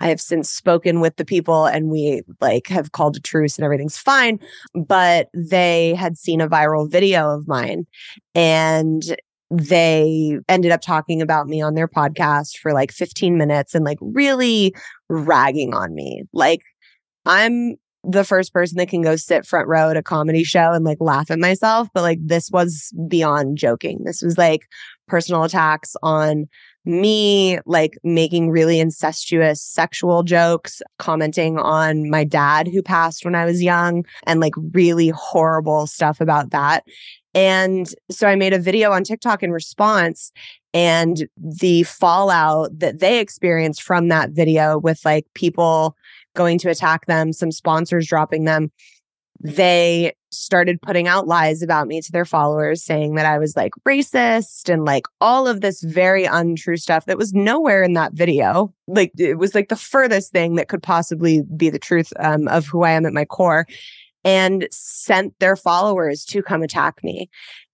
I 0.00 0.08
have 0.08 0.20
since 0.20 0.48
spoken 0.48 1.00
with 1.00 1.16
the 1.16 1.24
people 1.24 1.66
and 1.66 1.90
we 1.90 2.22
like 2.40 2.68
have 2.68 2.92
called 2.92 3.16
a 3.16 3.20
truce 3.20 3.58
and 3.58 3.64
everything's 3.64 3.98
fine, 3.98 4.38
but 4.74 5.28
they 5.34 5.94
had 5.94 6.16
seen 6.16 6.40
a 6.40 6.48
viral 6.48 6.90
video 6.90 7.30
of 7.30 7.48
mine 7.48 7.84
and 8.34 9.16
they 9.50 10.38
ended 10.48 10.72
up 10.72 10.80
talking 10.80 11.20
about 11.20 11.46
me 11.46 11.60
on 11.60 11.74
their 11.74 11.88
podcast 11.88 12.56
for 12.58 12.72
like 12.72 12.92
15 12.92 13.36
minutes 13.36 13.74
and 13.74 13.84
like 13.84 13.98
really 14.00 14.74
ragging 15.08 15.74
on 15.74 15.94
me. 15.94 16.22
Like 16.32 16.62
I'm 17.26 17.76
the 18.06 18.24
first 18.24 18.52
person 18.52 18.76
that 18.78 18.88
can 18.88 19.02
go 19.02 19.16
sit 19.16 19.46
front 19.46 19.66
row 19.66 19.90
at 19.90 19.96
a 19.96 20.02
comedy 20.02 20.44
show 20.44 20.72
and 20.72 20.84
like 20.84 20.98
laugh 21.00 21.30
at 21.30 21.38
myself. 21.38 21.88
But 21.94 22.02
like 22.02 22.18
this 22.22 22.50
was 22.50 22.92
beyond 23.08 23.56
joking. 23.58 24.04
This 24.04 24.22
was 24.22 24.36
like 24.36 24.62
personal 25.08 25.44
attacks 25.44 25.96
on 26.02 26.46
me, 26.84 27.58
like 27.64 27.96
making 28.04 28.50
really 28.50 28.78
incestuous 28.78 29.62
sexual 29.62 30.22
jokes, 30.22 30.82
commenting 30.98 31.58
on 31.58 32.10
my 32.10 32.24
dad 32.24 32.68
who 32.68 32.82
passed 32.82 33.24
when 33.24 33.34
I 33.34 33.46
was 33.46 33.62
young, 33.62 34.04
and 34.26 34.40
like 34.40 34.54
really 34.72 35.08
horrible 35.08 35.86
stuff 35.86 36.20
about 36.20 36.50
that. 36.50 36.84
And 37.34 37.88
so 38.10 38.28
I 38.28 38.36
made 38.36 38.52
a 38.52 38.58
video 38.58 38.92
on 38.92 39.04
TikTok 39.04 39.42
in 39.42 39.50
response. 39.50 40.32
And 40.72 41.28
the 41.36 41.84
fallout 41.84 42.78
that 42.78 43.00
they 43.00 43.20
experienced 43.20 43.82
from 43.82 44.08
that 44.08 44.30
video 44.30 44.78
with 44.78 45.00
like 45.04 45.26
people 45.34 45.96
going 46.34 46.58
to 46.58 46.70
attack 46.70 47.06
them, 47.06 47.32
some 47.32 47.52
sponsors 47.52 48.06
dropping 48.06 48.44
them 48.44 48.70
they 49.44 50.12
started 50.30 50.80
putting 50.80 51.06
out 51.06 51.28
lies 51.28 51.62
about 51.62 51.86
me 51.86 52.00
to 52.00 52.10
their 52.10 52.24
followers, 52.24 52.82
saying 52.82 53.14
that 53.14 53.26
I 53.26 53.38
was 53.38 53.56
like 53.56 53.72
racist 53.86 54.72
and 54.72 54.86
like 54.86 55.04
all 55.20 55.46
of 55.46 55.60
this 55.60 55.82
very 55.82 56.24
untrue 56.24 56.78
stuff 56.78 57.04
that 57.06 57.18
was 57.18 57.34
nowhere 57.34 57.82
in 57.82 57.92
that 57.92 58.14
video. 58.14 58.72
Like 58.86 59.12
it 59.18 59.38
was 59.38 59.54
like 59.54 59.68
the 59.68 59.76
furthest 59.76 60.32
thing 60.32 60.54
that 60.54 60.68
could 60.68 60.82
possibly 60.82 61.42
be 61.56 61.68
the 61.68 61.78
truth 61.78 62.12
um, 62.18 62.48
of 62.48 62.66
who 62.66 62.84
I 62.84 62.92
am 62.92 63.04
at 63.04 63.12
my 63.12 63.26
core, 63.26 63.66
and 64.24 64.66
sent 64.70 65.38
their 65.38 65.56
followers 65.56 66.24
to 66.26 66.42
come 66.42 66.62
attack 66.62 67.02
me. 67.02 67.28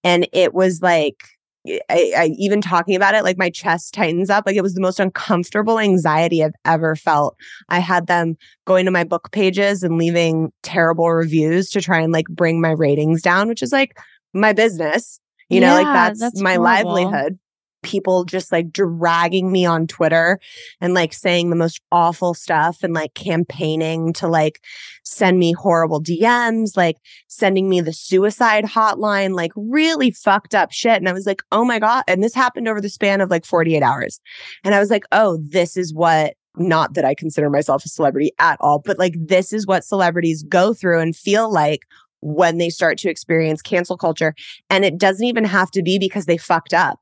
And 0.04 0.28
it 0.32 0.54
was 0.54 0.82
like, 0.82 1.22
I, 1.66 2.12
I, 2.16 2.30
even 2.38 2.62
talking 2.62 2.96
about 2.96 3.14
it, 3.14 3.22
like 3.22 3.36
my 3.36 3.50
chest 3.50 3.92
tightens 3.92 4.30
up. 4.30 4.44
Like 4.46 4.56
it 4.56 4.62
was 4.62 4.74
the 4.74 4.80
most 4.80 4.98
uncomfortable 4.98 5.78
anxiety 5.78 6.42
I've 6.42 6.54
ever 6.64 6.96
felt. 6.96 7.36
I 7.68 7.80
had 7.80 8.06
them 8.06 8.36
going 8.66 8.86
to 8.86 8.90
my 8.90 9.04
book 9.04 9.30
pages 9.30 9.82
and 9.82 9.98
leaving 9.98 10.52
terrible 10.62 11.10
reviews 11.10 11.68
to 11.70 11.82
try 11.82 12.00
and 12.00 12.12
like 12.12 12.28
bring 12.28 12.60
my 12.60 12.70
ratings 12.70 13.20
down, 13.20 13.46
which 13.48 13.62
is 13.62 13.72
like 13.72 13.98
my 14.32 14.52
business. 14.52 15.20
You 15.50 15.60
yeah, 15.60 15.68
know, 15.68 15.82
like 15.82 15.94
that's, 15.94 16.20
that's 16.20 16.40
my 16.40 16.54
horrible. 16.54 16.94
livelihood 16.94 17.38
people 17.82 18.24
just 18.24 18.52
like 18.52 18.72
dragging 18.72 19.50
me 19.50 19.64
on 19.64 19.86
Twitter 19.86 20.38
and 20.80 20.94
like 20.94 21.12
saying 21.12 21.50
the 21.50 21.56
most 21.56 21.80
awful 21.90 22.34
stuff 22.34 22.82
and 22.82 22.94
like 22.94 23.14
campaigning 23.14 24.12
to 24.14 24.28
like 24.28 24.62
send 25.04 25.38
me 25.38 25.52
horrible 25.52 26.02
DMs, 26.02 26.76
like 26.76 26.96
sending 27.28 27.68
me 27.68 27.80
the 27.80 27.92
suicide 27.92 28.64
hotline, 28.64 29.34
like 29.34 29.52
really 29.56 30.10
fucked 30.10 30.54
up 30.54 30.72
shit. 30.72 30.96
And 30.96 31.08
I 31.08 31.12
was 31.12 31.26
like, 31.26 31.42
oh 31.52 31.64
my 31.64 31.78
God. 31.78 32.04
And 32.06 32.22
this 32.22 32.34
happened 32.34 32.68
over 32.68 32.80
the 32.80 32.88
span 32.88 33.20
of 33.20 33.30
like 33.30 33.44
48 33.44 33.82
hours. 33.82 34.20
And 34.64 34.74
I 34.74 34.80
was 34.80 34.90
like, 34.90 35.04
oh, 35.12 35.38
this 35.42 35.76
is 35.76 35.94
what 35.94 36.34
not 36.56 36.94
that 36.94 37.04
I 37.04 37.14
consider 37.14 37.48
myself 37.48 37.84
a 37.84 37.88
celebrity 37.88 38.32
at 38.38 38.58
all, 38.60 38.80
but 38.84 38.98
like 38.98 39.14
this 39.16 39.52
is 39.52 39.66
what 39.66 39.84
celebrities 39.84 40.42
go 40.42 40.74
through 40.74 41.00
and 41.00 41.14
feel 41.14 41.50
like 41.50 41.82
when 42.20 42.58
they 42.58 42.68
start 42.68 42.98
to 42.98 43.10
experience 43.10 43.62
cancel 43.62 43.96
culture. 43.96 44.34
And 44.68 44.84
it 44.84 44.98
doesn't 44.98 45.26
even 45.26 45.44
have 45.44 45.70
to 45.72 45.82
be 45.82 45.98
because 45.98 46.26
they 46.26 46.36
fucked 46.36 46.74
up. 46.74 46.98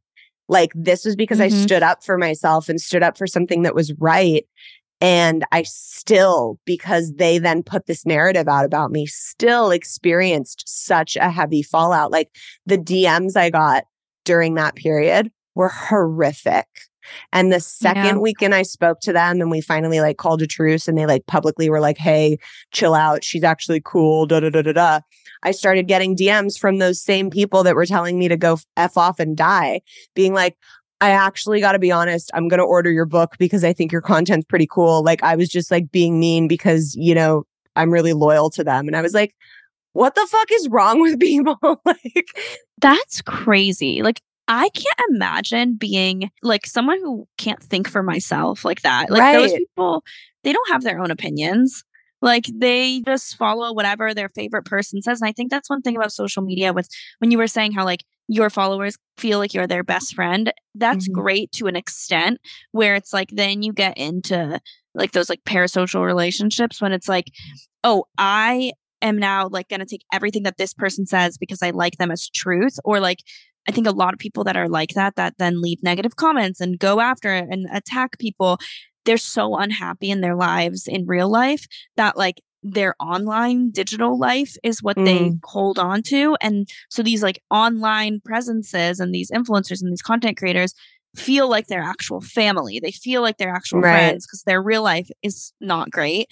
Like 0.48 0.72
this 0.74 1.04
was 1.04 1.16
because 1.16 1.38
mm-hmm. 1.38 1.54
I 1.54 1.64
stood 1.64 1.82
up 1.82 2.02
for 2.02 2.18
myself 2.18 2.68
and 2.68 2.80
stood 2.80 3.02
up 3.02 3.18
for 3.18 3.26
something 3.26 3.62
that 3.62 3.74
was 3.74 3.92
right. 3.94 4.46
And 5.00 5.44
I 5.52 5.62
still, 5.62 6.58
because 6.64 7.14
they 7.14 7.38
then 7.38 7.62
put 7.62 7.86
this 7.86 8.04
narrative 8.04 8.48
out 8.48 8.64
about 8.64 8.90
me, 8.90 9.06
still 9.06 9.70
experienced 9.70 10.64
such 10.66 11.16
a 11.16 11.30
heavy 11.30 11.62
fallout. 11.62 12.10
Like 12.10 12.30
the 12.66 12.78
DMs 12.78 13.36
I 13.36 13.50
got 13.50 13.84
during 14.24 14.54
that 14.54 14.74
period 14.74 15.30
were 15.54 15.68
horrific. 15.68 16.66
And 17.32 17.52
the 17.52 17.60
second 17.60 18.04
yeah. 18.04 18.18
weekend 18.18 18.54
I 18.54 18.62
spoke 18.62 19.00
to 19.00 19.12
them 19.12 19.40
and 19.40 19.50
we 19.50 19.60
finally 19.60 20.00
like 20.00 20.18
called 20.18 20.42
a 20.42 20.46
truce 20.46 20.88
and 20.88 20.98
they 20.98 21.06
like 21.06 21.26
publicly 21.26 21.70
were 21.70 21.80
like, 21.80 21.96
hey, 21.96 22.38
chill 22.72 22.94
out. 22.94 23.24
She's 23.24 23.44
actually 23.44 23.80
cool. 23.84 24.26
Da 24.26 24.40
da 24.40 24.50
da 24.50 24.62
da 24.62 24.72
da. 24.72 25.00
I 25.42 25.52
started 25.52 25.88
getting 25.88 26.16
DMs 26.16 26.58
from 26.58 26.78
those 26.78 27.00
same 27.00 27.30
people 27.30 27.62
that 27.64 27.74
were 27.74 27.86
telling 27.86 28.18
me 28.18 28.28
to 28.28 28.36
go 28.36 28.58
F 28.76 28.96
off 28.96 29.18
and 29.18 29.36
die, 29.36 29.80
being 30.14 30.34
like, 30.34 30.56
I 31.00 31.10
actually 31.10 31.60
got 31.60 31.72
to 31.72 31.78
be 31.78 31.92
honest. 31.92 32.30
I'm 32.34 32.48
going 32.48 32.58
to 32.58 32.64
order 32.64 32.90
your 32.90 33.06
book 33.06 33.36
because 33.38 33.62
I 33.62 33.72
think 33.72 33.92
your 33.92 34.00
content's 34.00 34.46
pretty 34.46 34.66
cool. 34.70 35.02
Like, 35.04 35.22
I 35.22 35.36
was 35.36 35.48
just 35.48 35.70
like 35.70 35.90
being 35.92 36.18
mean 36.18 36.48
because, 36.48 36.94
you 36.96 37.14
know, 37.14 37.44
I'm 37.76 37.90
really 37.90 38.12
loyal 38.12 38.50
to 38.50 38.64
them. 38.64 38.88
And 38.88 38.96
I 38.96 39.02
was 39.02 39.14
like, 39.14 39.34
what 39.92 40.14
the 40.14 40.26
fuck 40.28 40.48
is 40.52 40.68
wrong 40.68 41.00
with 41.00 41.20
people? 41.20 41.58
like, 41.84 42.36
that's 42.80 43.22
crazy. 43.22 44.02
Like, 44.02 44.20
I 44.48 44.70
can't 44.70 45.10
imagine 45.10 45.74
being 45.74 46.30
like 46.42 46.66
someone 46.66 46.98
who 47.00 47.28
can't 47.36 47.62
think 47.62 47.88
for 47.88 48.02
myself 48.02 48.64
like 48.64 48.80
that. 48.80 49.10
Like 49.10 49.20
right. 49.20 49.36
those 49.36 49.52
people, 49.52 50.02
they 50.42 50.52
don't 50.52 50.68
have 50.70 50.82
their 50.82 51.00
own 51.00 51.10
opinions. 51.10 51.84
Like 52.20 52.46
they 52.52 53.00
just 53.00 53.36
follow 53.36 53.72
whatever 53.72 54.12
their 54.12 54.28
favorite 54.28 54.64
person 54.64 55.02
says. 55.02 55.20
And 55.20 55.28
I 55.28 55.32
think 55.32 55.50
that's 55.50 55.70
one 55.70 55.82
thing 55.82 55.96
about 55.96 56.12
social 56.12 56.42
media 56.42 56.72
with 56.72 56.88
when 57.18 57.30
you 57.30 57.38
were 57.38 57.46
saying 57.46 57.72
how 57.72 57.84
like 57.84 58.04
your 58.28 58.50
followers 58.50 58.98
feel 59.16 59.38
like 59.38 59.54
you're 59.54 59.66
their 59.66 59.84
best 59.84 60.14
friend. 60.14 60.52
That's 60.74 61.08
mm-hmm. 61.08 61.20
great 61.20 61.52
to 61.52 61.66
an 61.66 61.76
extent 61.76 62.40
where 62.72 62.94
it's 62.94 63.12
like 63.12 63.30
then 63.32 63.62
you 63.62 63.72
get 63.72 63.96
into 63.96 64.60
like 64.94 65.12
those 65.12 65.28
like 65.28 65.42
parasocial 65.44 66.04
relationships 66.04 66.80
when 66.80 66.92
it's 66.92 67.08
like, 67.08 67.26
oh, 67.84 68.04
I 68.18 68.72
am 69.00 69.16
now 69.16 69.48
like 69.48 69.68
going 69.68 69.80
to 69.80 69.86
take 69.86 70.04
everything 70.12 70.42
that 70.42 70.58
this 70.58 70.74
person 70.74 71.06
says 71.06 71.38
because 71.38 71.62
I 71.62 71.70
like 71.70 71.98
them 71.98 72.10
as 72.10 72.28
truth 72.28 72.78
or 72.84 73.00
like 73.00 73.20
I 73.68 73.72
think 73.72 73.86
a 73.86 73.92
lot 73.92 74.14
of 74.14 74.18
people 74.18 74.44
that 74.44 74.56
are 74.56 74.68
like 74.68 74.94
that, 74.94 75.16
that 75.16 75.34
then 75.38 75.60
leave 75.60 75.82
negative 75.82 76.16
comments 76.16 76.58
and 76.60 76.78
go 76.78 77.00
after 77.00 77.30
and 77.30 77.66
attack 77.70 78.18
people, 78.18 78.58
they're 79.04 79.16
so 79.16 79.56
unhappy 79.56 80.10
in 80.10 80.20
their 80.20 80.36
lives 80.36 80.86
in 80.86 81.06
real 81.06 81.30
life 81.30 81.66
that 81.96 82.16
like 82.16 82.40
their 82.62 82.94
online 83.00 83.70
digital 83.70 84.18
life 84.18 84.56
is 84.62 84.82
what 84.82 84.96
mm. 84.96 85.04
they 85.04 85.32
hold 85.44 85.78
on 85.78 86.02
to. 86.02 86.36
And 86.40 86.68
so 86.90 87.02
these 87.02 87.22
like 87.22 87.40
online 87.50 88.20
presences 88.24 89.00
and 89.00 89.14
these 89.14 89.30
influencers 89.30 89.80
and 89.80 89.92
these 89.92 90.02
content 90.02 90.36
creators 90.36 90.74
feel 91.16 91.48
like 91.48 91.68
their 91.68 91.82
actual 91.82 92.20
family. 92.20 92.80
They 92.80 92.90
feel 92.90 93.22
like 93.22 93.38
their 93.38 93.54
actual 93.54 93.80
right. 93.80 93.92
friends 93.92 94.26
because 94.26 94.42
their 94.42 94.62
real 94.62 94.82
life 94.82 95.08
is 95.22 95.52
not 95.60 95.90
great. 95.90 96.26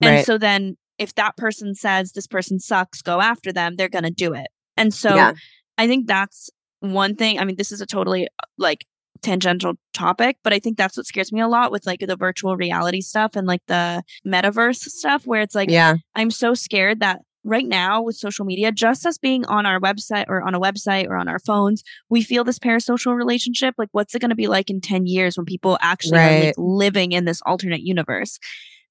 And 0.00 0.16
right. 0.16 0.26
so 0.26 0.38
then 0.38 0.76
if 0.98 1.14
that 1.14 1.36
person 1.36 1.74
says 1.74 2.12
this 2.12 2.26
person 2.26 2.58
sucks, 2.58 3.02
go 3.02 3.20
after 3.20 3.52
them, 3.52 3.76
they're 3.76 3.88
going 3.88 4.04
to 4.04 4.10
do 4.10 4.34
it. 4.34 4.48
And 4.76 4.92
so 4.92 5.14
yeah. 5.14 5.32
I 5.76 5.86
think 5.86 6.06
that's 6.06 6.50
one 6.80 7.14
thing, 7.16 7.38
I 7.38 7.44
mean, 7.44 7.56
this 7.56 7.72
is 7.72 7.80
a 7.80 7.86
totally 7.86 8.26
uh, 8.26 8.46
like 8.58 8.84
tangential 9.22 9.74
topic, 9.94 10.38
but 10.42 10.52
I 10.52 10.58
think 10.58 10.76
that's 10.76 10.96
what 10.96 11.06
scares 11.06 11.32
me 11.32 11.40
a 11.40 11.48
lot 11.48 11.70
with 11.70 11.86
like 11.86 12.00
the 12.00 12.16
virtual 12.16 12.56
reality 12.56 13.00
stuff 13.00 13.36
and 13.36 13.46
like 13.46 13.62
the 13.66 14.02
metaverse 14.26 14.80
stuff, 14.80 15.26
where 15.26 15.42
it's 15.42 15.54
like, 15.54 15.70
yeah, 15.70 15.96
I'm 16.14 16.30
so 16.30 16.54
scared 16.54 17.00
that 17.00 17.20
right 17.44 17.66
now 17.66 18.02
with 18.02 18.16
social 18.16 18.44
media, 18.44 18.70
just 18.70 19.06
us 19.06 19.18
being 19.18 19.44
on 19.46 19.66
our 19.66 19.80
website 19.80 20.26
or 20.28 20.42
on 20.42 20.54
a 20.54 20.60
website 20.60 21.06
or 21.06 21.16
on 21.16 21.28
our 21.28 21.38
phones, 21.38 21.82
we 22.08 22.22
feel 22.22 22.44
this 22.44 22.58
parasocial 22.58 23.16
relationship. 23.16 23.74
Like, 23.78 23.88
what's 23.92 24.14
it 24.14 24.20
going 24.20 24.30
to 24.30 24.36
be 24.36 24.48
like 24.48 24.70
in 24.70 24.80
10 24.80 25.06
years 25.06 25.36
when 25.36 25.46
people 25.46 25.78
actually 25.80 26.18
right. 26.18 26.26
are 26.26 26.46
like 26.46 26.54
living 26.58 27.12
in 27.12 27.24
this 27.24 27.40
alternate 27.46 27.80
universe? 27.80 28.38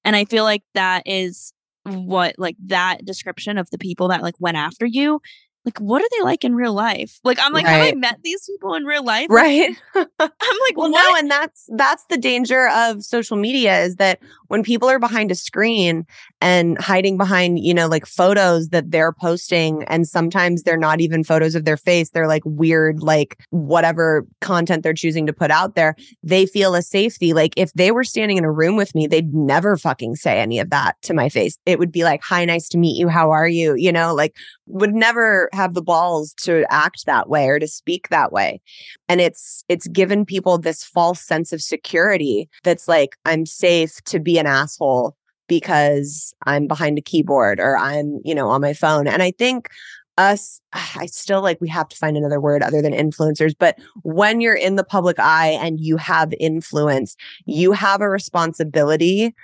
And 0.04 0.16
I 0.16 0.24
feel 0.24 0.44
like 0.44 0.62
that 0.74 1.02
is 1.06 1.52
what 1.84 2.34
like 2.38 2.56
that 2.66 3.04
description 3.04 3.58
of 3.58 3.70
the 3.70 3.78
people 3.78 4.08
that 4.08 4.22
like 4.22 4.34
went 4.38 4.56
after 4.56 4.84
you 4.84 5.20
like 5.68 5.78
what 5.80 6.00
are 6.00 6.08
they 6.16 6.24
like 6.24 6.44
in 6.44 6.54
real 6.54 6.72
life 6.72 7.20
like 7.24 7.38
i'm 7.42 7.52
like 7.52 7.66
right. 7.66 7.72
have 7.72 7.88
i 7.88 7.94
met 7.94 8.18
these 8.22 8.46
people 8.46 8.74
in 8.74 8.84
real 8.84 9.04
life 9.04 9.26
right 9.28 9.76
i'm 9.94 10.06
like 10.18 10.76
well 10.76 10.90
what? 10.90 11.10
no 11.10 11.18
and 11.18 11.30
that's 11.30 11.68
that's 11.76 12.06
the 12.06 12.16
danger 12.16 12.68
of 12.68 13.04
social 13.04 13.36
media 13.36 13.82
is 13.82 13.96
that 13.96 14.18
when 14.46 14.62
people 14.62 14.88
are 14.88 14.98
behind 14.98 15.30
a 15.30 15.34
screen 15.34 16.06
and 16.40 16.80
hiding 16.80 17.16
behind 17.16 17.58
you 17.58 17.74
know 17.74 17.86
like 17.86 18.06
photos 18.06 18.68
that 18.68 18.90
they're 18.90 19.12
posting 19.12 19.84
and 19.84 20.06
sometimes 20.06 20.62
they're 20.62 20.76
not 20.76 21.00
even 21.00 21.24
photos 21.24 21.54
of 21.54 21.64
their 21.64 21.76
face 21.76 22.10
they're 22.10 22.28
like 22.28 22.42
weird 22.44 23.02
like 23.02 23.38
whatever 23.50 24.26
content 24.40 24.82
they're 24.82 24.92
choosing 24.92 25.26
to 25.26 25.32
put 25.32 25.50
out 25.50 25.74
there 25.74 25.94
they 26.22 26.46
feel 26.46 26.74
a 26.74 26.82
safety. 26.82 27.32
Like 27.32 27.54
if 27.56 27.72
they 27.74 27.90
were 27.90 28.04
standing 28.04 28.36
in 28.36 28.44
a 28.44 28.52
room 28.52 28.76
with 28.76 28.94
me 28.94 29.06
they'd 29.06 29.34
never 29.34 29.76
fucking 29.76 30.16
say 30.16 30.40
any 30.40 30.58
of 30.58 30.70
that 30.70 30.96
to 31.02 31.14
my 31.14 31.28
face. 31.28 31.58
It 31.66 31.78
would 31.78 31.92
be 31.92 32.04
like 32.04 32.22
hi 32.22 32.44
nice 32.44 32.68
to 32.70 32.78
meet 32.78 32.98
you. 32.98 33.08
How 33.08 33.30
are 33.30 33.48
you? 33.48 33.74
You 33.76 33.92
know 33.92 34.14
like 34.14 34.36
would 34.66 34.94
never 34.94 35.48
have 35.52 35.74
the 35.74 35.82
balls 35.82 36.34
to 36.34 36.64
act 36.70 37.06
that 37.06 37.28
way 37.28 37.48
or 37.48 37.58
to 37.58 37.66
speak 37.68 38.08
that 38.08 38.32
way. 38.32 38.60
And 39.08 39.20
it's 39.20 39.64
it's 39.68 39.88
given 39.88 40.24
people 40.24 40.58
this 40.58 40.84
false 40.84 41.20
sense 41.20 41.52
of 41.52 41.62
security 41.62 42.48
that's 42.62 42.88
like 42.88 43.16
i'm 43.24 43.46
safe 43.46 44.02
to 44.04 44.18
be 44.18 44.38
an 44.38 44.46
asshole 44.46 45.16
because 45.48 46.34
i'm 46.46 46.66
behind 46.66 46.98
a 46.98 47.02
keyboard 47.02 47.58
or 47.60 47.76
i'm 47.76 48.20
you 48.24 48.34
know 48.34 48.48
on 48.48 48.60
my 48.60 48.72
phone 48.72 49.06
and 49.06 49.22
i 49.22 49.30
think 49.32 49.68
us 50.16 50.60
i 50.72 51.06
still 51.06 51.42
like 51.42 51.60
we 51.60 51.68
have 51.68 51.88
to 51.88 51.96
find 51.96 52.16
another 52.16 52.40
word 52.40 52.62
other 52.62 52.80
than 52.80 52.92
influencers 52.92 53.54
but 53.58 53.76
when 54.02 54.40
you're 54.40 54.54
in 54.54 54.76
the 54.76 54.84
public 54.84 55.18
eye 55.18 55.58
and 55.60 55.80
you 55.80 55.96
have 55.96 56.32
influence 56.38 57.16
you 57.46 57.72
have 57.72 58.00
a 58.00 58.08
responsibility 58.08 59.34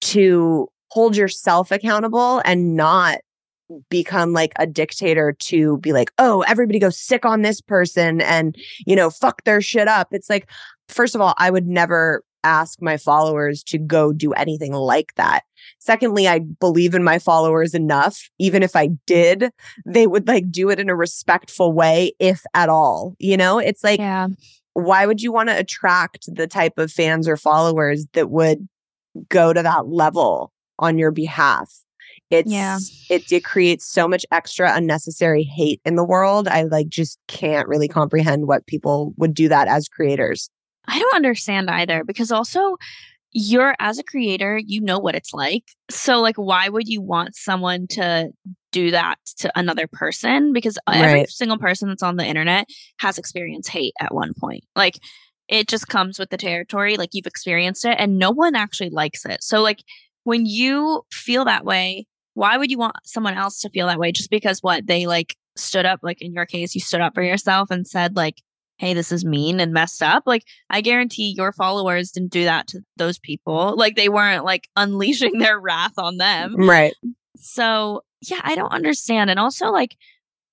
to 0.00 0.68
hold 0.90 1.16
yourself 1.16 1.70
accountable 1.70 2.40
and 2.44 2.76
not 2.76 3.18
become 3.90 4.32
like 4.32 4.52
a 4.56 4.66
dictator 4.66 5.32
to 5.32 5.78
be 5.78 5.92
like, 5.92 6.12
oh, 6.18 6.42
everybody 6.42 6.78
go 6.78 6.90
sick 6.90 7.24
on 7.24 7.42
this 7.42 7.60
person 7.60 8.20
and, 8.20 8.56
you 8.86 8.96
know, 8.96 9.10
fuck 9.10 9.44
their 9.44 9.60
shit 9.60 9.88
up. 9.88 10.08
It's 10.12 10.30
like, 10.30 10.48
first 10.88 11.14
of 11.14 11.20
all, 11.20 11.34
I 11.36 11.50
would 11.50 11.66
never 11.66 12.22
ask 12.44 12.80
my 12.80 12.96
followers 12.96 13.62
to 13.64 13.78
go 13.78 14.12
do 14.12 14.32
anything 14.32 14.72
like 14.72 15.14
that. 15.16 15.42
Secondly, 15.78 16.28
I 16.28 16.40
believe 16.40 16.94
in 16.94 17.02
my 17.02 17.18
followers 17.18 17.74
enough. 17.74 18.28
Even 18.38 18.62
if 18.62 18.76
I 18.76 18.88
did, 19.06 19.50
they 19.86 20.06
would 20.06 20.28
like 20.28 20.50
do 20.50 20.70
it 20.70 20.80
in 20.80 20.88
a 20.88 20.96
respectful 20.96 21.72
way, 21.72 22.12
if 22.18 22.42
at 22.54 22.68
all. 22.68 23.14
You 23.18 23.36
know, 23.36 23.58
it's 23.58 23.84
like, 23.84 23.98
yeah. 23.98 24.28
why 24.74 25.06
would 25.06 25.20
you 25.20 25.32
want 25.32 25.48
to 25.48 25.58
attract 25.58 26.34
the 26.34 26.46
type 26.46 26.78
of 26.78 26.92
fans 26.92 27.28
or 27.28 27.36
followers 27.36 28.06
that 28.12 28.30
would 28.30 28.68
go 29.28 29.52
to 29.52 29.62
that 29.62 29.88
level 29.88 30.52
on 30.78 30.98
your 30.98 31.10
behalf? 31.10 31.72
it's 32.30 32.50
yeah. 32.50 32.78
it, 33.08 33.30
it 33.32 33.44
creates 33.44 33.86
so 33.86 34.06
much 34.06 34.26
extra 34.30 34.74
unnecessary 34.74 35.42
hate 35.42 35.80
in 35.84 35.96
the 35.96 36.04
world 36.04 36.48
i 36.48 36.62
like 36.62 36.88
just 36.88 37.18
can't 37.26 37.68
really 37.68 37.88
comprehend 37.88 38.46
what 38.46 38.66
people 38.66 39.14
would 39.16 39.34
do 39.34 39.48
that 39.48 39.68
as 39.68 39.88
creators 39.88 40.50
i 40.88 40.98
don't 40.98 41.14
understand 41.14 41.70
either 41.70 42.02
because 42.04 42.32
also 42.32 42.76
you're 43.30 43.74
as 43.78 43.98
a 43.98 44.02
creator 44.02 44.58
you 44.64 44.80
know 44.80 44.98
what 44.98 45.14
it's 45.14 45.32
like 45.34 45.64
so 45.90 46.20
like 46.20 46.36
why 46.36 46.68
would 46.68 46.88
you 46.88 47.00
want 47.00 47.36
someone 47.36 47.86
to 47.86 48.30
do 48.72 48.90
that 48.90 49.16
to 49.38 49.50
another 49.58 49.86
person 49.86 50.52
because 50.52 50.78
uh, 50.86 50.92
right. 50.92 51.04
every 51.04 51.26
single 51.26 51.58
person 51.58 51.88
that's 51.88 52.02
on 52.02 52.16
the 52.16 52.24
internet 52.24 52.66
has 52.98 53.18
experienced 53.18 53.70
hate 53.70 53.94
at 54.00 54.14
one 54.14 54.32
point. 54.34 54.64
Like 54.76 54.98
it 55.48 55.68
just 55.68 55.88
comes 55.88 56.18
with 56.18 56.30
the 56.30 56.36
territory. 56.36 56.96
Like 56.96 57.10
you've 57.12 57.26
experienced 57.26 57.84
it 57.84 57.96
and 57.98 58.18
no 58.18 58.30
one 58.30 58.54
actually 58.54 58.90
likes 58.90 59.24
it. 59.24 59.42
So, 59.42 59.62
like, 59.62 59.82
when 60.24 60.44
you 60.44 61.02
feel 61.10 61.44
that 61.46 61.64
way, 61.64 62.06
why 62.34 62.56
would 62.56 62.70
you 62.70 62.78
want 62.78 62.96
someone 63.04 63.34
else 63.34 63.60
to 63.60 63.70
feel 63.70 63.86
that 63.86 63.98
way 63.98 64.12
just 64.12 64.30
because 64.30 64.62
what 64.62 64.86
they 64.86 65.06
like 65.06 65.34
stood 65.56 65.86
up, 65.86 66.00
like 66.02 66.20
in 66.20 66.34
your 66.34 66.46
case, 66.46 66.74
you 66.74 66.80
stood 66.80 67.00
up 67.00 67.14
for 67.14 67.22
yourself 67.22 67.70
and 67.70 67.86
said, 67.86 68.14
like, 68.14 68.42
hey, 68.78 68.94
this 68.94 69.12
is 69.12 69.24
mean 69.24 69.60
and 69.60 69.72
messed 69.72 70.02
up. 70.02 70.22
Like, 70.24 70.44
I 70.70 70.80
guarantee 70.80 71.34
your 71.36 71.52
followers 71.52 72.10
didn't 72.10 72.32
do 72.32 72.44
that 72.44 72.68
to 72.68 72.80
those 72.96 73.18
people. 73.18 73.74
Like, 73.76 73.96
they 73.96 74.08
weren't 74.08 74.44
like 74.44 74.68
unleashing 74.76 75.38
their 75.38 75.60
wrath 75.60 75.98
on 75.98 76.16
them. 76.16 76.56
Right. 76.56 76.94
So, 77.36 78.02
yeah, 78.22 78.40
I 78.42 78.54
don't 78.54 78.72
understand. 78.72 79.30
And 79.30 79.38
also, 79.38 79.70
like, 79.70 79.96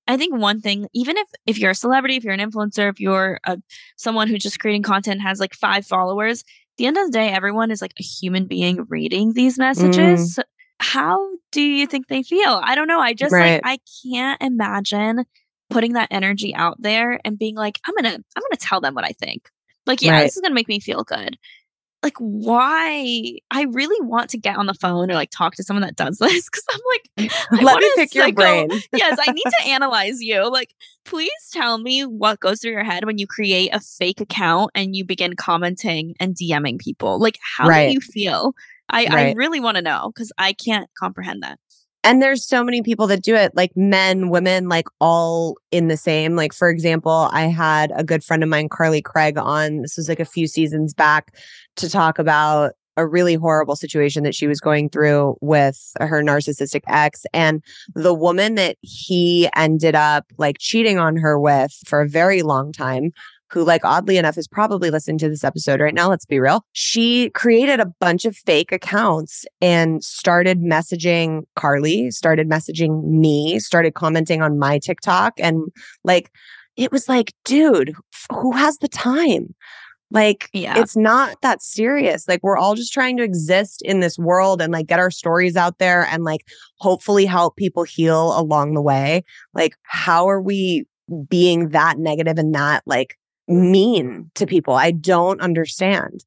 I 0.07 0.17
think 0.17 0.35
one 0.35 0.61
thing, 0.61 0.87
even 0.93 1.17
if 1.17 1.27
if 1.45 1.57
you're 1.57 1.71
a 1.71 1.75
celebrity, 1.75 2.15
if 2.15 2.23
you're 2.23 2.33
an 2.33 2.39
influencer, 2.39 2.89
if 2.89 2.99
you're 2.99 3.39
a 3.43 3.57
someone 3.97 4.27
who's 4.27 4.43
just 4.43 4.59
creating 4.59 4.83
content 4.83 5.21
has 5.21 5.39
like 5.39 5.55
five 5.55 5.85
followers, 5.85 6.43
the 6.77 6.85
end 6.85 6.97
of 6.97 7.07
the 7.07 7.11
day, 7.11 7.29
everyone 7.29 7.71
is 7.71 7.81
like 7.81 7.93
a 7.99 8.03
human 8.03 8.45
being 8.45 8.85
reading 8.87 9.33
these 9.33 9.57
messages. 9.57 10.35
Mm. 10.35 10.43
How 10.79 11.27
do 11.51 11.61
you 11.61 11.87
think 11.87 12.07
they 12.07 12.21
feel? 12.21 12.61
I 12.63 12.75
don't 12.75 12.87
know. 12.87 12.99
I 12.99 13.13
just 13.13 13.33
right. 13.33 13.53
like 13.53 13.61
I 13.65 13.79
can't 14.03 14.41
imagine 14.41 15.25
putting 15.69 15.93
that 15.93 16.09
energy 16.11 16.53
out 16.55 16.81
there 16.81 17.19
and 17.25 17.37
being 17.37 17.55
like, 17.55 17.79
I'm 17.85 17.95
gonna 17.95 18.15
I'm 18.15 18.43
gonna 18.43 18.57
tell 18.59 18.81
them 18.81 18.95
what 18.95 19.05
I 19.05 19.11
think. 19.11 19.49
Like, 19.85 20.01
yeah, 20.01 20.13
right. 20.13 20.23
this 20.23 20.35
is 20.35 20.41
gonna 20.41 20.55
make 20.55 20.67
me 20.67 20.79
feel 20.79 21.03
good 21.03 21.37
like 22.05 22.17
why 22.19 23.39
I 23.49 23.63
really 23.63 23.99
want 24.05 24.29
to 24.29 24.37
get 24.37 24.57
on 24.57 24.67
the 24.67 24.75
phone 24.75 25.09
or 25.09 25.15
like 25.15 25.31
talk 25.31 25.55
to 25.55 25.63
someone 25.63 25.81
that 25.81 25.95
does 25.95 26.17
this 26.19 26.47
because 26.47 26.63
I'm 26.71 26.79
like, 26.93 27.31
let 27.63 27.79
me 27.79 27.91
pick 27.95 28.13
your 28.13 28.31
brain. 28.31 28.69
yes, 28.95 29.17
I 29.19 29.31
need 29.31 29.43
to 29.43 29.67
analyze 29.67 30.21
you. 30.21 30.49
Like, 30.49 30.75
please 31.03 31.31
tell 31.51 31.79
me 31.79 32.05
what 32.05 32.39
goes 32.39 32.61
through 32.61 32.71
your 32.71 32.83
head 32.83 33.05
when 33.05 33.17
you 33.17 33.25
create 33.25 33.73
a 33.73 33.79
fake 33.79 34.21
account 34.21 34.69
and 34.75 34.95
you 34.95 35.03
begin 35.03 35.35
commenting 35.35 36.13
and 36.19 36.35
DMing 36.35 36.79
people. 36.79 37.19
Like, 37.19 37.39
how 37.57 37.67
right. 37.67 37.87
do 37.87 37.93
you 37.93 38.01
feel? 38.01 38.53
I, 38.87 39.05
right. 39.05 39.13
I 39.13 39.33
really 39.33 39.59
want 39.59 39.77
to 39.77 39.81
know 39.81 40.11
because 40.13 40.31
I 40.37 40.53
can't 40.53 40.87
comprehend 40.99 41.41
that. 41.41 41.59
And 42.05 42.21
there's 42.21 42.47
so 42.47 42.63
many 42.63 42.83
people 42.83 43.07
that 43.07 43.23
do 43.23 43.33
it, 43.35 43.51
like 43.55 43.75
men, 43.75 44.29
women, 44.29 44.69
like 44.69 44.85
all 45.01 45.57
in 45.71 45.87
the 45.87 45.97
same. 45.97 46.35
Like, 46.35 46.53
for 46.53 46.69
example, 46.69 47.29
I 47.31 47.47
had 47.47 47.91
a 47.95 48.03
good 48.03 48.23
friend 48.23 48.43
of 48.43 48.49
mine, 48.49 48.69
Carly 48.69 49.01
Craig, 49.01 49.39
on 49.39 49.81
this 49.81 49.97
was 49.97 50.07
like 50.07 50.19
a 50.19 50.25
few 50.25 50.45
seasons 50.45 50.93
back 50.93 51.35
to 51.77 51.89
talk 51.89 52.19
about 52.19 52.73
a 52.95 53.07
really 53.07 53.33
horrible 53.33 53.75
situation 53.75 54.23
that 54.23 54.35
she 54.35 54.47
was 54.47 54.61
going 54.61 54.87
through 54.87 55.35
with 55.41 55.91
her 55.99 56.21
narcissistic 56.21 56.81
ex. 56.87 57.25
And 57.33 57.63
the 57.95 58.13
woman 58.13 58.53
that 58.55 58.77
he 58.81 59.49
ended 59.55 59.95
up 59.95 60.25
like 60.37 60.57
cheating 60.59 60.99
on 60.99 61.17
her 61.17 61.39
with 61.39 61.73
for 61.87 62.01
a 62.01 62.07
very 62.07 62.43
long 62.43 62.71
time 62.71 63.11
who, 63.51 63.63
like, 63.63 63.85
oddly 63.85 64.17
enough, 64.17 64.37
is 64.37 64.47
probably 64.47 64.89
listening 64.89 65.17
to 65.19 65.29
this 65.29 65.43
episode 65.43 65.79
right 65.79 65.93
now. 65.93 66.09
Let's 66.09 66.25
be 66.25 66.39
real. 66.39 66.65
She 66.73 67.29
created 67.31 67.79
a 67.79 67.91
bunch 67.99 68.25
of 68.25 68.35
fake 68.35 68.71
accounts 68.71 69.45
and 69.61 70.03
started 70.03 70.61
messaging 70.61 71.43
Carly, 71.55 72.11
started 72.11 72.49
messaging 72.49 73.03
me, 73.03 73.59
started 73.59 73.93
commenting 73.93 74.41
on 74.41 74.57
my 74.57 74.79
TikTok. 74.79 75.33
And 75.39 75.71
like, 76.03 76.31
it 76.75 76.91
was 76.91 77.07
like, 77.07 77.33
dude, 77.45 77.93
who 78.31 78.51
has 78.51 78.77
the 78.79 78.87
time? 78.87 79.53
Like, 80.11 80.49
yeah. 80.53 80.77
it's 80.77 80.95
not 80.95 81.41
that 81.41 81.61
serious. 81.61 82.27
Like, 82.27 82.39
we're 82.43 82.57
all 82.57 82.75
just 82.75 82.93
trying 82.93 83.17
to 83.17 83.23
exist 83.23 83.81
in 83.83 83.99
this 83.99 84.17
world 84.17 84.61
and 84.61 84.71
like 84.71 84.87
get 84.87 84.99
our 84.99 85.11
stories 85.11 85.55
out 85.55 85.79
there 85.79 86.05
and 86.05 86.23
like 86.23 86.41
hopefully 86.79 87.25
help 87.25 87.55
people 87.55 87.83
heal 87.83 88.37
along 88.39 88.73
the 88.73 88.81
way. 88.81 89.23
Like, 89.53 89.75
how 89.83 90.29
are 90.29 90.41
we 90.41 90.85
being 91.29 91.69
that 91.69 91.97
negative 91.99 92.37
and 92.37 92.53
that 92.55 92.83
like 92.85 93.17
mean 93.47 94.31
to 94.35 94.45
people. 94.45 94.73
I 94.73 94.91
don't 94.91 95.41
understand. 95.41 96.23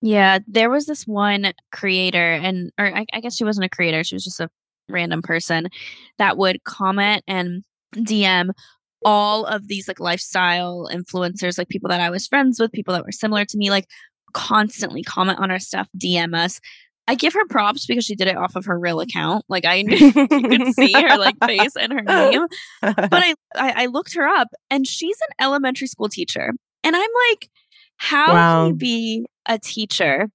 Yeah, 0.00 0.40
there 0.46 0.68
was 0.68 0.86
this 0.86 1.06
one 1.06 1.52
creator, 1.72 2.34
and 2.34 2.70
or 2.78 2.94
I, 2.94 3.06
I, 3.12 3.20
guess 3.20 3.36
she 3.36 3.44
wasn't 3.44 3.64
a 3.64 3.70
creator; 3.70 4.04
she 4.04 4.14
was 4.14 4.24
just 4.24 4.40
a 4.40 4.50
random 4.88 5.22
person 5.22 5.68
that 6.18 6.36
would 6.36 6.62
comment 6.64 7.24
and 7.26 7.64
DM 7.96 8.50
all 9.04 9.44
of 9.46 9.68
these 9.68 9.88
like 9.88 10.00
lifestyle 10.00 10.88
influencers, 10.92 11.58
like 11.58 11.68
people 11.68 11.88
that 11.88 12.00
I 12.00 12.10
was 12.10 12.26
friends 12.26 12.60
with, 12.60 12.72
people 12.72 12.94
that 12.94 13.04
were 13.04 13.12
similar 13.12 13.44
to 13.44 13.56
me, 13.56 13.70
like 13.70 13.86
constantly 14.34 15.02
comment 15.02 15.38
on 15.38 15.50
our 15.50 15.58
stuff, 15.58 15.88
DM 15.96 16.34
us. 16.36 16.60
I 17.06 17.14
give 17.14 17.34
her 17.34 17.46
props 17.48 17.86
because 17.86 18.04
she 18.04 18.14
did 18.14 18.28
it 18.28 18.36
off 18.36 18.56
of 18.56 18.64
her 18.64 18.78
real 18.78 19.00
account. 19.00 19.44
Like 19.48 19.64
I 19.64 19.82
knew 19.82 19.96
you 19.98 20.12
could 20.12 20.74
see 20.74 20.92
her 20.92 21.18
like 21.18 21.36
face 21.44 21.76
and 21.76 21.92
her 21.92 22.02
name. 22.02 22.46
But 22.80 23.12
I, 23.12 23.34
I, 23.54 23.72
I 23.76 23.86
looked 23.86 24.14
her 24.14 24.26
up 24.26 24.48
and 24.70 24.86
she's 24.86 25.18
an 25.20 25.44
elementary 25.44 25.86
school 25.86 26.08
teacher. 26.08 26.50
And 26.82 26.96
I'm 26.96 27.10
like, 27.30 27.50
how 27.96 28.32
wow. 28.32 28.64
can 28.64 28.68
you 28.68 28.74
be 28.76 29.26
a 29.46 29.58
teacher 29.58 30.28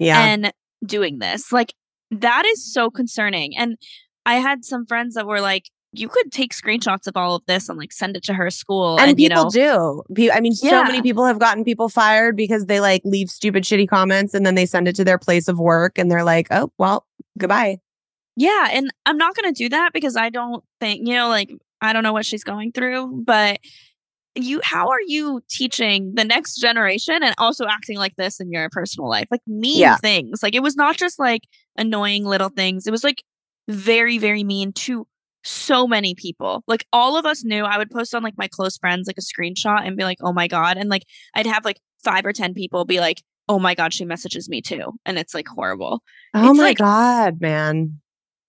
yeah. 0.00 0.20
and 0.20 0.52
doing 0.84 1.18
this? 1.18 1.52
Like 1.52 1.74
that 2.10 2.44
is 2.46 2.72
so 2.72 2.90
concerning. 2.90 3.56
And 3.56 3.76
I 4.24 4.36
had 4.36 4.64
some 4.64 4.86
friends 4.86 5.14
that 5.14 5.26
were 5.26 5.40
like, 5.40 5.70
you 5.98 6.08
could 6.08 6.32
take 6.32 6.52
screenshots 6.52 7.06
of 7.06 7.16
all 7.16 7.36
of 7.36 7.42
this 7.46 7.68
and 7.68 7.78
like 7.78 7.92
send 7.92 8.16
it 8.16 8.22
to 8.24 8.34
her 8.34 8.50
school. 8.50 8.98
And, 8.98 9.10
and 9.10 9.16
people 9.16 9.50
you 9.52 9.64
know, 9.64 10.02
do. 10.14 10.30
I 10.30 10.40
mean, 10.40 10.54
so 10.54 10.82
many 10.84 11.02
people 11.02 11.24
have 11.24 11.38
gotten 11.38 11.64
people 11.64 11.88
fired 11.88 12.36
because 12.36 12.66
they 12.66 12.80
like 12.80 13.02
leave 13.04 13.30
stupid, 13.30 13.64
shitty 13.64 13.88
comments 13.88 14.34
and 14.34 14.44
then 14.44 14.54
they 14.54 14.66
send 14.66 14.88
it 14.88 14.96
to 14.96 15.04
their 15.04 15.18
place 15.18 15.48
of 15.48 15.58
work 15.58 15.98
and 15.98 16.10
they're 16.10 16.24
like, 16.24 16.48
oh, 16.50 16.72
well, 16.78 17.06
goodbye. 17.38 17.78
Yeah. 18.36 18.68
And 18.72 18.92
I'm 19.06 19.16
not 19.16 19.34
going 19.34 19.52
to 19.52 19.56
do 19.56 19.68
that 19.70 19.92
because 19.92 20.16
I 20.16 20.30
don't 20.30 20.62
think, 20.80 21.06
you 21.08 21.14
know, 21.14 21.28
like, 21.28 21.50
I 21.80 21.92
don't 21.92 22.02
know 22.02 22.12
what 22.12 22.26
she's 22.26 22.44
going 22.44 22.72
through, 22.72 23.22
but 23.24 23.60
you 24.36 24.60
how 24.62 24.88
are 24.88 25.00
you 25.06 25.42
teaching 25.48 26.12
the 26.14 26.24
next 26.24 26.56
generation 26.56 27.22
and 27.22 27.34
also 27.38 27.66
acting 27.66 27.96
like 27.96 28.14
this 28.16 28.38
in 28.38 28.52
your 28.52 28.68
personal 28.68 29.08
life 29.08 29.26
like 29.30 29.40
mean 29.46 29.78
yeah. 29.78 29.96
things 29.96 30.42
like 30.42 30.54
it 30.54 30.62
was 30.62 30.76
not 30.76 30.96
just 30.96 31.18
like 31.18 31.42
annoying 31.78 32.24
little 32.24 32.50
things 32.50 32.86
it 32.86 32.90
was 32.90 33.02
like 33.02 33.22
very 33.68 34.18
very 34.18 34.44
mean 34.44 34.72
to 34.72 35.06
so 35.46 35.86
many 35.86 36.14
people. 36.14 36.62
Like 36.66 36.86
all 36.92 37.16
of 37.16 37.26
us 37.26 37.44
knew 37.44 37.64
I 37.64 37.78
would 37.78 37.90
post 37.90 38.14
on 38.14 38.22
like 38.22 38.36
my 38.36 38.48
close 38.48 38.76
friends 38.76 39.06
like 39.06 39.18
a 39.18 39.20
screenshot 39.20 39.86
and 39.86 39.96
be 39.96 40.04
like, 40.04 40.18
"Oh 40.20 40.32
my 40.32 40.48
god." 40.48 40.76
And 40.76 40.88
like 40.88 41.04
I'd 41.34 41.46
have 41.46 41.64
like 41.64 41.80
5 42.04 42.26
or 42.26 42.32
10 42.32 42.54
people 42.54 42.84
be 42.84 43.00
like, 43.00 43.22
"Oh 43.48 43.58
my 43.58 43.74
god, 43.74 43.92
she 43.92 44.04
messages 44.04 44.48
me 44.48 44.60
too." 44.60 44.92
And 45.04 45.18
it's 45.18 45.34
like 45.34 45.48
horrible. 45.48 46.02
Oh 46.34 46.50
it's 46.50 46.58
my 46.58 46.64
like, 46.64 46.78
god, 46.78 47.40
man. 47.40 48.00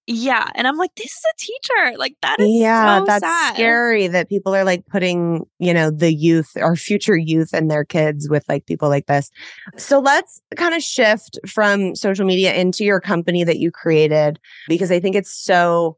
Yeah, 0.09 0.47
and 0.55 0.65
I'm 0.65 0.77
like, 0.77 0.95
this 0.95 1.11
is 1.11 1.23
a 1.33 1.37
teacher. 1.37 1.97
Like 1.97 2.15
that 2.21 2.39
is 2.39 2.47
yeah, 2.49 2.99
so 2.99 3.05
that's 3.05 3.25
sad. 3.25 3.55
scary 3.55 4.07
that 4.07 4.29
people 4.29 4.55
are 4.55 4.63
like 4.63 4.85
putting, 4.87 5.45
you 5.59 5.73
know, 5.73 5.91
the 5.91 6.13
youth 6.13 6.49
or 6.55 6.77
future 6.77 7.17
youth 7.17 7.49
and 7.51 7.69
their 7.69 7.83
kids 7.83 8.29
with 8.29 8.45
like 8.47 8.65
people 8.65 8.87
like 8.87 9.07
this. 9.07 9.29
So 9.75 9.99
let's 9.99 10.41
kind 10.55 10.73
of 10.73 10.81
shift 10.81 11.37
from 11.45 11.93
social 11.93 12.25
media 12.25 12.53
into 12.53 12.85
your 12.85 13.01
company 13.01 13.43
that 13.43 13.59
you 13.59 13.69
created 13.69 14.39
because 14.69 14.91
I 14.91 15.01
think 15.01 15.17
it's 15.17 15.33
so 15.33 15.97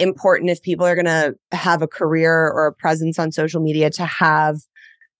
important 0.00 0.50
if 0.50 0.62
people 0.62 0.86
are 0.86 0.94
going 0.94 1.06
to 1.06 1.34
have 1.52 1.82
a 1.82 1.88
career 1.88 2.32
or 2.32 2.66
a 2.66 2.72
presence 2.72 3.18
on 3.18 3.30
social 3.32 3.60
media 3.60 3.90
to 3.90 4.04
have 4.04 4.56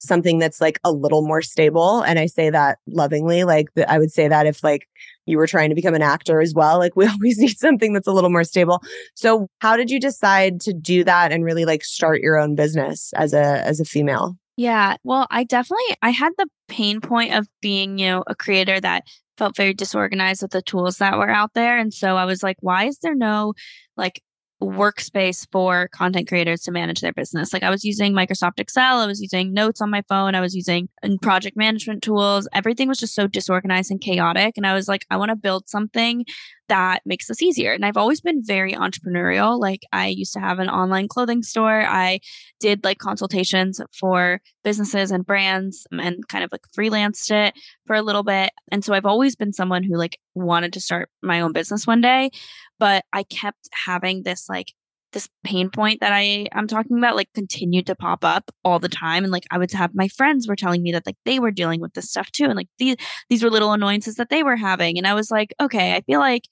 something 0.01 0.39
that's 0.39 0.61
like 0.61 0.81
a 0.83 0.91
little 0.93 1.23
more 1.23 1.43
stable. 1.43 2.01
And 2.03 2.19
i 2.19 2.27
say 2.27 2.51
that 2.51 2.79
lovingly 2.87 3.45
like 3.45 3.69
i 3.87 3.99
would 3.99 4.11
say 4.11 4.29
that 4.29 4.47
if 4.47 4.65
like 4.65 4.89
you 5.27 5.37
were 5.37 5.47
trying 5.47 5.69
to 5.69 5.75
become 5.75 5.95
an 5.95 6.03
actor 6.03 6.41
as 6.41 6.55
well 6.55 6.79
like 6.79 6.97
we 6.97 7.07
always 7.09 7.39
need 7.39 7.59
something 7.59 7.93
that's 7.93 8.09
a 8.09 8.13
little 8.13 8.31
more 8.31 8.45
stable. 8.45 8.83
So 9.15 9.49
how 9.61 9.77
did 9.77 9.91
you 9.91 10.01
decide 10.01 10.61
to 10.63 10.73
do 10.73 11.05
that 11.05 11.33
and 11.33 11.45
really 11.45 11.65
like 11.65 11.85
start 11.85 12.21
your 12.21 12.39
own 12.39 12.55
business 12.55 13.13
as 13.15 13.33
a 13.33 13.65
as 13.67 13.81
a 13.81 13.85
female? 13.85 14.37
Yeah 14.57 14.97
well 15.05 15.27
i 15.31 15.45
definitely 15.45 15.97
i 16.03 16.11
had 16.11 16.33
the 16.39 16.49
pain 16.69 17.01
point 17.01 17.35
of 17.35 17.47
being 17.61 17.99
you 17.99 18.09
know 18.09 18.25
a 18.27 18.35
creator 18.35 18.81
that 18.81 19.05
felt 19.37 19.57
very 19.57 19.73
disorganized 19.73 20.43
with 20.43 20.51
the 20.51 20.61
tools 20.63 20.99
that 20.99 21.17
were 21.17 21.31
out 21.31 21.53
there. 21.55 21.79
And 21.79 21.93
so 21.93 22.17
i 22.17 22.25
was 22.25 22.43
like 22.43 22.57
why 22.61 22.87
is 22.87 22.99
there 22.99 23.15
no 23.15 23.53
like 23.97 24.23
workspace 24.61 25.47
for 25.51 25.89
content 25.89 26.29
creators 26.29 26.61
to 26.63 26.71
manage 26.71 27.01
their 27.01 27.13
business. 27.13 27.53
Like 27.53 27.63
I 27.63 27.71
was 27.71 27.85
using 27.85 28.13
Microsoft 28.13 28.59
Excel, 28.59 28.99
I 28.99 29.07
was 29.07 29.21
using 29.21 29.53
notes 29.53 29.81
on 29.81 29.91
my 29.91 30.03
phone, 30.09 30.35
I 30.35 30.41
was 30.41 30.55
using 30.55 30.89
project 31.23 31.57
management 31.57 32.03
tools. 32.03 32.49
Everything 32.53 32.89
was 32.89 32.99
just 32.99 33.15
so 33.15 33.27
disorganized 33.27 33.91
and 33.91 34.01
chaotic. 34.01 34.57
And 34.57 34.67
I 34.67 34.75
was 34.75 34.89
like, 34.89 35.07
I 35.11 35.17
want 35.17 35.31
to 35.31 35.37
build 35.37 35.69
something 35.69 36.25
that 36.71 37.03
makes 37.05 37.27
this 37.27 37.43
easier. 37.43 37.73
And 37.73 37.85
I've 37.85 37.97
always 37.97 38.21
been 38.21 38.45
very 38.45 38.75
entrepreneurial. 38.75 39.61
Like 39.61 39.83
I 39.93 40.07
used 40.07 40.33
to 40.35 40.41
have 40.41 40.61
an 40.61 40.71
online 40.71 41.09
clothing 41.09 41.43
store. 41.43 41.83
I 41.83 42.21
did 42.61 42.85
like 42.85 42.99
consultations 42.99 43.81
for 43.93 44.41
businesses 44.63 45.11
and 45.11 45.27
brands 45.27 45.85
um, 45.93 45.99
and 45.99 46.27
kind 46.29 46.45
of 46.45 46.53
like 46.53 46.63
freelanced 46.77 47.33
it 47.33 47.55
for 47.87 47.97
a 47.97 48.03
little 48.03 48.23
bit. 48.23 48.51
And 48.71 48.85
so 48.85 48.95
I've 48.95 49.05
always 49.05 49.35
been 49.35 49.53
someone 49.53 49.83
who 49.83 49.97
like 49.97 50.19
wanted 50.37 50.73
to 50.75 50.81
start 50.81 51.11
my 51.23 51.41
own 51.41 51.53
business 51.53 51.89
one 51.89 52.01
day, 52.01 52.31
but 52.79 53.05
I 53.13 53.25
kept 53.25 53.69
having 53.85 54.23
this 54.23 54.49
like 54.49 54.73
this 55.13 55.29
pain 55.45 55.71
point 55.71 56.01
that 56.01 56.13
I 56.13 56.47
I'm 56.53 56.67
talking 56.67 56.99
about 56.99 57.17
like 57.17 57.33
continued 57.35 57.87
to 57.87 57.95
pop 57.95 58.25
up 58.25 58.51
all 58.65 58.79
the 58.79 58.89
time 58.89 59.25
and 59.25 59.33
like 59.33 59.45
I 59.51 59.59
would 59.59 59.73
have 59.73 59.95
my 59.95 60.09
friends 60.09 60.47
were 60.47 60.57
telling 60.57 60.83
me 60.83 60.93
that 60.93 61.07
like 61.07 61.17
they 61.25 61.39
were 61.39 61.51
dealing 61.51 61.81
with 61.81 61.95
this 61.95 62.11
stuff 62.11 62.31
too 62.31 62.45
and 62.45 62.55
like 62.55 62.69
these 62.79 62.97
these 63.29 63.43
were 63.43 63.51
little 63.51 63.73
annoyances 63.73 64.17
that 64.17 64.31
they 64.31 64.43
were 64.43 64.57
having 64.57 64.99
and 64.99 65.07
I 65.07 65.15
was 65.15 65.31
like 65.31 65.53
okay 65.61 65.95
I 65.95 66.01
feel 66.03 66.21
like 66.21 66.45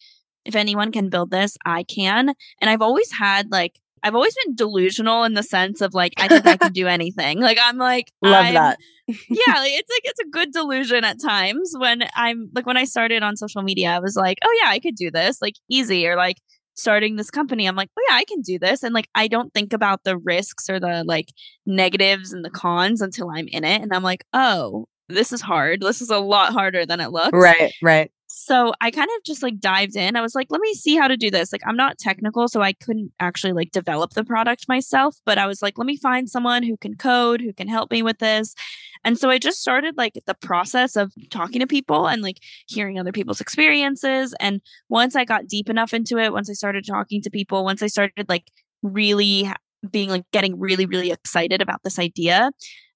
if 0.48 0.56
anyone 0.56 0.90
can 0.90 1.10
build 1.10 1.30
this, 1.30 1.56
I 1.64 1.82
can. 1.82 2.30
And 2.60 2.70
I've 2.70 2.82
always 2.82 3.12
had 3.12 3.52
like 3.52 3.78
I've 4.02 4.14
always 4.14 4.34
been 4.44 4.54
delusional 4.54 5.24
in 5.24 5.34
the 5.34 5.42
sense 5.42 5.80
of 5.80 5.92
like 5.92 6.14
I 6.16 6.28
think 6.28 6.46
I 6.46 6.56
can 6.56 6.72
do 6.72 6.86
anything. 6.98 7.40
Like 7.40 7.58
I'm 7.60 7.76
like 7.76 8.10
love 8.22 8.46
I'm, 8.46 8.54
that. 8.54 8.78
yeah, 9.06 9.14
like, 9.16 9.26
it's 9.72 9.90
like 9.90 10.04
it's 10.04 10.20
a 10.20 10.30
good 10.30 10.52
delusion 10.52 11.04
at 11.04 11.20
times 11.20 11.74
when 11.76 12.04
I'm 12.16 12.50
like 12.54 12.66
when 12.66 12.78
I 12.78 12.84
started 12.84 13.22
on 13.22 13.36
social 13.36 13.62
media, 13.62 13.90
I 13.90 13.98
was 13.98 14.16
like, 14.16 14.38
oh 14.42 14.58
yeah, 14.62 14.70
I 14.70 14.78
could 14.78 14.94
do 14.94 15.10
this, 15.10 15.42
like 15.42 15.54
easy, 15.68 16.06
or 16.06 16.16
like 16.16 16.38
starting 16.78 17.16
this 17.16 17.30
company, 17.30 17.66
I'm 17.66 17.76
like, 17.76 17.90
oh 17.98 18.02
yeah, 18.08 18.16
I 18.16 18.24
can 18.24 18.40
do 18.40 18.58
this, 18.58 18.82
and 18.82 18.94
like 18.94 19.08
I 19.14 19.28
don't 19.28 19.52
think 19.52 19.72
about 19.72 20.04
the 20.04 20.16
risks 20.16 20.70
or 20.70 20.80
the 20.80 21.04
like 21.06 21.32
negatives 21.66 22.32
and 22.32 22.44
the 22.44 22.50
cons 22.50 23.00
until 23.00 23.30
I'm 23.30 23.48
in 23.48 23.64
it, 23.64 23.82
and 23.82 23.92
I'm 23.92 24.02
like, 24.02 24.24
oh, 24.32 24.86
this 25.08 25.32
is 25.32 25.40
hard. 25.40 25.80
This 25.80 26.00
is 26.00 26.10
a 26.10 26.18
lot 26.18 26.52
harder 26.52 26.86
than 26.86 27.00
it 27.00 27.10
looks. 27.10 27.32
Right, 27.32 27.72
right. 27.82 28.10
So 28.30 28.74
I 28.82 28.90
kind 28.90 29.08
of 29.16 29.24
just 29.24 29.42
like 29.42 29.58
dived 29.58 29.96
in. 29.96 30.14
I 30.14 30.20
was 30.20 30.34
like, 30.34 30.48
let 30.50 30.60
me 30.60 30.74
see 30.74 30.96
how 30.96 31.08
to 31.08 31.16
do 31.16 31.30
this. 31.30 31.50
Like, 31.50 31.62
I'm 31.66 31.76
not 31.76 31.96
technical, 31.96 32.46
so 32.46 32.60
I 32.60 32.74
couldn't 32.74 33.10
actually 33.18 33.54
like 33.54 33.70
develop 33.72 34.12
the 34.12 34.22
product 34.22 34.68
myself, 34.68 35.16
but 35.24 35.38
I 35.38 35.46
was 35.46 35.62
like, 35.62 35.78
let 35.78 35.86
me 35.86 35.96
find 35.96 36.28
someone 36.28 36.62
who 36.62 36.76
can 36.76 36.94
code, 36.94 37.40
who 37.40 37.54
can 37.54 37.68
help 37.68 37.90
me 37.90 38.02
with 38.02 38.18
this. 38.18 38.54
And 39.02 39.18
so 39.18 39.30
I 39.30 39.38
just 39.38 39.62
started 39.62 39.96
like 39.96 40.12
the 40.26 40.34
process 40.34 40.94
of 40.94 41.10
talking 41.30 41.60
to 41.60 41.66
people 41.66 42.06
and 42.06 42.20
like 42.20 42.36
hearing 42.66 42.98
other 42.98 43.12
people's 43.12 43.40
experiences. 43.40 44.34
And 44.40 44.60
once 44.90 45.16
I 45.16 45.24
got 45.24 45.46
deep 45.46 45.70
enough 45.70 45.94
into 45.94 46.18
it, 46.18 46.32
once 46.32 46.50
I 46.50 46.54
started 46.54 46.86
talking 46.86 47.22
to 47.22 47.30
people, 47.30 47.64
once 47.64 47.82
I 47.82 47.86
started 47.86 48.28
like 48.28 48.50
really 48.82 49.50
being 49.90 50.10
like 50.10 50.24
getting 50.32 50.60
really, 50.60 50.84
really 50.84 51.12
excited 51.12 51.62
about 51.62 51.82
this 51.82 51.98
idea, 51.98 52.50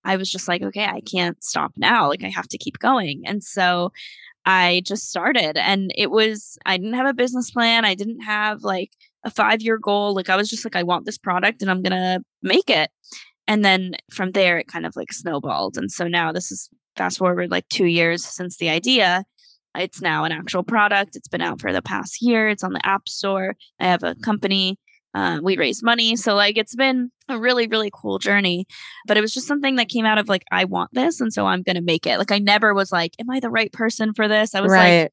I 0.05 0.17
was 0.17 0.31
just 0.31 0.49
like, 0.49 0.63
okay, 0.63 0.85
I 0.85 1.01
can't 1.01 1.43
stop 1.43 1.73
now. 1.77 2.09
Like, 2.09 2.25
I 2.25 2.29
have 2.29 2.49
to 2.49 2.59
keep 2.59 2.79
going. 2.81 3.23
And 3.25 3.43
so 3.43 3.93
I 4.45 4.83
just 4.85 5.09
started 5.09 5.57
and 5.57 5.93
it 5.97 6.11
was, 6.11 6.59
I 6.67 6.77
didn't 6.77 6.95
have 6.95 7.07
a 7.07 7.15
business 7.15 7.51
plan. 7.51 7.85
I 7.85 7.95
didn't 7.95 8.23
have 8.23 8.63
like 8.63 8.91
a 9.25 9.31
five 9.31 9.63
year 9.63 9.79
goal. 9.79 10.15
Like 10.15 10.31
I 10.31 10.37
was 10.37 10.49
just 10.49 10.65
like, 10.65 10.77
I 10.77 10.83
want 10.83 11.07
this 11.07 11.19
product 11.19 11.63
and 11.63 11.71
I'm 11.71 11.83
going 11.83 11.93
to 11.93 12.23
make 12.43 12.69
it. 12.69 12.91
And 13.47 13.65
then 13.65 13.95
from 14.11 14.33
there, 14.33 14.59
it 14.59 14.69
kind 14.69 14.87
of 14.87 14.97
like 14.97 15.13
snowballed. 15.13 15.77
And 15.77 15.91
so 15.91 16.09
now 16.09 16.33
this 16.33 16.51
is 16.51 16.69
fast 16.97 17.19
forward 17.19 17.51
like 17.51 17.69
two 17.69 17.87
years 17.87 18.25
since 18.25 18.57
the 18.57 18.69
idea. 18.69 19.25
It's 19.77 20.03
now 20.03 20.25
an 20.25 20.33
actual 20.33 20.63
product. 20.63 21.17
It's 21.17 21.29
been 21.29 21.41
out 21.41 21.61
for 21.61 21.73
the 21.73 21.83
past 21.83 22.21
year. 22.21 22.49
It's 22.49 22.65
on 22.65 22.73
the 22.73 22.87
App 22.87 23.09
Store. 23.09 23.55
I 23.81 23.87
have 23.87 24.03
a 24.03 24.15
company 24.17 24.77
uh, 25.15 25.41
we 25.43 25.57
raised 25.57 25.83
money. 25.83 26.17
So 26.17 26.35
like 26.35 26.57
it's 26.57 26.75
been 26.75 27.11
a 27.29 27.39
really 27.39 27.67
really 27.67 27.91
cool 27.93 28.19
journey, 28.19 28.67
but 29.07 29.17
it 29.17 29.21
was 29.21 29.33
just 29.33 29.47
something 29.47 29.77
that 29.77 29.89
came 29.89 30.05
out 30.05 30.19
of 30.19 30.29
like 30.29 30.45
I 30.51 30.65
want 30.65 30.91
this, 30.93 31.21
and 31.21 31.33
so 31.33 31.47
I'm 31.47 31.63
gonna 31.63 31.83
make 31.83 32.07
it. 32.07 32.19
Like 32.19 32.33
I 32.33 32.39
never 32.39 32.75
was 32.75 32.93
like, 32.93 33.15
am 33.19 33.31
I 33.31 33.41
the 33.41 33.51
right 33.51 33.73
person 33.73 34.15
for 34.15 34.29
this? 34.29 34.55
I 34.55 34.61
was 34.61 34.73
right. 34.73 35.03
like, 35.03 35.13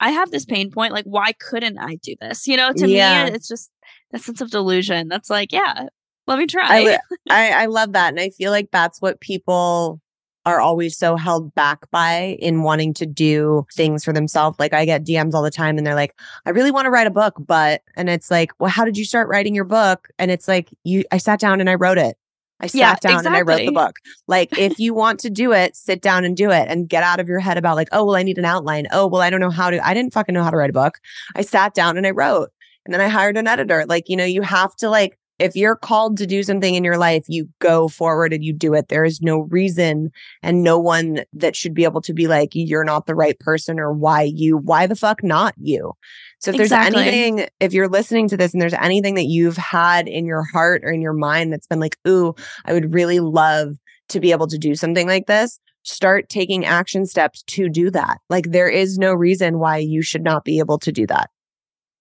I 0.00 0.10
have 0.10 0.30
this 0.30 0.44
pain 0.44 0.70
point. 0.70 0.92
Like 0.92 1.04
why 1.04 1.32
couldn't 1.32 1.78
I 1.78 1.96
do 1.96 2.14
this? 2.20 2.46
You 2.46 2.56
know, 2.56 2.72
to 2.72 2.88
yeah. 2.88 3.26
me 3.26 3.32
it's 3.32 3.48
just 3.48 3.70
that 4.12 4.22
sense 4.22 4.40
of 4.40 4.50
delusion. 4.50 5.08
That's 5.08 5.30
like 5.30 5.52
yeah, 5.52 5.88
let 6.26 6.38
me 6.38 6.46
try. 6.46 6.62
I, 6.64 6.98
I, 7.30 7.62
I 7.62 7.66
love 7.66 7.92
that, 7.92 8.10
and 8.10 8.20
I 8.20 8.30
feel 8.30 8.50
like 8.50 8.70
that's 8.70 9.00
what 9.02 9.20
people 9.20 10.00
are 10.48 10.60
always 10.60 10.96
so 10.96 11.16
held 11.16 11.54
back 11.54 11.90
by 11.90 12.36
in 12.40 12.62
wanting 12.62 12.94
to 12.94 13.06
do 13.06 13.66
things 13.74 14.04
for 14.04 14.12
themselves. 14.12 14.58
Like 14.58 14.72
I 14.72 14.84
get 14.84 15.04
DMs 15.04 15.34
all 15.34 15.42
the 15.42 15.50
time 15.50 15.78
and 15.78 15.86
they're 15.86 15.94
like, 15.94 16.18
I 16.46 16.50
really 16.50 16.70
want 16.70 16.86
to 16.86 16.90
write 16.90 17.06
a 17.06 17.10
book, 17.10 17.34
but, 17.38 17.82
and 17.96 18.08
it's 18.08 18.30
like, 18.30 18.50
well, 18.58 18.70
how 18.70 18.84
did 18.84 18.96
you 18.96 19.04
start 19.04 19.28
writing 19.28 19.54
your 19.54 19.64
book? 19.64 20.08
And 20.18 20.30
it's 20.30 20.48
like, 20.48 20.70
you, 20.84 21.04
I 21.12 21.18
sat 21.18 21.40
down 21.40 21.60
and 21.60 21.70
I 21.70 21.74
wrote 21.74 21.98
it. 21.98 22.16
I 22.60 22.66
sat 22.66 22.78
yeah, 22.78 22.94
down 22.96 23.18
exactly. 23.18 23.26
and 23.26 23.36
I 23.36 23.40
wrote 23.42 23.66
the 23.66 23.72
book. 23.72 23.96
Like, 24.26 24.58
if 24.58 24.80
you 24.80 24.92
want 24.92 25.20
to 25.20 25.30
do 25.30 25.52
it, 25.52 25.76
sit 25.76 26.02
down 26.02 26.24
and 26.24 26.36
do 26.36 26.50
it 26.50 26.66
and 26.68 26.88
get 26.88 27.04
out 27.04 27.20
of 27.20 27.28
your 27.28 27.38
head 27.38 27.56
about, 27.56 27.76
like, 27.76 27.88
oh, 27.92 28.04
well, 28.04 28.16
I 28.16 28.24
need 28.24 28.36
an 28.36 28.44
outline. 28.44 28.88
Oh, 28.90 29.06
well, 29.06 29.22
I 29.22 29.30
don't 29.30 29.38
know 29.38 29.50
how 29.50 29.70
to, 29.70 29.86
I 29.86 29.94
didn't 29.94 30.12
fucking 30.12 30.34
know 30.34 30.42
how 30.42 30.50
to 30.50 30.56
write 30.56 30.70
a 30.70 30.72
book. 30.72 30.98
I 31.36 31.42
sat 31.42 31.72
down 31.72 31.96
and 31.96 32.06
I 32.06 32.10
wrote. 32.10 32.50
And 32.84 32.94
then 32.94 33.00
I 33.00 33.08
hired 33.08 33.36
an 33.36 33.46
editor. 33.46 33.84
Like, 33.86 34.08
you 34.08 34.16
know, 34.16 34.24
you 34.24 34.42
have 34.42 34.74
to 34.76 34.88
like 34.88 35.18
if 35.38 35.54
you're 35.54 35.76
called 35.76 36.16
to 36.18 36.26
do 36.26 36.42
something 36.42 36.74
in 36.74 36.84
your 36.84 36.98
life, 36.98 37.24
you 37.28 37.48
go 37.60 37.88
forward 37.88 38.32
and 38.32 38.44
you 38.44 38.52
do 38.52 38.74
it. 38.74 38.88
There 38.88 39.04
is 39.04 39.20
no 39.22 39.40
reason 39.40 40.10
and 40.42 40.62
no 40.62 40.78
one 40.78 41.20
that 41.32 41.54
should 41.54 41.74
be 41.74 41.84
able 41.84 42.00
to 42.02 42.12
be 42.12 42.26
like, 42.26 42.50
you're 42.54 42.84
not 42.84 43.06
the 43.06 43.14
right 43.14 43.38
person 43.38 43.78
or 43.78 43.92
why 43.92 44.22
you, 44.22 44.56
why 44.56 44.86
the 44.86 44.96
fuck 44.96 45.22
not 45.22 45.54
you? 45.58 45.92
So 46.40 46.50
if 46.50 46.56
there's 46.56 46.66
exactly. 46.68 47.02
anything, 47.02 47.48
if 47.60 47.72
you're 47.72 47.88
listening 47.88 48.28
to 48.28 48.36
this 48.36 48.52
and 48.52 48.60
there's 48.60 48.74
anything 48.74 49.14
that 49.14 49.26
you've 49.26 49.56
had 49.56 50.08
in 50.08 50.26
your 50.26 50.42
heart 50.42 50.82
or 50.84 50.90
in 50.90 51.00
your 51.00 51.12
mind 51.12 51.52
that's 51.52 51.66
been 51.66 51.80
like, 51.80 51.96
ooh, 52.06 52.34
I 52.64 52.72
would 52.72 52.92
really 52.92 53.20
love 53.20 53.76
to 54.08 54.20
be 54.20 54.32
able 54.32 54.48
to 54.48 54.58
do 54.58 54.74
something 54.74 55.06
like 55.06 55.26
this, 55.26 55.60
start 55.82 56.28
taking 56.28 56.64
action 56.64 57.06
steps 57.06 57.42
to 57.44 57.68
do 57.68 57.90
that. 57.90 58.18
Like 58.28 58.50
there 58.50 58.68
is 58.68 58.98
no 58.98 59.14
reason 59.14 59.58
why 59.58 59.78
you 59.78 60.02
should 60.02 60.22
not 60.22 60.44
be 60.44 60.58
able 60.58 60.78
to 60.80 60.90
do 60.90 61.06
that. 61.06 61.30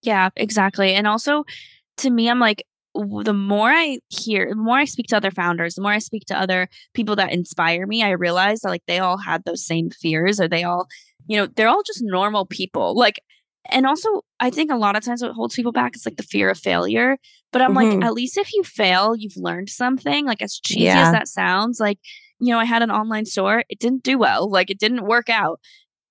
Yeah, 0.01 0.29
exactly. 0.35 0.93
And 0.93 1.07
also, 1.07 1.43
to 1.97 2.09
me, 2.09 2.29
I'm 2.29 2.39
like, 2.39 2.65
the 3.23 3.33
more 3.33 3.69
I 3.69 3.99
hear, 4.09 4.49
the 4.49 4.55
more 4.55 4.77
I 4.77 4.85
speak 4.85 5.07
to 5.07 5.17
other 5.17 5.31
founders, 5.31 5.75
the 5.75 5.81
more 5.81 5.91
I 5.91 5.99
speak 5.99 6.25
to 6.27 6.39
other 6.39 6.67
people 6.93 7.15
that 7.17 7.31
inspire 7.31 7.85
me, 7.85 8.03
I 8.03 8.11
realize 8.11 8.61
that 8.61 8.69
like 8.69 8.83
they 8.87 8.99
all 8.99 9.17
had 9.17 9.43
those 9.43 9.65
same 9.65 9.89
fears 9.89 10.39
or 10.39 10.47
they 10.47 10.63
all, 10.63 10.87
you 11.27 11.37
know, 11.37 11.47
they're 11.47 11.67
all 11.67 11.83
just 11.83 12.01
normal 12.01 12.45
people. 12.45 12.95
Like, 12.95 13.19
and 13.69 13.85
also 13.85 14.21
I 14.39 14.49
think 14.49 14.71
a 14.71 14.77
lot 14.77 14.95
of 14.95 15.03
times 15.03 15.21
what 15.21 15.33
holds 15.33 15.55
people 15.55 15.71
back 15.71 15.95
is 15.95 16.05
like 16.05 16.17
the 16.17 16.23
fear 16.23 16.49
of 16.49 16.57
failure. 16.57 17.17
But 17.51 17.61
I'm 17.61 17.75
mm-hmm. 17.75 17.99
like, 17.99 18.05
at 18.05 18.13
least 18.13 18.37
if 18.37 18.53
you 18.53 18.63
fail, 18.63 19.15
you've 19.15 19.37
learned 19.37 19.69
something. 19.69 20.25
Like 20.25 20.41
as 20.41 20.59
cheesy 20.59 20.85
yeah. 20.85 21.07
as 21.07 21.11
that 21.11 21.27
sounds, 21.27 21.79
like, 21.79 21.99
you 22.39 22.53
know, 22.53 22.59
I 22.59 22.65
had 22.65 22.81
an 22.81 22.91
online 22.91 23.25
store, 23.25 23.63
it 23.69 23.79
didn't 23.79 24.03
do 24.03 24.17
well, 24.17 24.49
like 24.49 24.69
it 24.69 24.79
didn't 24.79 25.05
work 25.05 25.29
out. 25.29 25.59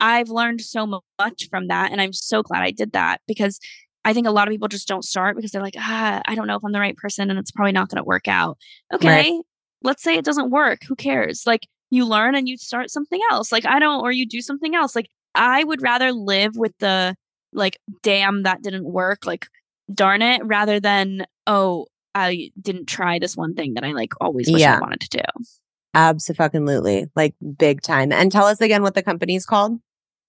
I've 0.00 0.28
learned 0.28 0.60
so 0.60 0.86
much 0.86 1.48
from 1.48 1.68
that. 1.68 1.90
And 1.92 2.00
I'm 2.00 2.12
so 2.12 2.42
glad 2.42 2.62
I 2.62 2.70
did 2.70 2.92
that 2.92 3.20
because 3.26 3.58
I 4.06 4.14
think 4.14 4.26
a 4.26 4.30
lot 4.30 4.48
of 4.48 4.52
people 4.52 4.68
just 4.68 4.88
don't 4.88 5.04
start 5.04 5.36
because 5.36 5.50
they're 5.50 5.62
like, 5.62 5.76
ah, 5.76 6.22
I 6.24 6.34
don't 6.34 6.46
know 6.46 6.56
if 6.56 6.64
I'm 6.64 6.72
the 6.72 6.80
right 6.80 6.96
person 6.96 7.28
and 7.28 7.38
it's 7.38 7.50
probably 7.50 7.72
not 7.72 7.88
going 7.88 7.98
to 7.98 8.04
work 8.04 8.28
out. 8.28 8.56
Okay, 8.94 9.08
right. 9.08 9.40
let's 9.82 10.02
say 10.02 10.16
it 10.16 10.24
doesn't 10.24 10.50
work. 10.50 10.80
Who 10.88 10.96
cares? 10.96 11.42
Like 11.44 11.66
you 11.90 12.06
learn 12.06 12.34
and 12.34 12.48
you 12.48 12.56
start 12.56 12.90
something 12.90 13.20
else. 13.30 13.52
Like 13.52 13.66
I 13.66 13.78
don't, 13.78 14.00
or 14.00 14.12
you 14.12 14.26
do 14.26 14.40
something 14.40 14.74
else. 14.74 14.96
Like 14.96 15.10
I 15.34 15.64
would 15.64 15.82
rather 15.82 16.12
live 16.12 16.56
with 16.56 16.72
the 16.78 17.16
like, 17.52 17.78
damn, 18.02 18.44
that 18.44 18.62
didn't 18.62 18.84
work. 18.84 19.26
Like, 19.26 19.48
darn 19.92 20.22
it, 20.22 20.44
rather 20.44 20.80
than, 20.80 21.26
oh, 21.46 21.86
I 22.14 22.50
didn't 22.60 22.86
try 22.86 23.18
this 23.18 23.36
one 23.36 23.54
thing 23.54 23.74
that 23.74 23.84
I 23.84 23.92
like 23.92 24.12
always 24.20 24.48
yeah. 24.48 24.76
I 24.76 24.80
wanted 24.80 25.00
to 25.00 25.18
do. 25.18 25.44
Absolutely. 25.94 27.06
Like 27.14 27.34
big 27.58 27.82
time. 27.82 28.12
And 28.12 28.30
tell 28.30 28.46
us 28.46 28.60
again 28.60 28.82
what 28.82 28.94
the 28.94 29.02
company's 29.02 29.46
called. 29.46 29.80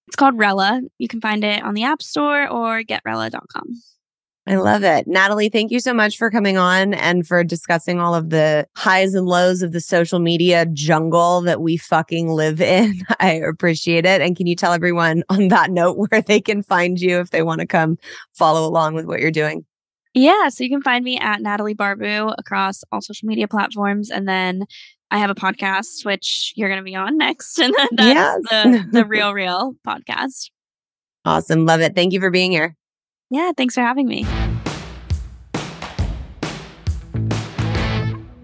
It's 0.07 0.15
called 0.15 0.37
Rella. 0.37 0.81
You 0.97 1.07
can 1.07 1.21
find 1.21 1.43
it 1.43 1.63
on 1.63 1.73
the 1.73 1.83
App 1.83 2.01
Store 2.01 2.47
or 2.47 2.81
getrella.com. 2.81 3.81
I 4.47 4.55
love 4.55 4.83
it. 4.83 5.07
Natalie, 5.07 5.49
thank 5.49 5.71
you 5.71 5.81
so 5.81 5.93
much 5.93 6.17
for 6.17 6.31
coming 6.31 6.57
on 6.57 6.93
and 6.93 7.27
for 7.27 7.43
discussing 7.43 7.99
all 7.99 8.15
of 8.15 8.29
the 8.29 8.65
highs 8.77 9.13
and 9.13 9.25
lows 9.25 9.61
of 9.61 9.73
the 9.73 9.81
social 9.81 10.19
media 10.19 10.65
jungle 10.71 11.41
that 11.41 11.59
we 11.59 11.75
fucking 11.75 12.29
live 12.29 12.61
in. 12.61 13.01
I 13.19 13.33
appreciate 13.33 14.05
it. 14.05 14.21
And 14.21 14.37
can 14.37 14.47
you 14.47 14.55
tell 14.55 14.71
everyone 14.71 15.23
on 15.29 15.49
that 15.49 15.69
note 15.69 15.97
where 15.97 16.21
they 16.21 16.39
can 16.39 16.63
find 16.63 16.97
you 16.97 17.19
if 17.19 17.31
they 17.31 17.41
want 17.41 17.59
to 17.59 17.67
come 17.67 17.97
follow 18.35 18.65
along 18.65 18.93
with 18.93 19.05
what 19.05 19.19
you're 19.19 19.31
doing? 19.31 19.65
Yeah, 20.13 20.47
so 20.47 20.63
you 20.63 20.69
can 20.69 20.81
find 20.81 21.03
me 21.03 21.19
at 21.19 21.41
Natalie 21.41 21.75
Barbu 21.75 22.33
across 22.37 22.83
all 22.91 23.01
social 23.01 23.27
media 23.27 23.49
platforms. 23.49 24.09
And 24.09 24.27
then 24.29 24.63
I 25.09 25.19
have 25.19 25.29
a 25.29 25.35
podcast, 25.35 26.05
which 26.05 26.53
you're 26.55 26.69
going 26.69 26.81
to 26.81 26.83
be 26.83 26.95
on 26.95 27.17
next. 27.17 27.59
And 27.67 27.73
that's 27.91 27.91
yes. 28.15 28.41
the, 28.49 28.87
the 28.91 29.05
Real 29.05 29.33
Reel 29.33 29.73
podcast. 29.85 30.49
Awesome. 31.25 31.65
Love 31.65 31.81
it. 31.81 31.95
Thank 31.95 32.13
you 32.13 32.19
for 32.19 32.29
being 32.29 32.51
here. 32.51 32.75
Yeah. 33.29 33.51
Thanks 33.55 33.75
for 33.75 33.81
having 33.81 34.07
me. 34.07 34.25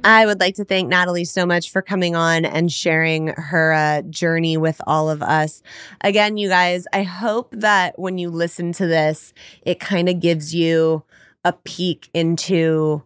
I 0.05 0.26
would 0.26 0.41
like 0.41 0.55
to 0.55 0.66
thank 0.66 0.89
Natalie 0.89 1.24
so 1.24 1.45
much 1.45 1.72
for 1.72 1.82
coming 1.82 2.14
on 2.14 2.43
and 2.43 2.70
sharing 2.70 3.28
her 3.28 3.72
uh, 3.72 4.01
journey 4.01 4.57
with 4.57 4.82
all 4.86 5.09
of 5.09 5.24
us. 5.24 5.61
Again, 6.01 6.36
you 6.36 6.49
guys, 6.49 6.86
I 6.91 7.03
hope 7.03 7.51
that 7.51 7.97
when 7.97 8.18
you 8.18 8.30
listen 8.30 8.74
to 8.74 8.88
this, 8.88 9.34
it 9.61 9.80
kind 9.80 10.09
of 10.09 10.20
gives 10.20 10.53
you 10.53 11.03
a 11.45 11.53
peek 11.53 12.09
into 12.14 13.03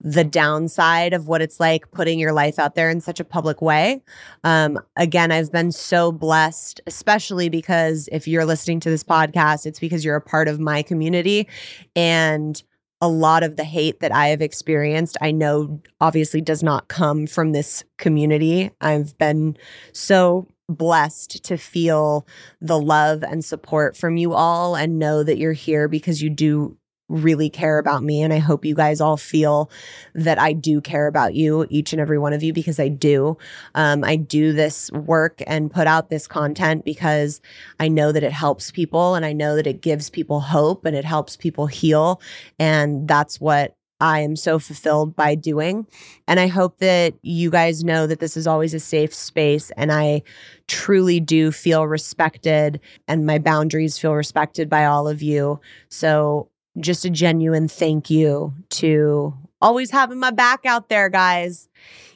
the 0.00 0.24
downside 0.24 1.12
of 1.12 1.28
what 1.28 1.42
it's 1.42 1.60
like 1.60 1.90
putting 1.90 2.18
your 2.18 2.32
life 2.32 2.58
out 2.58 2.74
there 2.74 2.88
in 2.88 3.00
such 3.00 3.20
a 3.20 3.24
public 3.24 3.60
way. 3.60 4.02
Um, 4.44 4.78
again, 4.96 5.30
I've 5.30 5.52
been 5.52 5.72
so 5.72 6.10
blessed, 6.10 6.80
especially 6.86 7.48
because 7.48 8.08
if 8.10 8.26
you're 8.26 8.46
listening 8.46 8.80
to 8.80 8.90
this 8.90 9.04
podcast, 9.04 9.66
it's 9.66 9.78
because 9.78 10.04
you're 10.04 10.16
a 10.16 10.20
part 10.20 10.48
of 10.48 10.58
my 10.58 10.82
community. 10.82 11.46
And 11.94 12.62
a 13.02 13.08
lot 13.08 13.42
of 13.42 13.56
the 13.56 13.64
hate 13.64 14.00
that 14.00 14.12
I 14.12 14.28
have 14.28 14.42
experienced, 14.42 15.16
I 15.20 15.30
know 15.30 15.80
obviously 16.00 16.40
does 16.40 16.62
not 16.62 16.88
come 16.88 17.26
from 17.26 17.52
this 17.52 17.82
community. 17.98 18.70
I've 18.80 19.16
been 19.18 19.56
so 19.92 20.48
blessed 20.68 21.42
to 21.44 21.56
feel 21.56 22.26
the 22.60 22.78
love 22.78 23.22
and 23.22 23.44
support 23.44 23.96
from 23.96 24.16
you 24.16 24.34
all 24.34 24.76
and 24.76 24.98
know 24.98 25.22
that 25.22 25.38
you're 25.38 25.52
here 25.52 25.88
because 25.88 26.22
you 26.22 26.30
do 26.30 26.76
really 27.10 27.50
care 27.50 27.78
about 27.78 28.02
me. 28.02 28.22
And 28.22 28.32
I 28.32 28.38
hope 28.38 28.64
you 28.64 28.74
guys 28.74 29.00
all 29.00 29.16
feel 29.16 29.70
that 30.14 30.38
I 30.38 30.52
do 30.52 30.80
care 30.80 31.06
about 31.06 31.34
you, 31.34 31.66
each 31.68 31.92
and 31.92 32.00
every 32.00 32.18
one 32.18 32.32
of 32.32 32.42
you, 32.42 32.52
because 32.52 32.78
I 32.78 32.88
do. 32.88 33.36
Um, 33.74 34.04
I 34.04 34.16
do 34.16 34.52
this 34.52 34.90
work 34.92 35.42
and 35.46 35.70
put 35.70 35.86
out 35.86 36.08
this 36.08 36.26
content 36.26 36.84
because 36.84 37.40
I 37.78 37.88
know 37.88 38.12
that 38.12 38.22
it 38.22 38.32
helps 38.32 38.70
people 38.70 39.14
and 39.14 39.26
I 39.26 39.32
know 39.32 39.56
that 39.56 39.66
it 39.66 39.82
gives 39.82 40.08
people 40.08 40.40
hope 40.40 40.84
and 40.86 40.96
it 40.96 41.04
helps 41.04 41.36
people 41.36 41.66
heal. 41.66 42.20
And 42.58 43.06
that's 43.06 43.40
what 43.40 43.74
I 44.00 44.20
am 44.20 44.34
so 44.34 44.58
fulfilled 44.58 45.14
by 45.14 45.34
doing. 45.34 45.86
And 46.26 46.40
I 46.40 46.46
hope 46.46 46.78
that 46.78 47.14
you 47.22 47.50
guys 47.50 47.84
know 47.84 48.06
that 48.06 48.18
this 48.18 48.36
is 48.36 48.46
always 48.46 48.72
a 48.72 48.80
safe 48.80 49.12
space 49.14 49.70
and 49.76 49.92
I 49.92 50.22
truly 50.66 51.20
do 51.20 51.52
feel 51.52 51.86
respected 51.86 52.80
and 53.06 53.26
my 53.26 53.38
boundaries 53.38 53.98
feel 53.98 54.14
respected 54.14 54.70
by 54.70 54.86
all 54.86 55.06
of 55.06 55.20
you. 55.20 55.60
So, 55.90 56.49
just 56.78 57.04
a 57.04 57.10
genuine 57.10 57.68
thank 57.68 58.10
you 58.10 58.54
to 58.70 59.34
always 59.60 59.90
having 59.90 60.18
my 60.18 60.30
back 60.30 60.64
out 60.64 60.88
there, 60.88 61.08
guys. 61.08 61.68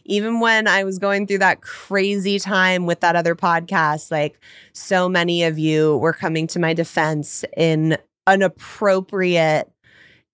Even 0.06 0.40
when 0.40 0.68
I 0.68 0.84
was 0.84 0.98
going 0.98 1.26
through 1.26 1.38
that 1.38 1.62
crazy 1.62 2.38
time 2.38 2.86
with 2.86 3.00
that 3.00 3.16
other 3.16 3.34
podcast, 3.34 4.10
like 4.10 4.38
so 4.72 5.08
many 5.08 5.44
of 5.44 5.58
you 5.58 5.96
were 5.98 6.12
coming 6.12 6.46
to 6.48 6.58
my 6.58 6.74
defense 6.74 7.44
in 7.56 7.96
an 8.26 8.42
appropriate 8.42 9.70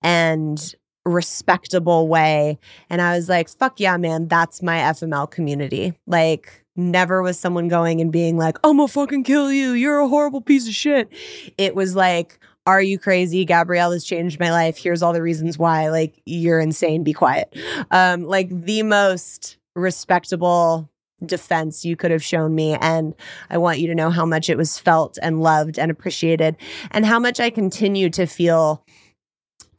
and 0.02 0.74
respectable 1.04 2.08
way. 2.08 2.58
And 2.88 3.00
I 3.00 3.16
was 3.16 3.28
like, 3.28 3.48
fuck 3.48 3.80
yeah, 3.80 3.96
man, 3.96 4.28
that's 4.28 4.62
my 4.62 4.78
FML 4.78 5.30
community. 5.30 5.94
Like, 6.06 6.64
never 6.76 7.22
was 7.22 7.38
someone 7.38 7.68
going 7.68 8.00
and 8.00 8.12
being 8.12 8.36
like, 8.36 8.56
I'm 8.64 8.76
gonna 8.76 8.88
fucking 8.88 9.24
kill 9.24 9.52
you. 9.52 9.72
You're 9.72 10.00
a 10.00 10.08
horrible 10.08 10.40
piece 10.40 10.66
of 10.66 10.74
shit. 10.74 11.12
It 11.58 11.74
was 11.74 11.94
like, 11.94 12.38
are 12.70 12.82
you 12.82 12.98
crazy? 12.98 13.44
Gabrielle 13.44 13.92
has 13.92 14.04
changed 14.04 14.40
my 14.40 14.50
life. 14.50 14.78
Here's 14.78 15.02
all 15.02 15.12
the 15.12 15.22
reasons 15.22 15.58
why. 15.58 15.90
Like, 15.90 16.20
you're 16.26 16.60
insane. 16.60 17.04
Be 17.04 17.12
quiet. 17.12 17.54
Um, 17.90 18.24
like 18.24 18.48
the 18.50 18.82
most 18.82 19.58
respectable 19.74 20.88
defense 21.24 21.84
you 21.84 21.96
could 21.96 22.10
have 22.10 22.22
shown 22.22 22.54
me. 22.54 22.74
And 22.74 23.14
I 23.50 23.58
want 23.58 23.78
you 23.78 23.86
to 23.88 23.94
know 23.94 24.10
how 24.10 24.24
much 24.24 24.48
it 24.48 24.56
was 24.56 24.78
felt 24.78 25.18
and 25.22 25.42
loved 25.42 25.78
and 25.78 25.90
appreciated, 25.90 26.56
and 26.90 27.04
how 27.04 27.18
much 27.18 27.40
I 27.40 27.50
continue 27.50 28.08
to 28.10 28.26
feel 28.26 28.84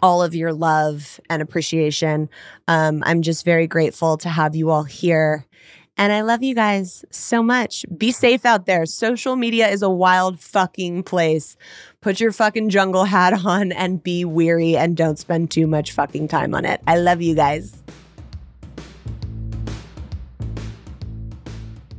all 0.04 0.24
of 0.24 0.34
your 0.34 0.54
love 0.54 1.20
and 1.30 1.42
appreciation. 1.42 2.30
Um, 2.68 3.04
I'm 3.06 3.22
just 3.22 3.46
very 3.46 3.68
grateful 3.68 4.18
to 4.18 4.30
have 4.30 4.56
you 4.56 4.70
all 4.70 4.84
here. 4.84 5.46
And 6.02 6.12
I 6.12 6.22
love 6.22 6.41
you 6.41 6.56
guys 6.56 7.06
so 7.12 7.43
much. 7.43 7.86
Be 7.95 8.12
safe 8.12 8.43
out 8.43 8.66
there. 8.66 8.88
Social 8.88 9.36
media 9.36 9.68
is 9.68 9.84
a 9.84 9.89
wild 9.91 10.39
fucking 10.39 11.04
place. 11.04 11.56
Put 12.02 12.20
your 12.20 12.32
fucking 12.32 12.70
jungle 12.70 13.04
hat 13.04 13.45
on 13.45 13.72
and 13.72 14.02
be 14.02 14.26
weary 14.26 14.76
and 14.76 14.97
don't 14.97 15.20
spend 15.20 15.52
too 15.52 15.68
much 15.68 15.91
fucking 15.91 16.28
time 16.28 16.56
on 16.56 16.66
it. 16.66 16.82
I 16.88 16.97
love 16.97 17.22
you 17.22 17.36
guys. 17.36 17.84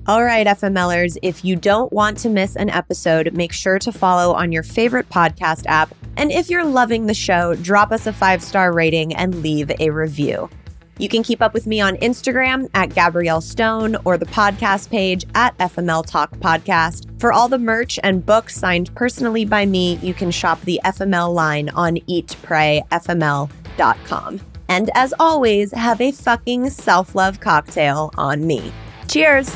All 0.09 0.24
right, 0.24 0.48
FMLers, 0.48 1.16
if 1.22 1.44
you 1.44 1.55
don't 1.55 1.92
want 1.92 2.18
to 2.18 2.28
miss 2.28 2.57
an 2.57 2.70
episode, 2.70 3.32
make 3.34 3.53
sure 3.53 3.78
to 3.78 3.92
follow 3.92 4.34
on 4.34 4.50
your 4.50 4.64
favorite 4.64 5.09
podcast 5.11 5.64
app. 5.66 5.94
And 6.16 6.32
if 6.32 6.50
you're 6.50 6.64
loving 6.64 7.07
the 7.07 7.14
show, 7.14 7.55
drop 7.55 7.92
us 7.92 8.09
a 8.09 8.12
five 8.12 8.42
star 8.42 8.72
rating 8.72 9.14
and 9.14 9.42
leave 9.42 9.70
a 9.78 9.90
review. 9.90 10.50
You 10.99 11.09
can 11.09 11.22
keep 11.22 11.40
up 11.40 11.55
with 11.55 11.66
me 11.66 11.80
on 11.80 11.97
Instagram 11.97 12.68
at 12.74 12.95
Gabrielle 12.95 13.40
Stone 13.40 13.97
or 14.05 14.18
the 14.18 14.26
podcast 14.26 14.90
page 14.90 15.24
at 15.34 15.57
FML 15.59 16.05
Talk 16.07 16.36
Podcast. 16.36 17.18
For 17.18 17.32
all 17.32 17.49
the 17.49 17.59
merch 17.59 17.99
and 18.03 18.24
books 18.24 18.57
signed 18.57 18.95
personally 18.95 19.47
by 19.47 19.64
me, 19.64 19.95
you 19.97 20.12
can 20.12 20.30
shop 20.30 20.61
the 20.62 20.80
FML 20.84 21.32
line 21.34 21.70
on 21.70 21.97
eatprayfml.com. 21.97 24.40
And 24.68 24.90
as 24.95 25.14
always, 25.18 25.72
have 25.72 26.01
a 26.01 26.12
fucking 26.12 26.70
self 26.70 27.14
love 27.14 27.40
cocktail 27.40 28.11
on 28.16 28.47
me. 28.47 28.72
Cheers! 29.09 29.55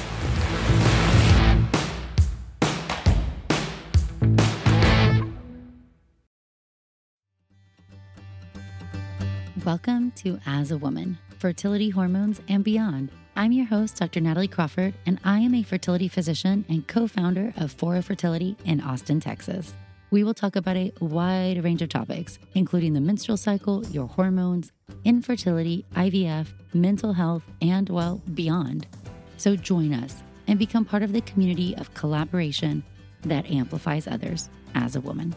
Welcome 9.64 10.12
to 10.16 10.38
As 10.46 10.70
a 10.70 10.78
Woman 10.78 11.18
Fertility 11.46 11.90
Hormones 11.90 12.40
and 12.48 12.64
Beyond. 12.64 13.08
I'm 13.36 13.52
your 13.52 13.66
host, 13.66 13.98
Dr. 13.98 14.20
Natalie 14.20 14.48
Crawford, 14.48 14.94
and 15.06 15.20
I 15.22 15.38
am 15.38 15.54
a 15.54 15.62
fertility 15.62 16.08
physician 16.08 16.64
and 16.68 16.84
co 16.88 17.06
founder 17.06 17.52
of 17.56 17.70
Fora 17.70 18.02
Fertility 18.02 18.56
in 18.64 18.80
Austin, 18.80 19.20
Texas. 19.20 19.72
We 20.10 20.24
will 20.24 20.34
talk 20.34 20.56
about 20.56 20.76
a 20.76 20.92
wide 20.98 21.62
range 21.62 21.82
of 21.82 21.88
topics, 21.88 22.40
including 22.54 22.94
the 22.94 23.00
menstrual 23.00 23.36
cycle, 23.36 23.86
your 23.92 24.08
hormones, 24.08 24.72
infertility, 25.04 25.84
IVF, 25.94 26.48
mental 26.74 27.12
health, 27.12 27.44
and, 27.62 27.88
well, 27.90 28.20
beyond. 28.34 28.88
So 29.36 29.54
join 29.54 29.94
us 29.94 30.24
and 30.48 30.58
become 30.58 30.84
part 30.84 31.04
of 31.04 31.12
the 31.12 31.20
community 31.20 31.76
of 31.76 31.94
collaboration 31.94 32.82
that 33.22 33.48
amplifies 33.48 34.08
others 34.08 34.50
as 34.74 34.96
a 34.96 35.00
woman. 35.00 35.32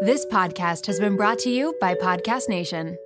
This 0.00 0.26
podcast 0.26 0.86
has 0.86 0.98
been 0.98 1.14
brought 1.14 1.38
to 1.40 1.50
you 1.50 1.76
by 1.80 1.94
Podcast 1.94 2.48
Nation. 2.48 2.98